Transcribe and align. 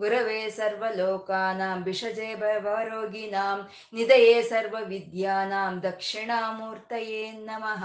गुरवे 0.00 0.38
सर्वलोकानां 0.50 1.82
भिषजे 1.84 2.28
भवरोगिणां 2.42 3.56
निधये 3.96 4.42
सर्वविद्यानां 4.50 5.72
दक्षिणामूर्तये 5.86 7.24
नमः 7.48 7.84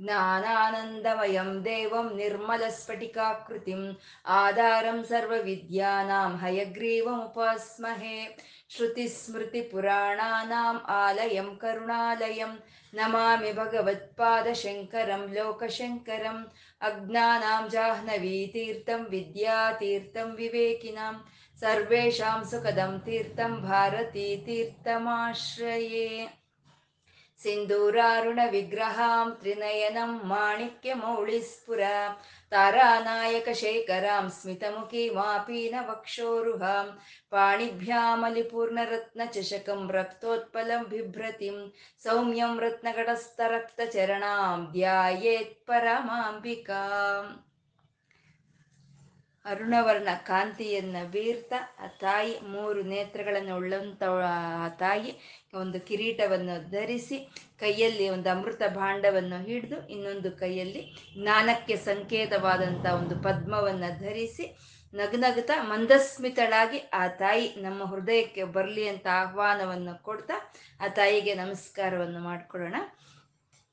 ज्ञानानन्दमयं 0.00 1.50
देवं 1.68 2.10
निर्मलस्फटिकाकृतिम् 2.16 3.86
आधारं 4.40 5.02
सर्वविद्यानां 5.12 6.28
हयग्रीवमुपास्महे 6.42 8.18
श्रुतिस्मृतिपुराणानाम् 8.76 10.78
आलयं 10.92 11.48
करुणालयं 11.62 12.52
नमामि 12.98 13.52
भगवत्पादशङ्करं 13.58 15.22
लोकशङ्करम् 15.34 16.40
अज्ञानां 16.88 17.60
जाह्नवीतीर्थं 17.74 19.04
विद्यातीर्थं 19.12 20.32
विवेकिनां 20.40 21.12
सर्वेषां 21.60 22.42
सुखदं 22.50 22.98
तीर्थं 23.06 23.52
भारती 23.62 24.26
तीर्थमाश्रये 24.46 26.08
सिन्दूरारुणविग्रहां 27.44 29.26
त्रिनयनं 29.40 30.12
माणिक्यमौळिस्फुर 30.28 31.82
तारानायकशेखरां 32.52 34.24
स्मितमुखीमापीनवक्षोरुहां 34.38 36.86
पाणिभ्यामलिपूर्णरत्नचषकं 37.32 39.80
रक्तोत्पलं 39.98 40.82
बिभ्रतिं 40.90 41.56
सौम्यं 42.04 42.52
रत्नगटस्थरक्तचरणां 42.64 44.56
ध्यायेत्परमाम्बिकाम् 44.72 47.30
ಅರುಣವರ್ಣ 49.46 50.08
ಕಾಂತಿಯನ್ನ 50.22 50.96
ಬೀರ್ತಾ, 51.10 51.58
ಆ 51.84 51.86
ತಾಯಿ 51.86 52.32
ಮೂರು 52.40 52.82
ನೇತ್ರಗಳನ್ನು 52.82 53.56
ಉಳ್ಳಂತ, 53.56 54.02
ಆ 54.62 54.68
ತಾಯಿ 54.68 55.10
ಒಂದು 55.54 55.80
ಕಿರೀಟವನ್ನು 55.80 56.70
ಧರಿಸಿ, 56.70 57.18
ಕೈಯಲ್ಲಿ 57.58 58.08
ಒಂದು 58.08 58.28
ಅಮೃತ 58.30 58.62
ಭಾಂಡವನ್ನು 58.68 59.38
ಹಿಡಿದು, 59.44 59.78
ಇನ್ನೊಂದು 59.88 60.30
ಕೈಯಲ್ಲಿ 60.32 60.82
ಜ್ಞಾನಕ್ಕೆ 61.22 61.76
ಸಂಕೇತವಾದಂಥ 61.76 62.86
ಒಂದು 62.86 63.16
ಪದ್ಮವನ್ನು 63.22 63.90
ಧರಿಸಿ, 63.98 64.46
ನಗನಗುತ್ತಾ 64.94 65.56
ಮಂದಸ್ಮಿತಳಾಗಿ 65.62 66.78
ಆ 66.78 67.06
ತಾಯಿ 67.06 67.46
ನಮ್ಮ 67.56 67.84
ಹೃದಯಕ್ಕೆ 67.84 68.44
ಬರಲಿ 68.44 68.88
ಅಂತ 68.88 69.06
ಆಹ್ವಾನವನ್ನು 69.12 70.02
ಕೊಡ್ತಾ, 70.02 70.36
ಆ 70.80 70.88
ತಾಯಿಗೆ 70.88 71.34
ನಮಸ್ಕಾರವನ್ನು 71.34 72.20
ವಶಿನ್ಯಾ 72.22 72.82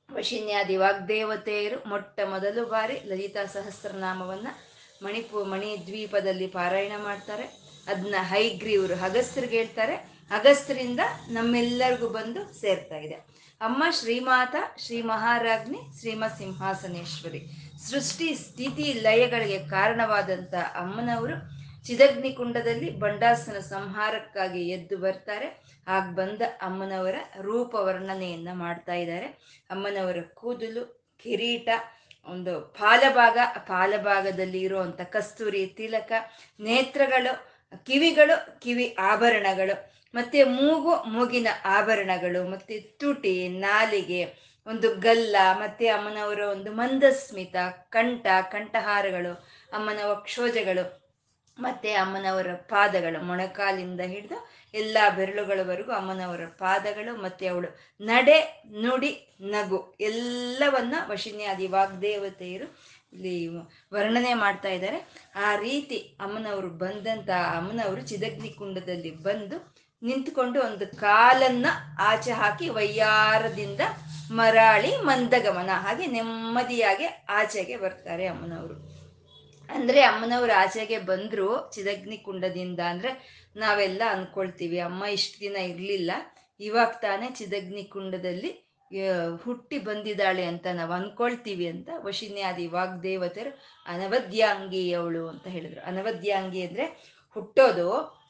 ವಶಿನ್ಯಾದಿ 0.10 0.76
ವಾಗ್ದೇವತೆಯರು 0.78 1.90
ಮೊಟ್ಟ 1.90 2.20
ಮೊದಲು 2.26 2.66
ಬಾರಿ 2.66 2.98
ಲಲಿತಾ 3.06 3.44
ಸಹಸ್ರನಾಮವನ್ನ 3.46 4.48
ಮಣಿಪು, 5.04 5.44
ಮಣಿ 5.44 5.78
ದ್ವೀಪದಲ್ಲಿ 5.86 6.48
ಪಾರಾಯಣ 6.48 6.92
ಮಾಡ್ತಾರೆ. 7.04 7.44
ಅದನ್ನ 7.88 8.16
ಹೈಗ್ರೀವ್ರು 8.20 8.96
ಅಗಸ್ತ್ರಿಗೆ 9.04 9.58
ಹೇಳ್ತಾರೆ. 9.58 9.96
ಅಗಸ್ತ್ರಿಂದ 10.32 11.00
ನಮ್ಮೆಲ್ಲರಿಗೂ 11.32 12.08
ಬಂದು 12.08 12.62
ಸೇರ್ತಾ 12.62 12.98
ಇದೆ. 12.98 13.14
ಅಮ್ಮ 13.62 13.84
ಶ್ರೀಮಾತ, 13.92 14.56
ಶ್ರೀ 14.78 15.02
ಮಹಾರಾಜ್ನಿ 15.02 16.00
ಶ್ರೀಮ 16.00 16.24
ಸಿಂಹಾಸನೇಶ್ವರಿ 16.38 17.42
ಸೃಷ್ಟಿ, 17.90 18.36
ಸ್ಥಿತಿ, 18.36 18.94
ಲಯಗಳಿಗೆ 18.94 19.60
ಕಾರಣವಾದಂಥ 19.60 20.54
ಅಮ್ಮನವರು 20.54 21.36
ಚಿದಗ್ನಿ 21.86 22.32
ಕುಂಡದಲ್ಲಿ 22.32 22.92
ಬಂಡಾಸನ 22.92 23.60
ಸಂಹಾರಕ್ಕಾಗಿ 23.60 24.70
ಎದ್ದು 24.70 24.98
ಬರ್ತಾರೆ. 24.98 25.64
ಆಗ 25.88 26.04
ಬಂದ 26.04 26.42
ಅಮ್ಮನವರ 26.62 27.16
ರೂಪ 27.42 27.76
ವರ್ಣನೆಯನ್ನ 27.76 28.50
ಮಾಡ್ತಾ 28.54 28.94
ಇದ್ದಾರೆ. 28.94 29.26
ಅಮ್ಮನವರ 29.70 30.18
ಕೂದಲು, 30.34 31.04
ಕಿರೀಟ 31.24 31.70
ಒಂದು 32.28 32.60
ಪಾಲಭಾಗ, 32.60 33.38
ಪಾಲಭಾಗದಲ್ಲಿ 33.68 34.60
ಇರುವಂಥ 34.60 35.02
ಕಸ್ತೂರಿ, 35.02 35.66
ತಿಲಕ, 35.66 36.12
ನೇತ್ರಗಳು, 36.60 37.34
ಕಿವಿಗಳು, 37.86 38.60
ಕಿವಿ 38.60 38.96
ಆಭರಣಗಳು, 39.00 39.76
ಮತ್ತೆ 40.14 40.44
ಮೂಗು, 40.44 40.96
ಮೂಗಿನ 41.10 41.48
ಆಭರಣಗಳು, 41.66 42.50
ಮತ್ತೆ 42.50 42.80
ತುಟಿ, 42.80 43.48
ನಾಲಿಗೆ, 43.48 44.22
ಒಂದು 44.68 44.96
ಗಲ್ಲ, 44.96 45.36
ಮತ್ತೆ 45.54 45.88
ಅಮ್ಮನವರ 45.88 46.40
ಒಂದು 46.40 46.72
ಮಂದಸ್ಮಿತ, 46.72 47.56
ಕಂಠ, 47.90 48.26
ಕಂಠಹಾರಗಳು 48.52 49.34
ಅಮ್ಮನ 49.74 50.00
ವಕ್ಷೋಜಗಳು 50.06 51.04
ಮತ್ತೆ 51.58 51.94
ಅಮ್ಮನವರ 51.94 52.54
ಪಾದಗಳು 52.70 53.20
ಮೊಣಕಾಲಿಂದ 53.24 54.02
ಹಿಡಿದು 54.02 54.38
ಎಲ್ಲ 54.74 54.98
ಬೆರಳುಗಳವರೆಗೂ 55.16 55.92
ಅಮ್ಮನವರ 55.92 56.42
ಪಾದಗಳು 56.48 57.22
ಮತ್ತೆ 57.22 57.48
ಅವಳು 57.48 57.68
ನಡೆ, 58.02 58.64
ನುಡಿ, 58.68 59.36
ನಗು 59.42 59.98
ಎಲ್ಲವನ್ನ 60.00 60.96
ವಶಿನ್ಯಾದಿ 61.10 61.68
ವಾಗ್ದೇವತೆಯರು 61.68 62.80
ಇಲ್ಲಿ 63.14 63.48
ವರ್ಣನೆ 63.94 64.34
ಮಾಡ್ತಾ 64.34 64.70
ಇದ್ದಾರೆ. 64.70 65.30
ಆ 65.36 65.56
ರೀತಿ 65.56 66.18
ಅಮ್ಮನವರು 66.20 66.70
ಬಂದಂತ, 66.70 67.30
ಅಮ್ಮನವರು 67.30 68.02
ಚಿದಗ್ನಿ 68.02 68.50
ಕುಂಡದಲ್ಲಿ 68.50 69.12
ಬಂದು 69.12 69.74
ನಿಂತ್ಕೊಂಡು 70.04 70.62
ಒಂದು 70.62 70.98
ಕಾಲನ್ನ 70.98 71.66
ಆಚೆ 72.00 72.32
ಹಾಕಿ 72.32 72.70
ವಯ್ಯಾರದಿಂದ 72.70 73.82
ಮರಾಳಿ 74.32 74.98
ಮಂದಗಮನ 74.98 75.70
ಹಾಗೆ 75.74 76.08
ನೆಮ್ಮದಿಯಾಗಿ 76.08 77.06
ಆಚೆಗೆ 77.30 77.78
ಬರ್ತಾರೆ 77.78 78.28
ಅಮ್ಮನವರು. 78.28 78.93
ಅಂದ್ರೆ 79.76 80.02
ಅಮ್ಮನವ್ರು 80.02 80.54
ಆಚೆಗೆ 80.54 80.98
ಬಂದ್ರು 80.98 81.48
ಚಿದಗ್ನಿ 81.76 82.18
ಕುಂಡದಿಂದ 82.18 82.80
ಅಂದ್ರೆ 82.80 83.12
ನಾವೆಲ್ಲ 83.56 84.02
ಅನ್ಕೊಳ್ತೀವಿ, 84.10 84.80
ಅಮ್ಮ 84.80 85.04
ಇಷ್ಟು 85.06 85.38
ದಿನ 85.40 85.56
ಇರ್ಲಿಲ್ಲ, 85.72 86.12
ಇವಾಗ 86.60 86.94
ತಾನೇ 87.02 87.28
ಚಿದಗ್ನಿ 87.36 87.84
ಕುಂಡದಲ್ಲಿ 87.84 88.52
ಹುಟ್ಟಿ 89.44 89.78
ಬಂದಿದ್ದಾಳೆ 89.80 90.44
ಅಂತ 90.46 90.66
ನಾವು 90.74 90.94
ಅನ್ಕೊಳ್ತೀವಿ 90.94 91.68
ಅಂತ 91.68 91.90
ವಶಿನ್ಯಾದಿ 92.04 92.68
ವಾಗ್ದೇವತರು 92.68 93.52
ಅನವದ್ಯಾಂಗಿ 93.86 94.84
ಅವಳು 94.94 95.24
ಅಂತ 95.28 95.46
ಹೇಳಿದ್ರು. 95.48 95.82
ಅನವದ್ಯಾಂಗಿ 95.82 96.62
ಅಂದ್ರೆ 96.68 96.86
ಹುಟ್ಟೋದು, 97.36 97.88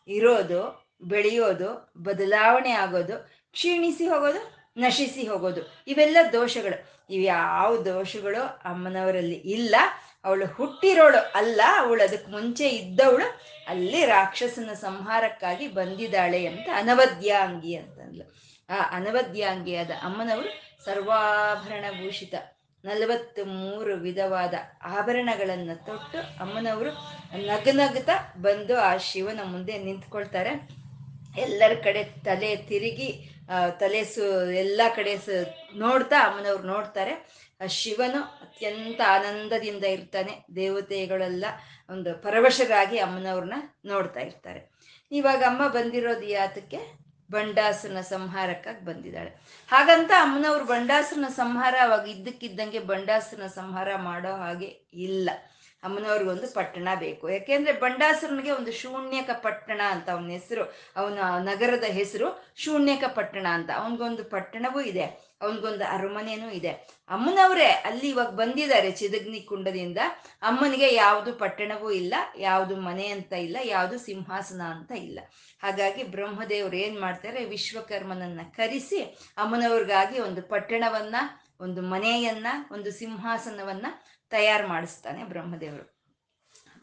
ಇರೋದು, 0.08 0.62
ಬೆಳೆಯೋದು, 1.04 1.70
ಬದಲಾವಣೆ 1.98 2.72
ಆಗೋದು, 2.84 3.18
ಕ್ಷೀಣಿಸಿ 3.52 4.06
ಹೋಗೋದು, 4.08 4.42
ನಶಿಸಿ 4.78 5.24
ಹೋಗೋದು, 5.28 5.62
ಇವೆಲ್ಲ 5.88 6.18
ದೋಷಗಳು. 6.34 6.78
ಇವ್ಯಾವ 7.10 7.70
ದೋಷಗಳು 7.84 8.42
ಅಮ್ಮನವರಲ್ಲಿ 8.64 9.40
ಇಲ್ಲ. 9.56 9.76
ಅವಳು 10.26 10.46
ಹುಟ್ಟಿರೋಳು 10.58 11.20
ಅಲ್ಲ, 11.40 11.62
ಅವಳು 11.82 12.02
ಅದಕ್ಕೆ 12.08 12.30
ಮುಂಚೆ 12.32 12.68
ಇದ್ದವಳು, 12.80 13.28
ಅಲ್ಲಿ 13.72 14.02
ರಾಕ್ಷಸನ 14.16 14.74
ಸಂಹಾರಕ್ಕಾಗಿ 14.86 15.68
ಬಂದಿದ್ದಾಳೆ 15.80 16.42
ಅಂತ 16.52 16.68
ಅನವದ್ಯಾಂಗಿ 16.82 17.74
ಅಂತಂದ್ಲು. 17.82 18.26
ಆ 18.70 18.78
ಅನವದ್ಯಾಂಗಿಯಾದ 18.98 19.92
ಅಮ್ಮನವರು 20.08 20.50
ಸರ್ವಾಭರಣ 20.86 21.86
ಭೂಷಿತ 22.00 22.36
ನಲವತ್ತ್ 22.84 23.42
ಮೂರು 23.60 23.94
ವಿಧವಾದ 24.06 24.56
ಆಭರಣಗಳನ್ನು 25.00 25.76
ತೊಟ್ಟು 25.88 26.20
ಅಮ್ಮನವರು 26.44 26.92
ನಗನಗ್ತಾ 27.52 28.16
ಬಂದು 28.46 28.76
ಆ 28.88 28.90
ಶಿವನ 29.10 29.42
ಮುಂದೆ 29.52 29.76
ನಿಂತ್ಕೊಳ್ತಾರೆ. 29.86 30.54
ಎಲ್ಲರ 31.44 31.74
ಕಡೆ 31.86 32.02
ತಲೆ 32.26 32.50
ತಿರುಗಿ 32.70 33.10
ತಲೆ 33.80 34.02
ಸು, 34.14 34.26
ಎಲ್ಲ 34.64 34.82
ಕಡೆ 34.96 35.14
ಸು, 35.26 35.38
ನೋಡ್ತಾ 35.84 36.18
ಅಮ್ಮನವ್ರು 36.28 36.66
ನೋಡ್ತಾರೆ. 36.74 37.14
ಆ 37.64 37.68
ಶಿವನು 37.68 38.22
ಅತ್ಯಂತ 38.22 39.02
ಆನಂದದಿಂದ 39.08 39.84
ಇರ್ತಾನೆ. 39.84 40.46
ದೇವತೆಗಳೆಲ್ಲ 40.56 41.46
ಒಂದು 41.90 42.24
ಪರವಶರಾಗಿ 42.24 42.98
ಅಮ್ಮನವ್ರನ್ನ 42.98 43.54
ನೋಡ್ತಾ 43.86 44.20
ಇರ್ತಾರೆ. 44.20 44.72
ಇವಾಗ 45.12 45.44
ಅಮ್ಮ 45.44 45.68
ಬಂದಿರೋದು 45.68 46.26
ಯಾತಕ್ಕೆ 46.26 47.04
ಬಂಡಾಸನ 47.32 48.02
ಸಂಹಾರಕ್ಕಾಗಿ 48.02 48.86
ಬಂದಿದ್ದಾಳೆ. 48.86 49.30
ಹಾಗಂತ 49.68 50.12
ಅಮ್ಮನವ್ರು 50.12 50.66
ಬಂಡಾಸನ 50.66 51.26
ಸಂಹಾರ 51.30 51.76
ಅವಾಗ 51.82 52.08
ಇದ್ದಕ್ಕಿದ್ದಂಗೆ 52.08 52.80
ಬಂಡಾಸನ 52.80 53.48
ಸಂಹಾರ 53.48 53.96
ಮಾಡೋ 53.96 54.36
ಹಾಗೆ 54.36 54.66
ಇಲ್ಲ. 54.94 55.30
ಅಮ್ಮನವ್ರಿಗೊಂದು 55.84 56.54
ಪಟ್ಟಣ 56.54 56.88
ಬೇಕು. 56.96 57.30
ಯಾಕೆಂದ್ರೆ 57.30 57.74
ಬಂಡಾಸುರನಿಗೆ 57.74 58.52
ಒಂದು 58.52 58.72
ಶೂನ್ಯಕ 58.72 59.30
ಪಟ್ಟಣ 59.34 59.82
ಅಂತ 59.86 60.10
ಅವನ 60.10 60.28
ಹೆಸರು, 60.28 60.74
ಅವನ 60.96 61.20
ನಗರದ 61.40 61.84
ಹೆಸರು 61.84 62.54
ಶೂನ್ಯಕ 62.56 63.04
ಪಟ್ಟಣ 63.08 63.48
ಅಂತ. 63.50 63.70
ಅವನಿಗೊಂದು 63.76 64.24
ಪಟ್ಟಣವೂ 64.24 64.82
ಇದೆ. 64.82 65.33
ಅವನಿಗೊಂದು 65.44 65.86
ಅರಮನೆನೂ 65.86 66.50
ಇದೆ. 66.50 66.70
ಅಮ್ಮನವರೇ 67.10 67.66
ಅಲ್ಲಿ 67.66 68.10
ಇವಾಗ 68.10 68.28
ಬಂದಿದ್ದಾರೆ 68.28 68.92
ಚಿದಗ್ನಿ 68.92 69.42
ಕುಂಡದಿಂದ. 69.42 69.98
ಅಮ್ಮನಿಗೆ 70.42 70.94
ಯಾವುದು 70.94 71.34
ಪಟ್ಟಣವೂ 71.34 71.92
ಇಲ್ಲ, 71.92 72.14
ಯಾವುದು 72.38 72.76
ಮನೆ 72.76 73.08
ಅಂತ 73.08 73.34
ಇಲ್ಲ, 73.34 73.58
ಯಾವುದು 73.64 73.98
ಸಿಂಹಾಸನ 73.98 74.62
ಅಂತ 74.62 74.92
ಇಲ್ಲ. 74.92 75.20
ಹಾಗಾಗಿ 75.64 76.04
ಬ್ರಹ್ಮದೇವ್ರು 76.04 76.76
ಏನ್ 76.76 77.02
ಮಾಡ್ತಾರೆ, 77.02 77.46
ವಿಶ್ವಕರ್ಮನನ್ನ 77.46 78.42
ಕರೆಸಿ 78.56 79.02
ಅಮ್ಮನವ್ರಿಗಾಗಿ 79.38 80.20
ಒಂದು 80.20 80.42
ಪಟ್ಟಣವನ್ನ, 80.42 81.16
ಒಂದು 81.60 81.82
ಮನೆಯನ್ನ, 81.82 82.48
ಒಂದು 82.72 82.92
ಸಿಂಹಾಸನವನ್ನ 82.92 83.86
ತಯಾರು 84.30 84.68
ಮಾಡಿಸ್ತಾನೆ 84.68 85.24
ಬ್ರಹ್ಮದೇವರು. 85.24 85.93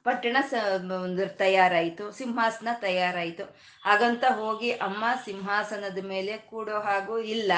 ಪಟ್ಟಣ 0.04 0.36
ಒಂದು 1.04 1.28
ತಯಾರಾಯಿತು, 1.28 2.12
ಸಿಂಹಾಸನ 2.12 2.68
ತಯಾರಾಯಿತು. 2.80 3.44
ಹಾಗಂತ 3.84 4.24
ಹೋಗಿ 4.24 4.70
ಅಮ್ಮ 4.70 5.04
ಸಿಂಹಾಸನದ 5.24 6.04
ಮೇಲೆ 6.04 6.36
ಕೂಡೋ 6.36 6.80
ಹಾಗೂ 6.80 7.18
ಇಲ್ಲ. 7.18 7.52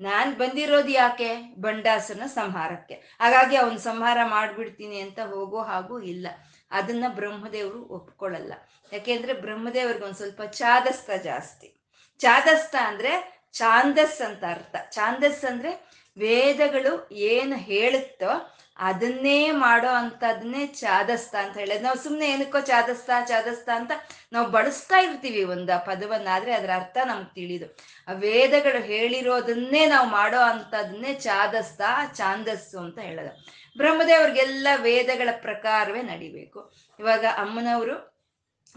ನಾನು 0.00 0.32
ಬಂದಿರೋದು 0.36 0.88
ಯಾಕೆ? 0.88 1.54
ಬಂಡಾಸನ 1.58 2.26
ಸಂಹಾರಕ್ಕೆ. 2.26 2.94
ಹಾಗಾಗಿ 2.94 3.56
ಅವನು 3.56 3.78
ಸಂಹಾರ 3.78 4.18
ಮಾಡಿಬಿಡ್ತೀನಿ 4.24 5.00
ಅಂತ 5.00 5.18
ಹೋಗೋ 5.20 5.62
ಹಾಗೂ 5.62 6.00
ಇಲ್ಲ. 6.00 6.26
ಅದನ್ನ 6.70 7.04
ಬ್ರಹ್ಮದೇವರು 7.08 7.84
ಒಪ್ಕೊಳ್ಳಲ್ಲ. 7.84 8.52
ಯಾಕೆಂದ್ರೆ 8.92 9.32
ಬ್ರಹ್ಮದೇವ್ರಿಗೆ 9.32 10.04
ಒಂದು 10.04 10.16
ಸ್ವಲ್ಪ 10.16 10.42
ಚಾದಸ್ತ 10.42 11.10
ಜಾಸ್ತಿ. 11.22 11.74
ಚಾದಸ್ತ 12.18 12.76
ಅಂದ್ರೆ 12.84 13.42
ಛಾಂದಸ್ 13.52 14.22
ಅಂತ 14.22 14.44
ಅರ್ಥ. 14.44 14.76
ಛಾಂದಸ್ 14.90 15.44
ಅಂದ್ರೆ 15.44 15.90
ವೇದಗಳು 16.18 17.08
ಏನು 17.12 17.56
ಹೇಳುತ್ತೋ 17.56 18.58
ಅದನ್ನೇ 18.78 19.50
ಮಾಡೋ 19.50 19.88
ಅಂತದನ್ನೇ 19.88 20.66
ಚಾದಸ್ತ 20.66 21.34
ಅಂತ 21.34 21.58
ಹೇಳೋದು. 21.58 21.82
ನಾವು 21.82 21.98
ಸುಮ್ಮನೆ 21.98 22.30
ಏನಕ್ಕೋ 22.30 22.60
ಚಾದಸ್ತ 22.60 23.10
ಚಾದಸ್ತ 23.24 23.68
ಅಂತ 23.74 23.92
ನಾವು 24.32 24.48
ಬಳಸ್ತಾ 24.48 25.00
ಇರ್ತೀವಿ 25.00 25.44
ಒಂದು 25.44 25.86
ಪದವನ್ನ 25.86 26.28
ಆದ್ರೆ 26.32 26.52
ಅದರ 26.52 26.70
ಅರ್ಥ 26.74 26.96
ನಮ್ಗೆ 27.06 27.34
ತಿಳಿದು. 27.34 27.76
ಆ 28.08 28.12
ವೇದಗಳು 28.12 28.82
ಹೇಳಿರೋದನ್ನೇ 28.82 29.86
ನಾವು 29.86 30.08
ಮಾಡೋ 30.08 30.38
ಅಂತದನ್ನೇ 30.38 31.14
ಚಾದಸ್ತ 31.14 31.80
ಚಾಂದಸ್ಸು 32.14 32.78
ಅಂತ 32.78 32.98
ಹೇಳೋದು. 32.98 33.46
ಬ್ರಹ್ಮದೇವ್ರಿಗೆಲ್ಲ 33.76 34.68
ವೇದಗಳ 34.76 35.28
ಪ್ರಕಾರವೇ 35.40 36.02
ನಡಿಬೇಕು. 36.02 36.72
ಇವಾಗ 36.98 37.24
ಅಮ್ಮನವರು 37.24 38.16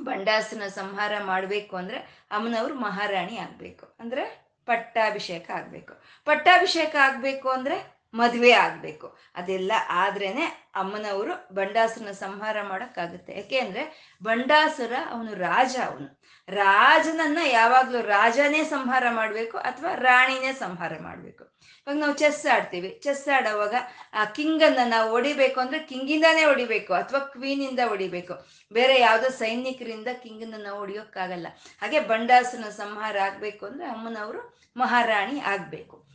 ಬಂಡಾಸನ 0.01 0.67
ಸಂಹಾರ 0.67 1.13
ಮಾಡಬೇಕು 1.23 1.75
ಅಂದ್ರೆ 1.75 1.99
ಅಮ್ಮನವರು 2.31 2.73
ಮಹಾರಾಣಿ 2.73 3.37
ಆಗ್ಬೇಕು. 3.37 3.95
ಅಂದ್ರೆ 3.99 4.49
ಪಟ್ಟಾಭಿಷೇಕ 4.65 5.51
ಆಗ್ಬೇಕು. 5.51 5.93
ಪಟ್ಟಾಭಿಷೇಕ 6.25 6.95
ಆಗ್ಬೇಕು 7.01 7.49
ಅಂದ್ರೆ 7.49 7.98
ಮದುವೆ 8.13 8.51
ಆಗ್ಬೇಕು. 8.51 9.17
ಅದೆಲ್ಲ 9.35 9.71
ಆದ್ರೇನೆ 9.89 10.71
ಅಮ್ಮನವರು 10.75 11.53
ಬಂಡಾಸುರನ 11.53 12.11
ಸಂಹಾರ 12.11 12.57
ಮಾಡೋಕ್ಕಾಗುತ್ತೆ. 12.61 13.35
ಯಾಕೆ 13.35 13.59
ಅಂದರೆ 13.59 14.13
ಬಂಡಾಸುರ 14.23 14.93
ಅವನು 15.11 15.33
ರಾಜ 15.33 15.77
ಅವನು. 15.85 16.21
ರಾಜನನ್ನ 16.49 17.37
ಯಾವಾಗಲೂ 17.45 18.01
ರಾಜನೇ 18.01 18.63
ಸಂಹಾರ 18.63 19.03
ಮಾಡಬೇಕು 19.09 19.57
ಅಥವಾ 19.57 19.95
ರಾಣಿನೇ 19.95 20.53
ಸಂಹಾರ 20.53 20.93
ಮಾಡಬೇಕು. 21.01 21.43
ಇವಾಗ 21.87 21.97
ನಾವು 21.97 22.13
ಚೆಸ್ 22.13 22.53
ಆಡ್ತೀವಿ. 22.53 22.99
ಚೆಸ್ 23.03 23.35
ಆಡೋವಾಗ 23.35 23.75
ಆ 24.13 24.25
ಕಿಂಗನ್ನ 24.25 24.79
ನಾವು 24.85 25.09
ಹೊಡಿಬೇಕು 25.09 25.59
ಅಂದ್ರೆ 25.59 25.79
ಕಿಂಗಿಂದಾನೇ 25.79 26.43
ಹೊಡಿಬೇಕು 26.43 26.93
ಅಥವಾ 26.93 27.19
ಕ್ವೀನಿಂದ 27.19 27.79
ಹೊಡಿಬೇಕು. 27.87 28.33
ಬೇರೆ 28.73 28.99
ಯಾವುದೋ 28.99 29.29
ಸೈನಿಕರಿಂದ 29.29 30.07
ಕಿಂಗನ್ನ 30.07 30.63
ನಾವು 30.63 30.79
ಹೊಡಿಯೋಕ್ಕಾಗಲ್ಲ. 30.79 31.47
ಹಾಗೆ 31.81 31.99
ಬಂಡಾಸುರನ 31.99 32.69
ಸಂಹಾರ 32.69 33.19
ಆಗ್ಬೇಕು 33.19 33.65
ಅಂದ್ರೆ 33.65 33.85
ಅಮ್ಮನವರು 33.85 34.59
ಮಹಾರಾಣಿ 34.77 35.39
ಆಗ್ಬೇಕು. 35.39 36.09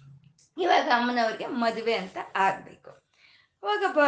ಇವಾಗ 0.59 0.89
ಅಮ್ಮನವ್ರಿಗೆ 0.95 1.47
ಮದುವೆ 1.47 1.95
ಅಂತ 1.95 2.17
ಆಗ್ಬೇಕು. 2.37 2.91
ಇವಾಗ 3.63 3.85
ಬ, 3.95 4.01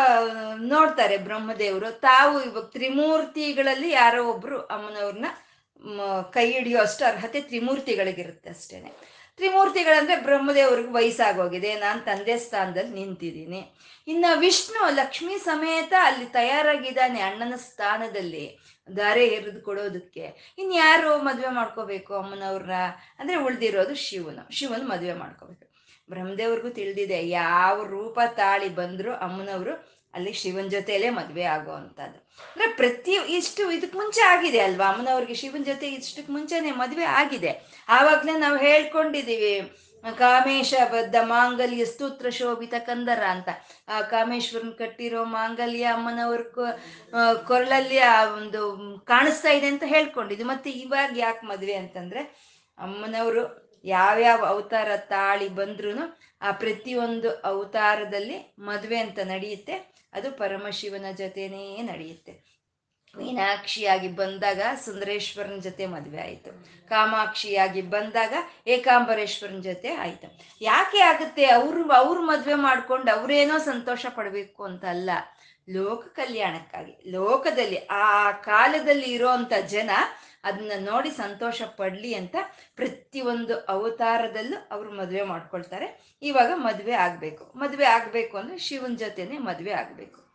ನೋಡ್ತಾರೆ 0.57 1.17
ಬ್ರಹ್ಮದೇವರು, 1.17 1.91
ತಾವು 1.91 2.43
ಇವಾಗ 2.43 2.65
ತ್ರಿಮೂರ್ತಿಗಳಲ್ಲಿ 2.65 3.91
ಯಾರೋ 3.91 4.29
ಒಬ್ರು 4.29 4.59
ಅಮ್ಮನವ್ರನ್ನ 4.67 5.27
ಕೈ 6.33 6.53
ಹಿಡಿಯೋ 6.53 6.79
ಅಷ್ಟು 6.81 7.05
ಅರ್ಹತೆ 7.05 7.41
ತ್ರಿಮೂರ್ತಿಗಳಿಗಿರುತ್ತೆ 7.41 8.51
ಅಷ್ಟೇನೆ. 8.51 8.91
ತ್ರಿಮೂರ್ತಿಗಳಂದ್ರೆ 9.37 10.17
ಬ್ರಹ್ಮದೇವ್ರಿಗೆ 10.17 10.89
ವಯಸ್ಸಾಗೋಗಿದೆ, 10.89 11.75
ನಾನು 11.75 12.01
ತಂದೆ 12.01 12.39
ಸ್ಥಾನದಲ್ಲಿ 12.39 12.95
ನಿಂತಿದ್ದೀನಿ. 12.95 13.61
ಇನ್ನು 14.09 14.39
ವಿಷ್ಣು 14.39 14.95
ಲಕ್ಷ್ಮಿ 14.95 15.39
ಸಮೇತ 15.39 15.93
ಅಲ್ಲಿ 16.03 16.27
ತಯಾರಾಗಿದ್ದಾನೆ 16.27 17.21
ಅಣ್ಣನ 17.21 17.55
ಸ್ಥಾನದಲ್ಲಿ, 17.57 18.59
ದಾರೆ 18.97 19.27
ಎರೆದು 19.27 19.61
ಕೊಡೋದಕ್ಕೆ. 19.61 20.55
ಇನ್ಯಾರು 20.59 21.19
ಮದುವೆ 21.19 21.49
ಮಾಡ್ಕೋಬೇಕು 21.49 22.15
ಅಮ್ಮನವ್ರನ್ನ? 22.15 22.73
ಅಂದ್ರೆ 23.19 23.37
ಉಳ್ದಿರೋದು 23.37 23.95
ಶಿವನು. 23.95 24.53
ಶಿವನ್ 24.53 24.89
ಮದುವೆ 24.89 25.15
ಮಾಡ್ಕೋಬೇಕು. 25.15 25.66
ಬ್ರಹ್ಮದೇವ್ರಿಗೂ 26.09 26.71
ತಿಳಿದಿದೆ 26.71 27.29
ಯಾವ 27.29 27.83
ರೂಪ 27.85 28.19
ತಾಳಿ 28.37 28.69
ಬಂದ್ರು 28.69 29.13
ಅಮ್ಮನವರು 29.15 29.75
ಅಲ್ಲಿ 30.15 30.33
ಶಿವನ್ 30.33 30.71
ಜೊತೆಯಲ್ಲೇ 30.71 31.11
ಮದುವೆ 31.11 31.43
ಆಗೋ 31.43 31.73
ಅಂಥದ್ದು 31.73 32.19
ಅಂದ್ರೆ 32.43 32.67
ಪ್ರತಿ 32.77 33.13
ಇಷ್ಟು 33.13 33.73
ಇದಕ್ 33.73 33.97
ಮುಂಚೆ 33.97 34.21
ಆಗಿದೆ 34.21 34.59
ಅಲ್ವಾ? 34.59 34.87
ಅಮ್ಮನವ್ರಿಗೆ 34.89 35.35
ಶಿವನ 35.35 35.63
ಜೊತೆ 35.63 35.87
ಇಷ್ಟಕ್ಕೆ 35.89 36.33
ಮುಂಚೆನೆ 36.33 36.71
ಮದುವೆ 36.71 37.05
ಆಗಿದೆ. 37.05 37.51
ಆವಾಗ್ಲೇ 37.89 38.33
ನಾವು 38.39 38.57
ಹೇಳ್ಕೊಂಡಿದ್ದೀವಿ 38.57 39.53
ಕಾಮೇಶ 40.19 40.75
ಬದ್ಧ 40.93 41.17
ಮಾಂಗಲ್ಯ 41.23 41.85
ಸ್ತೋತ್ರ 41.85 42.31
ಶೋಭಿತ 42.31 42.75
ಕಂದರ 42.79 43.23
ಅಂತ. 43.27 43.49
ಆ 43.89 44.01
ಕಾಮೇಶ್ವರನ್ 44.01 44.75
ಕಟ್ಟಿರೋ 44.75 45.25
ಮಾಂಗಲ್ಯ 45.25 45.85
ಅಮ್ಮನವ್ರ 45.85 46.43
ಕೊರಳಲ್ಲಿ 47.47 47.99
ಆ 47.99 48.25
ಒಂದು 48.37 48.61
ಕಾಣಿಸ್ತಾ 49.05 49.49
ಇದೆ 49.49 49.67
ಅಂತ 49.67 49.85
ಹೇಳ್ಕೊಂಡಿದ್ವಿ 49.87 50.45
ಮತ್ತೆ 50.45 50.71
ಇವಾಗ 50.71 51.19
ಯಾಕೆ 51.19 51.47
ಮದುವೆ 51.47 51.75
ಅಂತಂದ್ರೆ 51.75 52.23
ಅಮ್ಮನವರು 52.79 53.66
ಯಾವ್ಯಾವ 53.87 54.47
ಅವತಾರ 54.47 54.97
ತಾಳಿ 54.97 55.49
ಬಂದ್ರೂ 55.49 55.93
ಆ 56.43 56.51
ಪ್ರತಿಯೊಂದು 56.53 57.31
ಅವತಾರದಲ್ಲಿ 57.35 58.55
ಮದುವೆ 58.59 58.99
ಅಂತ 58.99 59.19
ನಡೆಯುತ್ತೆ. 59.19 59.77
ಅದು 60.13 60.29
ಪರಮಶಿವನ 60.33 61.07
ಜೊತೆನೇ 61.13 61.83
ನಡೆಯುತ್ತೆ. 61.83 62.33
ಮೀನಾಕ್ಷಿಯಾಗಿ 63.15 64.09
ಬಂದಾಗ 64.09 64.61
ಸುಂದರೇಶ್ವರನ 64.85 65.59
ಜೊತೆ 65.59 65.87
ಮದುವೆ 65.87 66.21
ಆಯಿತು. 66.21 66.51
ಕಾಮಾಕ್ಷಿಯಾಗಿ 66.89 67.83
ಬಂದಾಗ 67.83 68.35
ಏಕಾಂಬರೇಶ್ವರನ 68.67 69.61
ಜೊತೆ 69.61 69.91
ಆಯಿತು. 69.95 70.29
ಯಾಕೆ 70.61 71.01
ಆಗುತ್ತೆ? 71.01 71.45
ಅವ್ರು 71.47 71.93
ಅವ್ರು 71.93 72.23
ಮದುವೆ 72.23 72.55
ಮಾಡ್ಕೊಂಡು 72.55 73.11
ಅವರೇನೋ 73.13 73.59
ಸಂತೋಷ 73.59 74.07
ಪಡಬೇಕು 74.17 74.65
ಅಂತ 74.65 74.85
ಅಲ್ಲ 74.85 75.11
ಲೋಕ 75.71 76.07
ಕಲ್ಯಾಣಕ್ಕಾಗಿ, 76.07 77.11
ಲೋಕದಲ್ಲಿ, 77.11 77.79
ಆ 77.87 78.31
ಕಾಲದಲ್ಲಿ 78.31 79.09
ಇರೋಂಥ 79.13 79.53
ಜನ 79.67 79.91
ಅದನ್ನ 80.45 80.73
ನೋಡಿ 80.79 81.11
ಸಂತೋಷ 81.11 81.63
ಪಡ್ಲಿ 81.63 82.15
ಅಂತ 82.15 82.37
ಪ್ರತಿಯೊಂದು 82.75 83.65
ಅವತಾರದಲ್ಲೂ 83.65 84.69
ಅವರು 84.71 84.91
ಮದುವೆ 84.91 85.23
ಮಾಡ್ಕೊಳ್ತಾರೆ. 85.23 86.19
ಇವಾಗ 86.23 86.53
ಮದುವೆ 86.55 86.93
ಆಗ್ಬೇಕು. 86.93 87.53
ಮದುವೆ 87.57 87.85
ಆಗ್ಬೇಕು 87.85 88.37
ಅಂದ್ರೆ 88.37 88.59
ಶಿವನ 88.59 88.95
ಜೊತೆನೆ 88.95 89.39
ಮದುವೆ 89.39 89.71
ಆಗ್ಬೇಕು. 89.71 90.27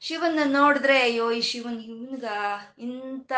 ಶಿವನ್ನ 0.00 0.38
ನೋಡಿದ್ರೆ 0.44 1.02
ಅಯ್ಯೋ, 1.02 1.32
ಈ 1.32 1.40
ಶಿವನ್ 1.40 1.80
ಇವನ್ಗ 1.80 2.24
ಇಂಥ 2.78 3.32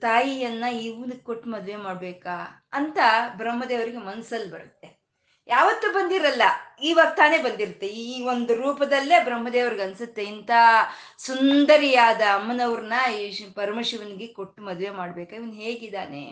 ತಾಯಿಯನ್ನ 0.00 0.64
ಇವನಿಗೆ 0.64 1.22
ಕೊಟ್ಟು 1.22 1.50
ಮದುವೆ 1.50 1.76
ಮಾಡ್ಬೇಕಾ 1.76 2.68
ಅಂತ 2.72 2.98
ಬ್ರಹ್ಮದೇವರಿಗೆ 3.36 3.96
ಮನ್ಸಲ್ಲಿ 3.96 4.50
ಬರುತ್ತೆ. 4.50 5.03
ಯಾವತ್ತೂ 5.46 5.92
ಬಂದಿರಲ್ಲ 5.92 6.42
ಇವಾಗ 6.82 7.14
ತಾನೇ 7.16 7.38
ಬಂದಿರುತ್ತೆ. 7.38 7.86
ಈ 7.86 8.22
ಒಂದು 8.24 8.54
ರೂಪದಲ್ಲೇ 8.54 9.24
ಬ್ರಹ್ಮದೇವ್ರಿಗೆ 9.24 9.82
ಅನ್ಸುತ್ತೆ, 9.82 10.24
ಇಂಥ 10.24 10.50
ಸುಂದರಿಯಾದ 11.18 12.20
ಅಮ್ಮನವ್ರನ್ನ 12.34 12.92
ಈ 13.14 13.50
ಪರಮಶಿವನಿಗೆ 13.54 14.26
ಕೊಟ್ಟು 14.26 14.62
ಮದುವೆ 14.62 14.90
ಮಾಡ್ಬೇಕು. 14.90 15.34
ಇವನ್ 15.34 15.54
ಹೇಗಿದ್ದಾನೆ? 15.54 16.22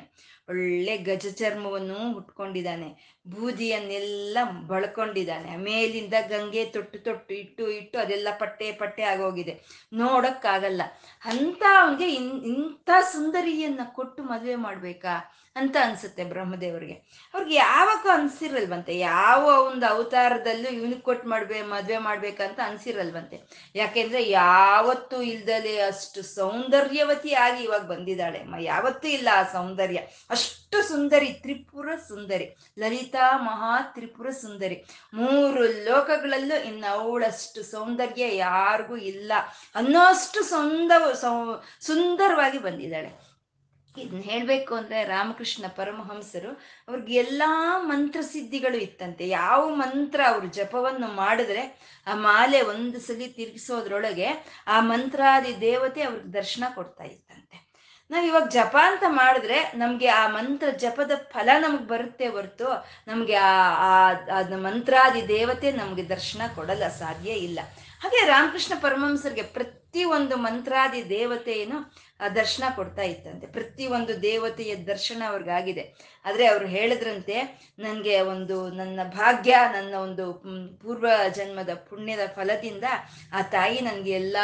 ಒಳ್ಳೆ 0.49 0.97
ಗಜ 0.97 1.27
ಚರ್ಮವನ್ನು 1.35 2.13
ಹುಟ್ಕೊಂಡಿದ್ದಾನೆ 2.13 3.19
ಬೂದಿಯನ್ನೆಲ್ಲ 3.27 4.39
ಬಳ್ಕೊಂಡಿದ್ದಾನೆ. 4.67 5.57
ಮೇಲಿಂದ 5.57 6.15
ಗಂಗೆ 6.29 6.65
ತೊಟ್ಟು 6.65 6.99
ತೊಟ್ಟು 6.99 7.35
ಇಟ್ಟು 7.35 7.71
ಇಟ್ಟು 7.71 7.99
ಅದೆಲ್ಲ 7.99 8.29
ಪಟ್ಟೆ 8.39 8.73
ಪಟ್ಟೆ 8.73 9.03
ಆಗೋಗಿದೆ. 9.03 9.61
ನೋಡೋಕ್ಕಾಗಲ್ಲ. 9.93 10.83
ಅಂತ 11.25 11.63
ಅವನಿಗೆ 11.81 12.15
ಇನ್, 12.15 12.45
ಇಂಥ 12.45 12.91
ಸುಂದರಿಯನ್ನ 13.13 13.81
ಕೊಟ್ಟು 13.85 14.23
ಮದುವೆ 14.23 14.55
ಮಾಡಬೇಕಾ 14.55 15.39
ಅಂತ 15.57 15.77
ಅನ್ಸುತ್ತೆ 15.81 16.25
ಬ್ರಹ್ಮದೇವರಿಗೆ. 16.25 16.93
ಅವ್ರಿಗೆ 17.35 17.55
ಯಾವಾಗ 17.55 18.07
ಅನ್ಸಿರಲ್ವಂತೆ. 18.21 18.99
ಯಾವ 18.99 19.67
ಒಂದು 19.73 19.87
ಅವತಾರದಲ್ಲೂ 19.87 20.71
ಇವನಿಗೆ 20.71 21.01
ಕೊಟ್ಟು 21.01 21.29
ಮಾಡ್ಬೇ, 21.29 21.63
ಮದುವೆ 21.63 21.99
ಮಾಡ್ಬೇಕಂತ 21.99 22.61
ಅನ್ಸಿರಲ್ವಂತೆ. 22.65 23.41
ಯಾಕೆಂದ್ರೆ 23.75 24.31
ಯಾವತ್ತೂ 24.31 25.23
ಇಲ್ದಲೆ 25.23 25.81
ಅಷ್ಟು 25.81 26.23
ಸೌಂದರ್ಯವತಿ 26.23 27.35
ಆಗಿ 27.35 27.65
ಇವಾಗ 27.65 27.83
ಬಂದಿದ್ದಾಳೆ. 27.83 28.45
ಯಾವತ್ತೂ 28.61 29.09
ಇಲ್ಲ 29.09 29.29
ಆ 29.33 29.43
ಸೌಂದರ್ಯ. 29.43 29.99
ಅಷ್ಟು 30.33 30.89
ಸುಂದರಿ, 30.89 31.29
ತ್ರಿಪುರ 31.33 31.89
ಸುಂದರಿ, 32.09 32.47
ಲಲಿತಾ 32.79 33.27
ಮಹಾ 33.39 33.73
ತ್ರಿಪುರ 33.95 34.31
ಸುಂದರಿ. 34.31 34.77
ಮೂರು 35.15 35.63
ಲೋಕಗಳಲ್ಲೂ 35.85 36.57
ಇನ್ನು 36.63 36.89
ಅವಳಷ್ಟು 36.93 37.63
ಸೌಂದರ್ಯ 37.63 38.37
ಯಾರಿಗೂ 38.37 38.97
ಇಲ್ಲ. 38.97 39.33
ಅನ್ನೋಷ್ಟು 39.75 40.43
ಸೌಂದ 40.45 40.93
ಸೌ, 41.15 41.35
ಸುಂದರವಾಗಿ 41.81 42.59
ಬಂದಿದ್ದಾಳೆ. 42.59 43.33
ಇದನ್ನ 43.97 44.23
ಹೇಳಬೇಕು 44.23 44.75
ಅಂದ್ರೆ 44.75 45.05
ರಾಮಕೃಷ್ಣ 45.05 45.65
ಪರಮಹಂಸರು, 45.77 46.51
ಅವ್ರಿಗೆ 46.89 47.15
ಎಲ್ಲಾ 47.15 47.51
ಮಂತ್ರ 47.83 48.21
ಸಿದ್ಧಿಗಳು 48.23 48.77
ಇತ್ತಂತೆ. 48.77 49.29
ಯಾವ 49.29 49.75
ಮಂತ್ರ 49.75 50.21
ಅವರು 50.29 50.47
ಜಪವನ್ನು 50.47 51.09
ಮಾಡಿದ್ರೆ 51.09 51.65
ಆ 52.07 52.15
ಮಾಲೆ 52.15 52.61
ಒಂದು 52.63 53.01
ಸಲಿ 53.01 53.29
ತಿರುಗಿಸೋದ್ರೊಳಗೆ 53.29 54.29
ಆ 54.67 54.81
ಮಂತ್ರಾದಿ 54.81 55.61
ದೇವತೆ 55.61 56.03
ಅವ್ರಿಗೆ 56.03 56.33
ದರ್ಶನ 56.33 56.65
ಕೊಡ್ತಾ 56.75 57.05
ನಾವ್ 58.13 58.27
ಇವಾಗ 58.27 58.49
ಜಪ 58.49 58.77
ಅಂತ 58.83 59.05
ಮಾಡಿದ್ರೆ 59.09 59.73
ನಮಗೆ 59.75 60.07
ಆ 60.07 60.29
ಮಂತ್ರ 60.29 60.71
ಜಪದ 60.71 61.11
ಫಲ 61.31 61.49
ನಮಗೆ 61.59 61.87
ಬರುತ್ತೆ 61.87 62.27
ಹೊರ್ತು 62.27 62.69
ನಮಗೆ 63.07 63.35
ಆ 63.35 64.11
ಆ 64.37 64.41
ಮಂತ್ರಾದಿ 64.57 65.29
ದೇವತೆ 65.29 65.73
ನಮಗೆ 65.73 66.09
ದರ್ಶನ 66.09 66.43
ಕೊಡಲ್ಲ 66.55 66.89
ಸಾಧ್ಯ 66.89 67.31
ಇಲ್ಲ. 67.31 67.61
ಹಾಗೆ 68.01 68.27
ರಾಮಕೃಷ್ಣ 68.27 68.75
ಪರಮಹಂಸರಿಗೆ 68.81 69.43
ಪ್ರತಿ 69.43 70.05
ಒಂದು 70.05 70.37
ಮಂತ್ರಾದಿ 70.37 71.09
ದೇವತೆಯನ್ನು 71.09 71.79
ದರ್ಶನ 72.35 72.65
ಕೊಡ್ತಾ 72.77 73.03
ಇತ್ತಂತೆ. 73.03 73.47
ಪ್ರತಿ 73.47 73.87
ಒಂದು 73.87 74.23
ದೇವತೆಯ 74.23 74.77
ದರ್ಶನ 74.77 75.23
ಅವ್ರಿಗಾಗಿದೆ. 75.29 75.85
ಆದರೆ 76.25 76.47
ಅವರು 76.47 76.67
ಹೇಳಿದ್ರಂತೆ, 76.67 77.37
ನನಗೆ 77.79 78.21
ಒಂದು, 78.21 78.71
ನನ್ನ 78.71 79.01
ಭಾಗ್ಯ, 79.05 79.57
ನನ್ನ 79.73 79.95
ಒಂದು 79.95 80.33
ಪೂರ್ವ 80.83 81.07
ಜನ್ಮದ 81.35 81.75
ಪುಣ್ಯದ 81.75 82.27
ಫಲದಿಂದ 82.37 82.85
ಆ 83.33 83.43
ತಾಯಿ 83.43 83.81
ನನಗೆ 83.81 84.11
ಎಲ್ಲ 84.11 84.37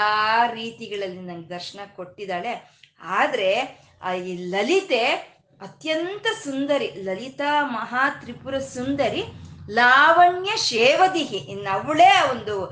ರೀತಿಗಳಲ್ಲಿ 0.52 1.20
ನನಗೆ 1.20 1.48
ದರ್ಶನ 1.48 1.80
ಕೊಟ್ಟಿದ್ದಾಳೆ. 1.96 2.77
ಆದ್ರೆ 3.00 3.50
ಈ 4.26 4.50
ಲಲಿತೆ 4.50 5.05
ಅತ್ಯಂತ 5.61 6.26
ಸುಂದರಿ, 6.45 6.87
ಲಲಿತಾ 6.87 7.64
ಮಹಾ 7.64 8.11
ತ್ರಿಪುರ 8.21 8.59
ಸುಂದರಿ 8.59 9.23
ಲಾವಣ್ಯ 9.71 10.50
ಶೇವದಿಹಿ. 10.57 11.37
ಇನ್ನು 11.37 11.71
ಅವಳೇ 11.71 12.12
ಒಂದು 12.31 12.64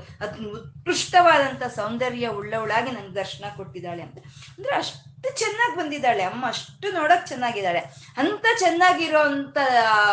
ಉತ್ಕೃಷ್ಟವಾದಂಥ 0.57 1.63
ಸೌಂದರ್ಯ 1.63 2.27
ಉಳ್ಳವಳಾಗಿ 2.27 2.91
ನಂಗೆ 2.91 3.15
ದರ್ಶನ 3.15 3.45
ಕೊಟ್ಟಿದ್ದಾಳೆ 3.57 4.03
ಅಂತ. 4.03 4.19
ಅಂದ್ರೆ 4.59 4.77
ಅಷ್ಟು 4.77 5.39
ಚೆನ್ನಾಗಿ 5.39 5.77
ಬಂದಿದ್ದಾಳೆ, 5.77 6.23
ಅಮ್ಮ 6.23 6.49
ಅಷ್ಟು 6.49 6.93
ನೋಡಕ್ 6.93 7.27
ಚೆನ್ನಾಗಿದ್ದಾಳೆ. 7.27 7.79
ಅಂತ 8.17 8.47
ಚೆನ್ನಾಗಿರೋ 8.59 9.19
ಅಂತ 9.19 9.59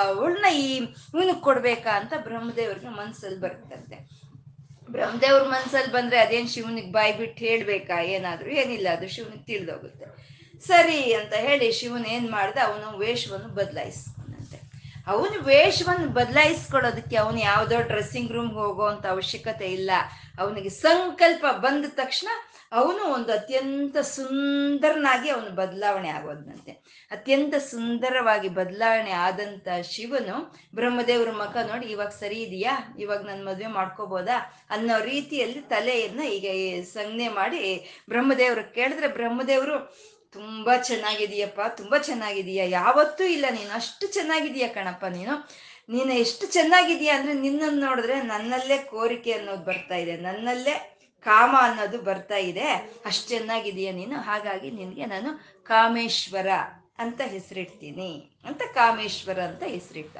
ಅವಳನ್ನ 0.05 0.45
ಈ 0.53 0.75
ಇವನಿಗೆ 1.13 1.39
ಕೊಡ್ಬೇಕಾ 1.39 1.91
ಅಂತ 1.91 2.13
ಬ್ರಹ್ಮದೇವ್ರಿಗೆ 2.23 2.89
ಮನ್ಸಲ್ಲಿ 2.89 3.39
ಬರ್ತಂತೆ 3.39 4.22
ಬ್ರಹ್ಮದೇವ್ರ 4.93 5.43
ಮನ್ಸಲ್ಲಿ 5.43 5.91
ಬಂದ್ರೆ 5.91 6.17
ಅದೇನ್ 6.19 6.49
ಶಿವನಿಗೆ 6.49 6.91
ಬಾಯಿ 6.91 7.13
ಬಿಟ್ಟು 7.17 7.39
ಹೇಳ್ಬೇಕಾ? 7.45 7.97
ಏನಾದ್ರು, 8.15 8.49
ಏನಿಲ್ಲ, 8.51 8.87
ಅದು 8.97 9.07
ಶಿವನಿಗೆ 9.07 9.45
ತಿಳಿದೋಗುತ್ತೆ. 9.45 10.05
ಸರಿ 10.67 10.99
ಅಂತ 11.13 11.33
ಹೇಳಿ 11.33 11.71
ಶಿವನ್ 11.71 12.05
ಏನ್ 12.05 12.27
ಮಾಡ್ದ, 12.31 12.57
ಅವನು 12.65 12.97
ವೇಷವನ್ನು 12.97 13.49
ಬದಲಾಯಿಸ್ಕೊಂಡಂತೆ. 13.59 14.59
ಅವನು 15.07 15.37
ವೇಷವನ್ನು 15.43 16.09
ಬದಲಾಯಿಸ್ಕೊಳ್ಳೋದಕ್ಕೆ 16.09 17.15
ಅವನು 17.15 17.39
ಯಾವುದೋ 17.39 17.77
ಡ್ರೆಸ್ಸಿಂಗ್ 17.81 18.31
ರೂಮ್ಗೆ 18.31 18.59
ಹೋಗೋ 18.63 18.85
ಅಂತ 18.85 19.05
ಅವಶ್ಯಕತೆ 19.05 19.67
ಇಲ್ಲ. 19.67 19.91
ಅವನಿಗೆ 20.39 20.69
ಸಂಕಲ್ಪ 20.69 21.45
ಬಂದ 21.57 21.85
ತಕ್ಷಣ 21.89 22.27
ಅವನು 22.73 23.03
ಒಂದು 23.03 23.31
ಅತ್ಯಂತ 23.33 23.97
ಸುಂದರನಾಗಿ 23.97 25.29
ಅವನು 25.29 25.49
ಬದಲಾವಣೆ 25.49 26.09
ಆಗೋದಂತೆ 26.09 26.71
ಅತ್ಯಂತ 27.11 27.55
ಸುಂದರವಾಗಿ 27.55 28.49
ಬದಲಾವಣೆ 28.49 29.11
ಆದಂತ 29.11 29.67
ಶಿವನು 29.83 30.55
ಬ್ರಹ್ಮದೇವ್ರ 30.75 31.31
ಮುಖ 31.31 31.57
ನೋಡಿ, 31.57 31.85
ಇವಾಗ 31.85 32.07
ಸರಿ 32.07 32.35
ಇದೆಯಾ? 32.35 32.95
ಇವಾಗ 32.99 33.25
ನನ್ನ 33.25 33.47
ಮದುವೆ 33.47 33.67
ಮಾಡ್ಕೋಬೋದಾ? 33.67 34.67
ಅನ್ನೋ 34.69 35.01
ರೀತಿಯಲ್ಲಿ 35.01 35.61
ತಲೆಯನ್ನ 35.61 36.23
ಈಗ 36.23 36.47
ಸಂಜ್ಞೆ 36.83 37.27
ಮಾಡಿ 37.27 37.61
ಬ್ರಹ್ಮದೇವ್ರಿಗೆ 38.09 38.73
ಕೇಳಿದ್ರೆ, 38.73 39.07
ಬ್ರಹ್ಮದೇವರು, 39.07 40.03
ತುಂಬಾ 40.31 40.77
ಚೆನ್ನಾಗಿದೀಯಪ್ಪ, 40.77 41.61
ತುಂಬಾ 41.77 41.97
ಚೆನ್ನಾಗಿದೀಯ? 41.97 42.61
ಯಾವತ್ತೂ 42.69 43.23
ಇಲ್ಲ, 43.23 43.45
ನೀನು 43.51 43.71
ಅಷ್ಟು 43.75 44.07
ಚೆನ್ನಾಗಿದೀಯ 44.07 44.67
ಕಣಪ್ಪ 44.67 45.05
ನೀನು? 45.05 45.49
ನೀನು 45.89 46.13
ಎಷ್ಟು 46.13 46.47
ಚೆನ್ನಾಗಿದೀಯ? 46.47 47.09
ಅಂದ್ರೆ 47.09 47.33
ನಿನ್ನನ್ನು 47.33 47.79
ನೋಡಿದ್ರೆ 47.85 48.21
ನನ್ನಲ್ಲೇ 48.21 48.77
ಕೋರಿಕೆ 48.77 49.31
ಅನ್ನೋದು 49.31 49.63
ಬರ್ತಾ 49.63 49.95
ಇದೆ. 49.95 50.15
ನನ್ನಲ್ಲೇ 50.17 50.92
ಕಾಮ 51.23 51.55
ಅನ್ನೋದು 51.59 52.01
ಬರ್ತಾ 52.01 52.35
ಇದೆ. 52.35 52.69
ಅಷ್ಟು 53.05 53.29
ಚೆನ್ನಾಗಿದೀಯ 53.29 53.91
ನೀನು? 53.91 54.21
ಹಾಗಾಗಿ 54.21 54.71
ನಿನಗೆ 54.71 55.05
ನಾನು 55.05 55.63
ಕಾಮೇಶ್ವರ 55.63 56.47
ಅಂತ 56.99 57.21
ಹೆಸರಿಡ್ತೀನಿ. 57.21 58.29
ಅಂತ 58.45 58.61
ಕಾಮೇಶ್ವರ 58.73 59.39
ಅಂತ 59.39 59.63
ಹೆಸರಿಟ್ಟ. 59.63 60.17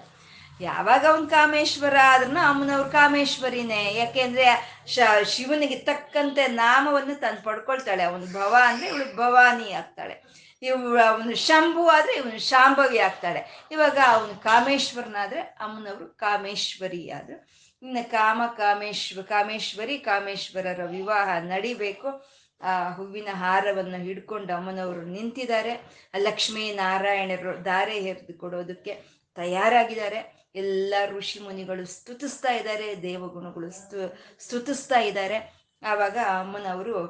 ಯಾವಾಗ 0.62 1.06
ಅವನು 1.06 1.28
ಕಾಮೇಶ್ವರ? 1.28 1.96
ಆದ್ರೂ 2.04 2.38
ಅಮ್ಮನವ್ರು 2.38 2.90
ಕಾಮೇಶ್ವರಿನೇ. 2.90 3.96
ಯಾಕೆಂದ್ರೆ 3.96 4.80
ಶ, 4.88 5.00
ಶಿವನಿಗೆ 5.24 5.76
ತಕ್ಕಂತೆ 5.76 6.48
ನಾಮವನ್ನು 6.48 7.20
ತಾನು 7.20 7.44
ಪಡ್ಕೊಳ್ತಾಳೆ. 7.44 8.04
ಅವನು 8.04 8.34
ಭವ 8.34 8.56
ಅಂದ್ರೆ 8.68 8.88
ಇವಳು 8.88 9.16
ಭವಾನಿ 9.16 9.72
ಆಗ್ತಾಳೆ. 9.72 10.24
ಇವ್, 10.62 10.98
ಅವನು 11.08 11.36
ಶಂಭು 11.36 11.88
ಆದ್ರೆ 11.88 12.14
ಇವನು 12.14 12.40
ಶಾಂಭವಿ 12.40 12.98
ಆಗ್ತಾಳೆ. 12.98 13.68
ಇವಾಗ 13.72 13.98
ಅವನು 14.08 14.44
ಕಾಮೇಶ್ವರನಾದ್ರೆ 14.44 15.42
ಅಮ್ಮನವರು 15.42 16.18
ಕಾಮೇಶ್ವರಿ 16.18 17.12
ಆದ್ರು. 17.12 17.63
ಇನ್ನು 17.84 18.12
ಕಾಮ 18.12 18.42
ಕಾಮೇಶ್ವ, 18.58 19.22
ಕಾಮೇಶ್ವರಿ, 19.22 19.98
ಕಾಮೇಶ್ವರರ 19.98 20.86
ವಿವಾಹ 20.86 21.30
ನಡಿಬೇಕು. 21.40 22.26
ಆ 22.62 22.90
ಹೂವಿನ 22.90 23.28
ಹಾರವನ್ನು 23.32 24.04
ಹಿಡ್ಕೊಂಡು 24.04 24.54
ಅಮ್ಮನವರು 24.54 25.02
ನಿಂತಿದ್ದಾರೆ. 25.02 25.82
ಲಕ್ಷ್ಮೀ 26.18 26.72
ನಾರಾಯಣರು 26.72 27.66
ದಾರೆ 27.66 27.98
ಎರೆದು 27.98 28.40
ಕೊಡೋದಕ್ಕೆ 28.40 28.94
ತಯಾರಾಗಿದ್ದಾರೆ. 29.36 30.50
ಎಲ್ಲ 30.56 30.94
ಋಷಿ 31.06 31.40
ಮುನಿಗಳು 31.40 31.86
ಸ್ತುತಿಸ್ತಾ 31.86 32.52
ಇದ್ದಾರೆ, 32.52 33.02
ದೇವಗುಣಗಳು 33.02 33.72
ಸ್ತು, 33.72 34.18
ಸ್ತುತಿಸ್ತಾ 34.40 35.00
ಇದ್ದಾರೆ. 35.00 35.54
ಆವಾಗ 35.84 36.18
ಅಮ್ಮನವರು 36.40 37.06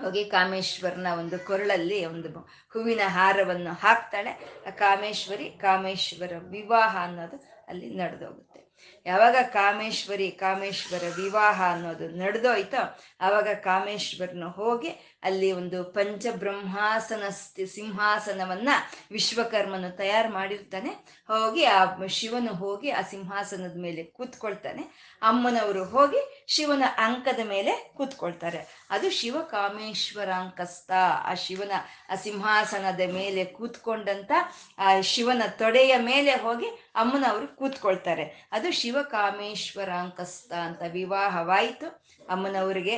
ಹೋಗಿ 0.00 0.24
ಕಾಮೇಶ್ವರನ 0.24 1.06
ಒಂದು 1.18 1.46
ಕೊರಳಲ್ಲಿ 1.46 2.04
ಒಂದು 2.04 2.28
ಹೂವಿನ 2.72 3.00
ಹಾರವನ್ನು 3.06 3.72
ಹಾಕ್ತಾಳೆ. 3.80 4.30
ಆ 4.66 4.70
ಕಾಮೇಶ್ವರಿ, 4.70 5.50
ಕಾಮೇಶ್ವರ 5.50 6.32
ವಿವಾಹ 6.38 6.96
ಅನ್ನೋದು 7.00 7.64
ಅಲ್ಲಿ 7.68 7.94
ನಡೆದೋಗುತ್ತೆ. 7.94 8.62
ಯಾವಾಗ 9.06 9.36
ಕಾಮೇಶ್ವರಿ, 9.44 10.30
ಕಾಮೇಶ್ವರ 10.30 11.02
ವಿವಾಹ 11.16 11.62
ಅನ್ನೋದು 11.72 12.08
ನಡೆದೋಯ್ತೋ 12.08 12.98
ಆವಾಗ 13.20 13.48
ಕಾಮೇಶ್ವರನ 13.48 14.44
ಹೋಗಿ 14.44 14.88
ಅಲ್ಲಿ 15.22 15.52
ಒಂದು 15.52 15.84
ಪಂಚಬ್ರಹ್ಮಾಸನ 15.84 17.22
ಸಿಂಹಾಸನವನ್ನ 17.66 18.68
ವಿಶ್ವಕರ್ಮನು 19.10 19.96
ತಯಾರು 19.96 20.32
ಮಾಡಿರ್ತಾನೆ. 20.32 20.88
ಹೋಗಿ 21.26 21.64
ಆ 21.64 22.06
ಶಿವನು 22.06 22.54
ಹೋಗಿ 22.54 22.90
ಆ 22.90 23.02
ಸಿಂಹಾಸನದ 23.02 23.76
ಮೇಲೆ 23.80 24.02
ಕೂತ್ಕೊಳ್ತಾನೆ. 24.02 24.82
ಅಮ್ಮನವರು 25.22 25.84
ಹೋಗಿ 25.84 26.46
ಶಿವನ 26.48 26.82
ಅಂಕದ 26.96 27.40
ಮೇಲೆ 27.48 27.92
ಕೂತ್ಕೊಳ್ತಾರೆ. 27.96 28.86
ಅದು 28.90 29.10
ಶಿವ 29.10 29.42
ಕಾಮೇಶ್ವರಾಂಕಸ್ತ 29.42 30.90
ಆ 31.24 31.34
ಶಿವನ, 31.34 31.72
ಆ 32.10 32.14
ಸಿಂಹಾಸನದ 32.14 33.00
ಮೇಲೆ 33.12 33.44
ಕೂತ್ಕೊಂಡಂತ 33.44 34.32
ಆ 34.78 35.00
ಶಿವನ 35.00 35.42
ತೊಡೆಯ 35.48 35.96
ಮೇಲೆ 35.98 36.34
ಹೋಗಿ 36.34 36.66
ಅಮ್ಮನವರು 36.94 37.56
ಕೂತ್ಕೊಳ್ತಾರೆ. 37.56 38.48
ಅದು 38.52 38.70
ಕಾಮೇಶ್ವರಾಂಕಸ್ತ 39.10 40.52
ಅಂತ 40.52 40.82
ವಿವಾಹವಾಯಿತು. 40.92 41.88
ಅಮ್ಮನವರಿಗೆ 42.28 42.96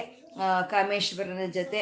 ಕಾಮೇಶ್ವರನ 0.71 1.51
ಜೊತೆ 1.51 1.81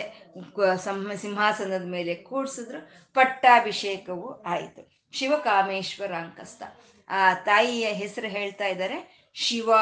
ಸಿಂಹಾಸನದ 1.17 1.87
ಮೇಲೆ 1.87 2.15
ಕೂಡ್ಸಿದ್ರು. 2.15 2.81
ಪಟ್ಟಾಭಿಷೇಕವು 3.15 4.43
ಆಯಿತು. 4.43 4.83
ಶಿವಕಾಮೇಶ್ವರಾಂಕಸ್ತ 5.13 6.63
ಆ 7.09 7.35
ತಾಯಿಯ 7.35 7.87
ಹೆಸರು 7.93 8.29
ಹೇಳ್ತಾ 8.29 8.67
ಇದ್ದಾರೆ, 8.67 8.99
ಶಿವ 9.35 9.73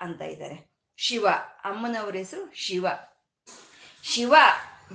ಅಂತ 0.00 0.22
ಇದ್ದಾರೆ. 0.22 0.56
ಶಿವ, 0.98 1.28
ಅಮ್ಮನವ್ರ 1.64 2.16
ಹೆಸರು 2.16 2.44
ಶಿವ. 2.54 2.86
ಶಿವ 4.02 4.34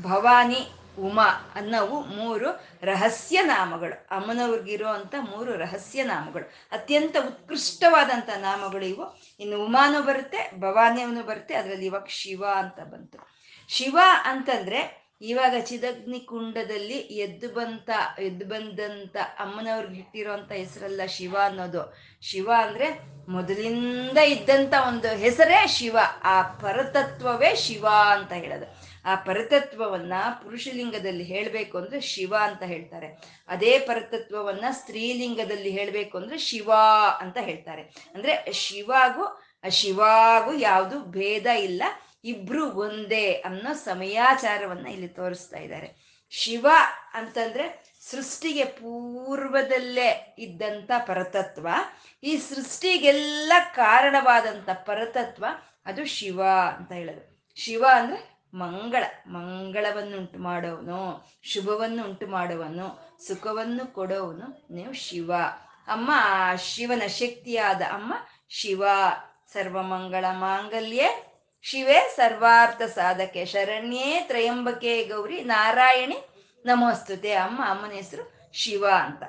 ಭವಾನಿ 0.01 0.61
ಉಮಾ 0.99 1.51
ಅನ್ನವು 1.55 2.01
ಮೂರು 2.01 2.49
ರಹಸ್ಯ 2.83 3.41
ನಾಮಗಳು. 3.43 4.07
ಅಮ್ಮನವ್ರಿಗಿರುವಂಥ 4.11 5.15
ಮೂರು 5.19 5.55
ರಹಸ್ಯ 5.57 6.03
ನಾಮಗಳು. 6.03 6.51
ಅತ್ಯಂತ 6.71 7.15
ಉತ್ಕೃಷ್ಟವಾದಂಥ 7.25 8.29
ನಾಮಗಳು 8.29 8.85
ಇವು. 8.85 9.21
ಇನ್ನು 9.39 9.63
ಉಮಾನು 9.63 10.01
ಬರುತ್ತೆ, 10.01 10.51
ಭವಾನಿಯವನು 10.59 11.23
ಬರುತ್ತೆ, 11.23 11.55
ಅದರಲ್ಲಿ 11.55 11.85
ಇವಾಗ 11.85 12.05
ಶಿವ 12.07 12.45
ಅಂತ 12.55 12.79
ಬಂತು. 12.79 13.35
ಶಿವ 13.67 13.99
ಅಂತಂದ್ರೆ 14.23 15.05
ಇವಾಗ 15.21 15.55
ಚಿದಗ್ನಿ 15.61 16.19
ಕುಂಡದಲ್ಲಿ 16.19 16.93
ಎದ್ದು 16.93 17.49
ಬಂತ, 17.49 17.89
ಎದ್ದು 18.19 18.45
ಬಂದಂತ 18.45 19.17
ಅಮ್ಮನವ್ರಿಗೆ 19.39 19.99
ಇಟ್ಟಿರೋಂಥ 19.99 20.51
ಹೆಸರಲ್ಲ 20.51 21.01
ಶಿವ 21.07 21.35
ಅನ್ನೋದು. 21.45 21.97
ಶಿವ 22.21 22.51
ಅಂದ್ರೆ 22.57 23.15
ಮೊದಲಿಂದ 23.29 24.17
ಇದ್ದಂತ 24.17 24.73
ಒಂದು 24.87 25.07
ಹೆಸರೇ 25.07 25.67
ಶಿವ. 25.67 25.97
ಆ 26.23 26.41
ಪರತತ್ವವೇ 26.41 27.55
ಶಿವ 27.55 27.85
ಅಂತ 27.87 28.31
ಹೇಳೋದು. 28.31 28.74
ಆ 29.05 29.15
ಪರತತ್ವವನ್ನ 29.15 30.13
ಪುರುಷಲಿಂಗದಲ್ಲಿ 30.43 31.23
ಹೇಳಬೇಕು 31.23 31.77
ಅಂದ್ರೆ 31.77 32.01
ಶಿವ 32.01 32.35
ಅಂತ 32.41 32.63
ಹೇಳ್ತಾರೆ. 32.63 33.07
ಅದೇ 33.47 33.79
ಪರತತ್ವವನ್ನ 33.79 34.65
ಸ್ತ್ರೀಲಿಂಗದಲ್ಲಿ 34.71 35.69
ಹೇಳಬೇಕು 35.69 36.17
ಅಂದ್ರೆ 36.17 36.37
ಶಿವ 36.37 36.71
ಅಂತ 37.19 37.37
ಹೇಳ್ತಾರೆ. 37.37 37.81
ಅಂದ್ರೆ 37.81 38.51
ಶಿವಾಗೂ 38.53 39.41
ಶಿವಾಗೂ 39.69 40.53
ಯಾವುದು 40.53 41.01
ಭೇದ 41.01 41.45
ಇಲ್ಲ. 41.45 41.83
ಇಬ್ರು 42.23 42.71
ಒಂದೇ 42.71 43.33
ಅನ್ನೋ 43.33 43.73
ಸಮಯಾಚಾರವನ್ನ 43.73 44.87
ಇಲ್ಲಿ 44.87 45.07
ತೋರಿಸ್ತಾ 45.07 45.57
ಇದ್ದಾರೆ. 45.57 46.15
ಶಿವ 46.29 46.67
ಅಂತಂದ್ರೆ 47.13 47.95
ಸೃಷ್ಟಿಗೆ 48.11 48.65
ಪೂರ್ವದಲ್ಲೇ 48.65 50.35
ಇದ್ದಂಥ 50.39 50.91
ಪರತತ್ವ. 51.07 51.67
ಈ 52.23 52.37
ಸೃಷ್ಟಿಗೆಲ್ಲ 52.37 53.53
ಕಾರಣವಾದಂಥ 53.75 54.69
ಪರತತ್ವ 54.69 55.45
ಅದು 55.85 56.05
ಶಿವ 56.05 56.41
ಅಂತ 56.77 56.91
ಹೇಳೋದು. 56.91 57.53
ಶಿವ 57.55 57.85
ಅಂದ್ರೆ 57.95 58.34
ಮಂಗಳ, 58.55 59.03
ಮಂಗಳವನ್ನುಂಟು 59.27 60.39
ಮಾಡೋವನು 60.39 61.29
ಶುಭವನ್ನು 61.43 62.03
ಉಂಟು 62.03 62.27
ಮಾಡುವನು 62.27 63.17
ಸುಖವನ್ನು 63.27 63.93
ಕೊಡೋವನು 63.93 64.67
ನೀವು 64.71 64.93
ಶಿವ. 64.93 65.33
ಅಮ್ಮ, 65.87 66.11
ಶಿವನ 66.57 67.07
ಶಕ್ತಿಯಾದ 67.07 67.81
ಅಮ್ಮ 67.81 68.13
ಶಿವ. 68.49 68.83
ಸರ್ವಮಂಗಳ 69.53 70.25
ಮಾಂಗಲ್ಯೇ, 70.31 71.33
ಶಿವೇ 71.61 72.13
ಸರ್ವಾರ್ಥ 72.15 72.81
ಸಾಧಕೆ, 72.81 73.45
ಶರಣ್ಯೇ 73.45 74.25
ತ್ರಯಂಬಕೆ 74.27 75.03
ಗೌರಿ 75.03 75.41
ನಾರಾಯಣಿ, 75.41 76.17
ನಮೋಸ್ತುತೆ. 76.65 77.33
ಅಮ್ಮ, 77.33 77.61
ಅಮ್ಮನ 77.65 77.91
ಹೆಸರು 77.91 78.49
ಶಿವ 78.53 78.85
ಅಂತ. 78.89 79.23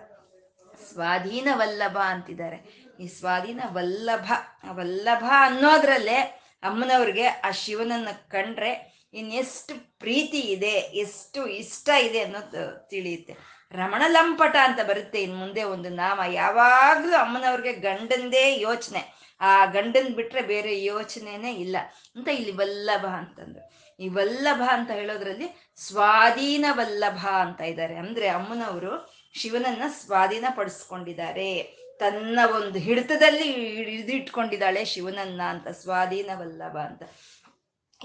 ಸ್ವಾಧೀನ 0.93 1.49
ವಲ್ಲಭ 1.53 1.99
ಅಂತಿದ್ದಾರೆ. 2.05 2.87
ಈ 3.01 3.07
ಸ್ವಾಧೀನ 3.07 3.61
ವಲ್ಲಭ 3.73 4.33
ವಲ್ಲಭ 4.73 5.25
ಅನ್ನೋದ್ರಲ್ಲೇ 5.39 6.43
ಅಮ್ಮನವ್ರಿಗೆ 6.63 7.27
ಆ 7.27 7.51
ಶಿವನನ್ನ 7.51 8.09
ಕಂಡ್ರೆ 8.29 8.96
ಇನ್ನೆಷ್ಟು 9.17 9.99
ಪ್ರೀತಿ 9.99 10.39
ಇದೆ, 10.39 10.75
ಎಷ್ಟು 10.77 11.47
ಇಷ್ಟ 11.47 11.89
ಇದೆ 11.89 12.21
ಅನ್ನೋದು 12.21 12.89
ತಿಳಿಯುತ್ತೆ. 12.89 13.57
ರಮಣ 13.73 14.03
ಲಂಪಟ 14.09 14.57
ಅಂತ 14.63 14.81
ಬರುತ್ತೆ 14.89 15.23
ಇನ್ 15.23 15.39
ಮುಂದೆ 15.39 15.63
ಒಂದು 15.63 15.89
ನಾಮ. 15.89 16.21
ಯಾವಾಗ್ಲೂ 16.29 17.17
ಅಮ್ಮನವ್ರಿಗೆ 17.17 17.73
ಗಂಡಂದೇ 17.73 18.61
ಯೋಚನೆ. 18.61 19.17
ಆ 19.41 19.65
ಗಂಡನ್ 19.65 20.15
ಬಿಟ್ರೆ 20.15 20.43
ಬೇರೆ 20.43 20.85
ಯೋಚನೆನೇ 20.85 21.55
ಇಲ್ಲ. 21.55 21.77
ಅಂತ 22.17 22.29
ಇಲ್ಲಿ 22.29 22.53
ವಲ್ಲಭ 22.53 23.07
ಅಂತಂದ್ರು. 23.07 23.87
ಈ 24.01 24.09
ವಲ್ಲಭ 24.09 24.63
ಅಂತ 24.73 24.91
ಹೇಳೋದ್ರಲ್ಲಿ 24.91 25.73
ಸ್ವಾಧೀನ 25.77 26.65
ವಲ್ಲಭ 26.71 27.27
ಅಂತ 27.27 27.61
ಇದ್ದಾರೆ. 27.61 27.95
ಅಂದ್ರೆ 27.95 28.29
ಅಮ್ಮನವರು 28.29 29.15
ಶಿವನನ್ನ 29.35 29.83
ಸ್ವಾಧೀನ 29.89 30.45
ಪಡಿಸ್ಕೊಂಡಿದ್ದಾರೆ 30.57 31.77
ತನ್ನ 31.99 32.39
ಒಂದು 32.57 32.79
ಹಿಡಿತದಲ್ಲಿ 32.79 33.75
ಹಿಡಿದಿಟ್ಕೊಂಡಿದ್ದಾಳೆ 33.77 34.85
ಶಿವನನ್ನ 34.85 35.43
ಅಂತ, 35.43 35.69
ಸ್ವಾಧೀನ 35.69 36.31
ವಲ್ಲಭ 36.35 36.77
ಅಂತ. 36.77 37.03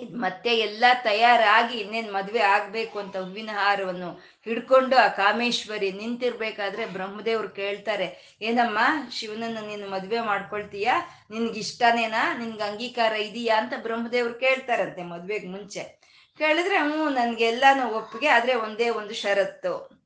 ಇದು 0.02 0.18
ಮತ್ತೆ 0.18 0.58
ಎಲ್ಲ 0.58 0.86
ತಯಾರಾಗಿ 1.04 1.78
ಇನ್ನೇನು 1.78 2.14
ಮದುವೆ 2.14 2.40
ಆಗಬೇಕು 2.40 3.00
ಅಂತ 3.00 3.18
ಹೂವಿನ 3.18 3.50
ಹಾರವನ್ನು 3.54 4.12
ಹಿಡ್ಕೊಂಡು 4.46 4.98
ಆ 4.98 5.08
ಕಾಮೇಶ್ವರಿ 5.08 5.92
ನಿಂತಿರ್ಬೇಕಾದ್ರೆ 5.92 6.86
ಬ್ರಹ್ಮದೇವ್ರು 6.86 7.50
ಕೇಳ್ತಾರೆ, 7.50 8.38
ಏನಮ್ಮ, 8.42 8.80
ಶಿವನನ್ನು 9.12 9.68
ನೀನು 9.68 9.90
ಮದುವೆ 9.90 10.20
ಮಾಡ್ಕೊಳ್ತೀಯಾ? 10.20 11.02
ನಿನ್ಗಿಷ್ಟನೇನಾ 11.32 12.38
ನಿನ್ಗೆ 12.38 12.64
ಅಂಗೀಕಾರ 12.64 13.14
ಇದೆಯಾ? 13.14 13.58
ಅಂತ 13.58 13.74
ಬ್ರಹ್ಮದೇವ್ರು 13.82 14.34
ಕೇಳ್ತಾರಂತೆ 14.34 15.04
ಮದುವೆಗೆ 15.04 15.48
ಮುಂಚೆ. 15.48 16.02
ಕೇಳಿದ್ರೆ, 16.38 16.78
ಹ್ಞೂ, 16.78 17.10
ನನಗೆಲ್ಲಾನು 17.10 17.88
ಒಪ್ಪಿಗೆ, 17.88 18.28
ಆದ್ರೆ 18.28 18.56
ಒಂದೇ 18.56 18.90
ಒಂದು 18.90 19.14
ಷರತ್ತು. 19.14 20.02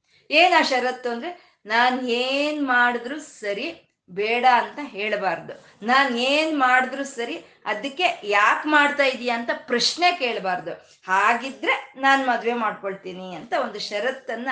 ಆ 0.59 0.61
ಷರತ್ತು 0.61 1.09
ಅಂದ್ರೆ, 1.09 1.59
ನಾನು 1.65 2.07
ಏನು 2.07 2.65
ಮಾಡಿದ್ರು 2.65 3.19
ಸರಿ, 3.19 3.81
ಬೇಡ 4.09 4.45
ಅಂತ 4.53 4.79
ಹೇಳಬಾರ್ದು. 4.83 5.85
ನಾನು 5.85 6.17
ಏನು 6.17 6.57
ಮಾಡಿದ್ರು 6.57 7.03
ಸರಿ 7.03 7.45
ಅದಕ್ಕೆ 7.65 8.07
ಯಾಕೆ 8.23 8.67
ಮಾಡ್ತಾ 8.69 9.03
ಇದೀಯ 9.03 9.31
ಅಂತ 9.31 9.51
ಪ್ರಶ್ನೆ 9.67 10.07
ಕೇಳಬಾರ್ದು. 10.19 10.73
ಹಾಗಿದ್ರೆ 11.05 11.75
ನಾನು 11.95 12.21
ಮದುವೆ 12.27 12.55
ಮಾಡ್ಕೊಳ್ತೀನಿ 12.63 13.27
ಅಂತ 13.35 13.53
ಒಂದು 13.61 13.79
ಷರತ್ತನ್ನ 13.79 14.49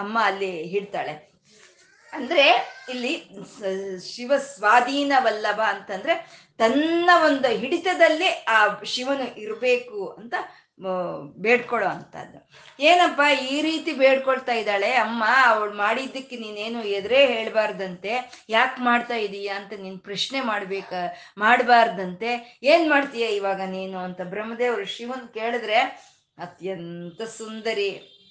ಅಮ್ಮ 0.00 0.16
ಅಲ್ಲಿ 0.24 0.50
ಹಿಡ್ತಾಳೆ 0.64 1.14
ಅಂದ್ರೆ 2.12 2.44
ಇಲ್ಲಿ 2.90 3.12
ಶಿವ 4.12 4.32
ಸ್ವಾಧೀನ 4.52 5.12
ವಲ್ಲಭ 5.18 5.60
ಅಂತಂದ್ರೆ 5.68 6.14
ತನ್ನ 6.58 7.10
ಒಂದು 7.24 7.48
ಹಿಡಿತದಲ್ಲಿ 7.62 8.28
ಆ 8.28 8.58
ಶಿವನು 8.84 9.26
ಇರಬೇಕು 9.40 10.00
ಅಂತ 10.18 10.34
ಬೇಡ್ಕೊಳ್ಳೋ 11.38 11.88
ಅಂತದ್ದು. 11.88 12.38
ಏನಪ್ಪ 12.78 13.20
ಈ 13.50 13.62
ರೀತಿ 13.62 13.92
ಬೇಡ್ಕೊಳ್ತಾ 13.92 14.52
ಇದ್ದಾಳೆ? 14.52 14.92
ಅಮ್ಮ, 14.94 15.24
ಅವಳು 15.46 15.72
ಮಾಡಿದ್ದಕ್ಕೆ 15.72 16.36
ನೀನೇನು 16.36 16.82
ಎದುರೇ 16.82 17.26
ಹೇಳ್ಬಾರ್ದಂತೆ? 17.26 18.42
ಯಾಕೆ 18.48 18.82
ಮಾಡ್ತಾ 18.82 19.14
ಇದೀಯ 19.14 19.48
ಅಂತ 19.48 19.72
ನೀನು 19.72 19.98
ಪ್ರಶ್ನೆ 19.98 20.40
ಮಾಡ್ಬೇಕ, 20.40 20.92
ಮಾಡಬಾರ್ದಂತೆ? 21.38 22.60
ಏನ್ 22.62 22.90
ಮಾಡ್ತೀಯ 22.90 23.26
ಇವಾಗ 23.26 23.60
ನೀನು 23.60 23.98
ಅಂತ 23.98 24.20
ಬ್ರಹ್ಮದೇವರು 24.20 24.84
ಶಿವನ್ 24.84 25.28
ಕೇಳಿದ್ರೆ, 25.28 25.80
ಅತ್ಯಂತ 26.38 27.22
ಸುಂದರಿ. 27.22 27.90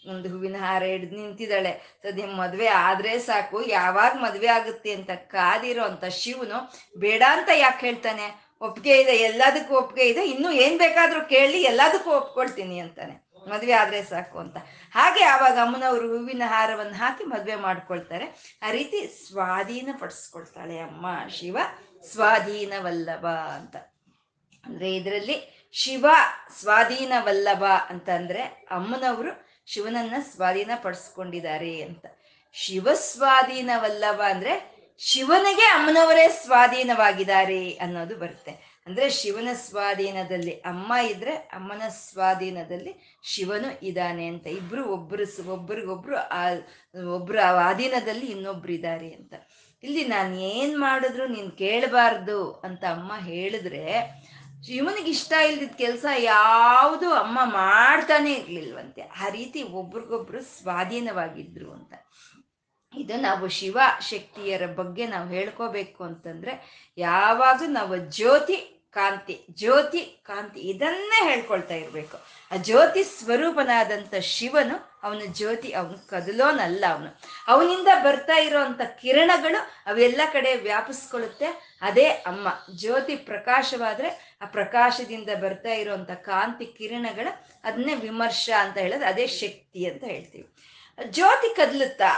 ಒಂದು 0.09 0.29
ಹೂವಿನ 0.29 0.55
ಹಾರ 0.59 0.83
ಹಿಡ್ದು 0.83 1.15
ನಿಂತಿದ್ದಾಳೆ. 1.15 1.71
ಸದ್ಯ 2.03 2.25
ಮದುವೆ 2.25 2.67
ಆದ್ರೆ 2.67 3.19
ಸಾಕು, 3.19 3.67
ಯಾವಾಗ 3.67 4.11
ಮದುವೆ 4.15 4.47
ಆಗುತ್ತೆ 4.47 4.91
ಅಂತ 4.91 5.09
ಕಾದಿರೋ 5.09 5.83
ಅಂತ 5.83 6.05
ಶಿವನು 6.05 6.59
ಬೇಡ 6.97 7.23
ಅಂತ 7.37 7.49
ಯಾಕೆ 7.53 7.85
ಹೇಳ್ತಾನೆ? 7.87 8.27
ಒಪ್ಪಿಗೆ 8.61 9.01
ಇದೆ, 9.01 9.11
ಎಲ್ಲದಕ್ಕೂ 9.11 9.75
ಒಪ್ಪಿಗೆ 9.75 10.09
ಇದೆ, 10.09 10.25
ಇನ್ನು 10.25 10.51
ಏನ್ 10.51 10.79
ಬೇಕಾದ್ರೂ 10.79 11.21
ಕೇಳಿ 11.25 11.61
ಎಲ್ಲದಕ್ಕೂ 11.63 12.11
ಒಪ್ಕೊಳ್ತೀನಿ 12.11 12.79
ಅಂತಾನೆ. 12.79 13.24
ಮದ್ವೆ 13.49 13.71
ಆದ್ರೆ 13.71 14.03
ಸಾಕು 14.03 14.39
ಅಂತ. 14.39 14.57
ಹಾಗೆ 14.91 15.23
ಆವಾಗ 15.23 15.53
ಅಮ್ಮನವರು 15.53 16.17
ಹೂವಿನ 16.17 16.41
ಹಾರವನ್ನು 16.45 16.93
ಹಾಕಿ 16.93 17.23
ಮದ್ವೆ 17.23 17.55
ಮಾಡ್ಕೊಳ್ತಾರೆ. 17.55 18.57
ಆ 18.63 18.71
ರೀತಿ 18.71 19.27
ಸ್ವಾಧೀನ 19.27 19.89
ಪಡಿಸ್ಕೊಳ್ತಾಳೆ 19.99 20.79
ಅಮ್ಮ 20.79 21.05
ಶಿವ. 21.29 21.57
ಸ್ವಾಧೀನವಲ್ಲಭ 22.11 23.25
ಅಂತ. 23.27 23.75
ಅಂದ್ರೆ 24.65 24.95
ಇದರಲ್ಲಿ 24.95 25.69
ಶಿವ 25.71 26.05
ಸ್ವಾಧೀನವಲ್ಲಭ 26.59 27.63
ಅಂತಂದ್ರೆ 27.89 28.41
ಅಮ್ಮನವರು 28.71 29.47
ಶಿವನನ್ನ 29.65 30.13
ಸ್ವಾಧೀನ 30.21 30.71
ಪಡಿಸ್ಕೊಂಡಿದ್ದಾರೆ 30.81 31.81
ಅಂತ. 31.81 32.05
ಶಿವ 32.53 32.93
ಸ್ವಾಧೀನವಲ್ಲಭ 32.93 34.21
ಅಂದ್ರೆ 34.21 34.75
ಶಿವನಿಗೆ 34.99 35.61
ಅಮ್ಮನವರೇ 35.61 36.27
ಸ್ವಾಧೀನವಾಗಿದ್ದಾರೆ 36.27 37.69
ಅನ್ನೋದು 37.71 38.15
ಬರುತ್ತೆ. 38.15 38.74
ಅಂದ್ರೆ 38.87 39.09
ಶಿವನ 39.09 39.47
ಸ್ವಾಧೀನದಲ್ಲಿ 39.53 40.51
ಅಮ್ಮ 40.51 40.93
ಇದ್ರೆ 41.09 41.31
ಅಮ್ಮನ 41.31 41.81
ಸ್ವಾಧೀನದಲ್ಲಿ 41.89 43.19
ಶಿವನು 43.23 43.85
ಇದ್ದಾನೆ 43.85 44.27
ಅಂತ. 44.27 44.47
ಇಬ್ರು 44.47 44.85
ಒಬ್ಬರು 44.85 45.51
ಒಬ್ರಿಗೊಬ್ರು 45.53 46.15
ಆ, 46.15 46.49
ಒಬ್ರು 47.13 47.39
ಅಧೀನದಲ್ಲಿ 47.67 48.25
ಇನ್ನೊಬ್ರು 48.25 48.71
ಇದ್ದಾರೆ 48.71 49.11
ಅಂತ. 49.11 49.33
ಇಲ್ಲಿ 49.83 50.05
ನಾನು 50.05 50.39
ಏನ್ 50.39 50.79
ಮಾಡಿದ್ರು 50.79 51.27
ನೀನ್ 51.27 51.51
ಕೇಳಬಾರ್ದು 51.51 52.51
ಅಂತ 52.51 52.83
ಅಮ್ಮ 52.83 53.13
ಹೇಳಿದ್ರೆ 53.17 54.01
ಶಿವನಿಗೆ 54.67 55.11
ಇಷ್ಟ 55.11 55.33
ಇಲ್ದಿದ್ 55.49 55.77
ಕೆಲಸ 55.77 56.05
ಯಾವುದು 56.17 57.13
ಅಮ್ಮ 57.13 57.39
ಮಾಡ್ತಾನೆ 57.43 58.33
ಇರ್ಲಿಲ್ವಂತೆ. 58.33 59.01
ಆ 59.01 59.29
ರೀತಿ 59.29 59.63
ಒಬ್ರಿಗೊಬ್ರು 59.63 60.41
ಸ್ವಾಧೀನವಾಗಿದ್ರು 60.41 61.71
ಅಂತ. 61.71 61.93
ಇದು 62.93 63.21
ನಾವು 63.21 63.47
ಶಿವ 63.47 63.79
ಶಕ್ತಿಯರ 64.01 64.65
ಬಗ್ಗೆ 64.65 65.07
ನಾವು 65.07 65.29
ಹೇಳ್ಕೋಬೇಕು 65.29 66.03
ಅಂತಂದ್ರೆ 66.03 66.53
ಯಾವಾಗ 66.97 67.61
ನಾವು 67.67 67.97
ಜ್ಯೋತಿ 67.97 68.74
ಕಾಂತಿ, 68.95 69.45
ಜ್ಯೋತಿ, 69.51 70.01
ಕಾಂತಿ, 70.01 70.59
ಇದನ್ನೇ 70.59 71.29
ಹೇಳ್ಕೊಳ್ತಾ 71.29 71.73
ಇರ್ಬೇಕು. 71.73 72.17
ಆ 72.51 72.55
ಜ್ಯೋತಿ 72.55 73.03
ಸ್ವರೂಪನಾದಂಥ 73.03 74.15
ಶಿವನು 74.15 74.99
ಅವನ 75.03 75.21
ಜ್ಯೋತಿ, 75.25 75.73
ಅವನು 75.73 76.07
ಕದಲೋನಲ್ಲ 76.07 76.85
ಅವನು. 76.89 77.09
ಅವನಿಂದ 77.47 77.87
ಬರ್ತಾ 78.03 78.37
ಇರೋಂಥ 78.37 78.81
ಕಿರಣಗಳು 78.81 79.59
ಅವೆಲ್ಲ 79.85 80.21
ಕಡೆ 80.33 80.55
ವ್ಯಾಪಿಸ್ಕೊಳ್ಳುತ್ತೆ. 80.55 81.77
ಅದೇ 81.81 82.07
ಅಮ್ಮ, 82.09 82.47
ಜ್ಯೋತಿ 82.75 83.15
ಪ್ರಕಾಶವಾದ್ರೆ 83.15 84.37
ಆ 84.41 84.45
ಪ್ರಕಾಶದಿಂದ 84.45 85.29
ಬರ್ತಾ 85.41 85.69
ಇರೋವಂಥ 85.69 86.11
ಕಾಂತಿ 86.11 86.65
ಕಿರಣಗಳು 86.65 87.45
ಅದನ್ನೇ 87.63 87.95
ವಿಮರ್ಶ 87.95 88.49
ಅಂತ 88.59 88.77
ಹೇಳೋದು, 88.77 89.05
ಅದೇ 89.05 89.27
ಶಕ್ತಿ 89.27 89.85
ಅಂತ 89.85 90.03
ಹೇಳ್ತೀವಿ. 90.03 90.47
ಜ್ಯೋತಿ 91.03 91.55
ಕದಲುತ್ತಾ? 91.55 92.11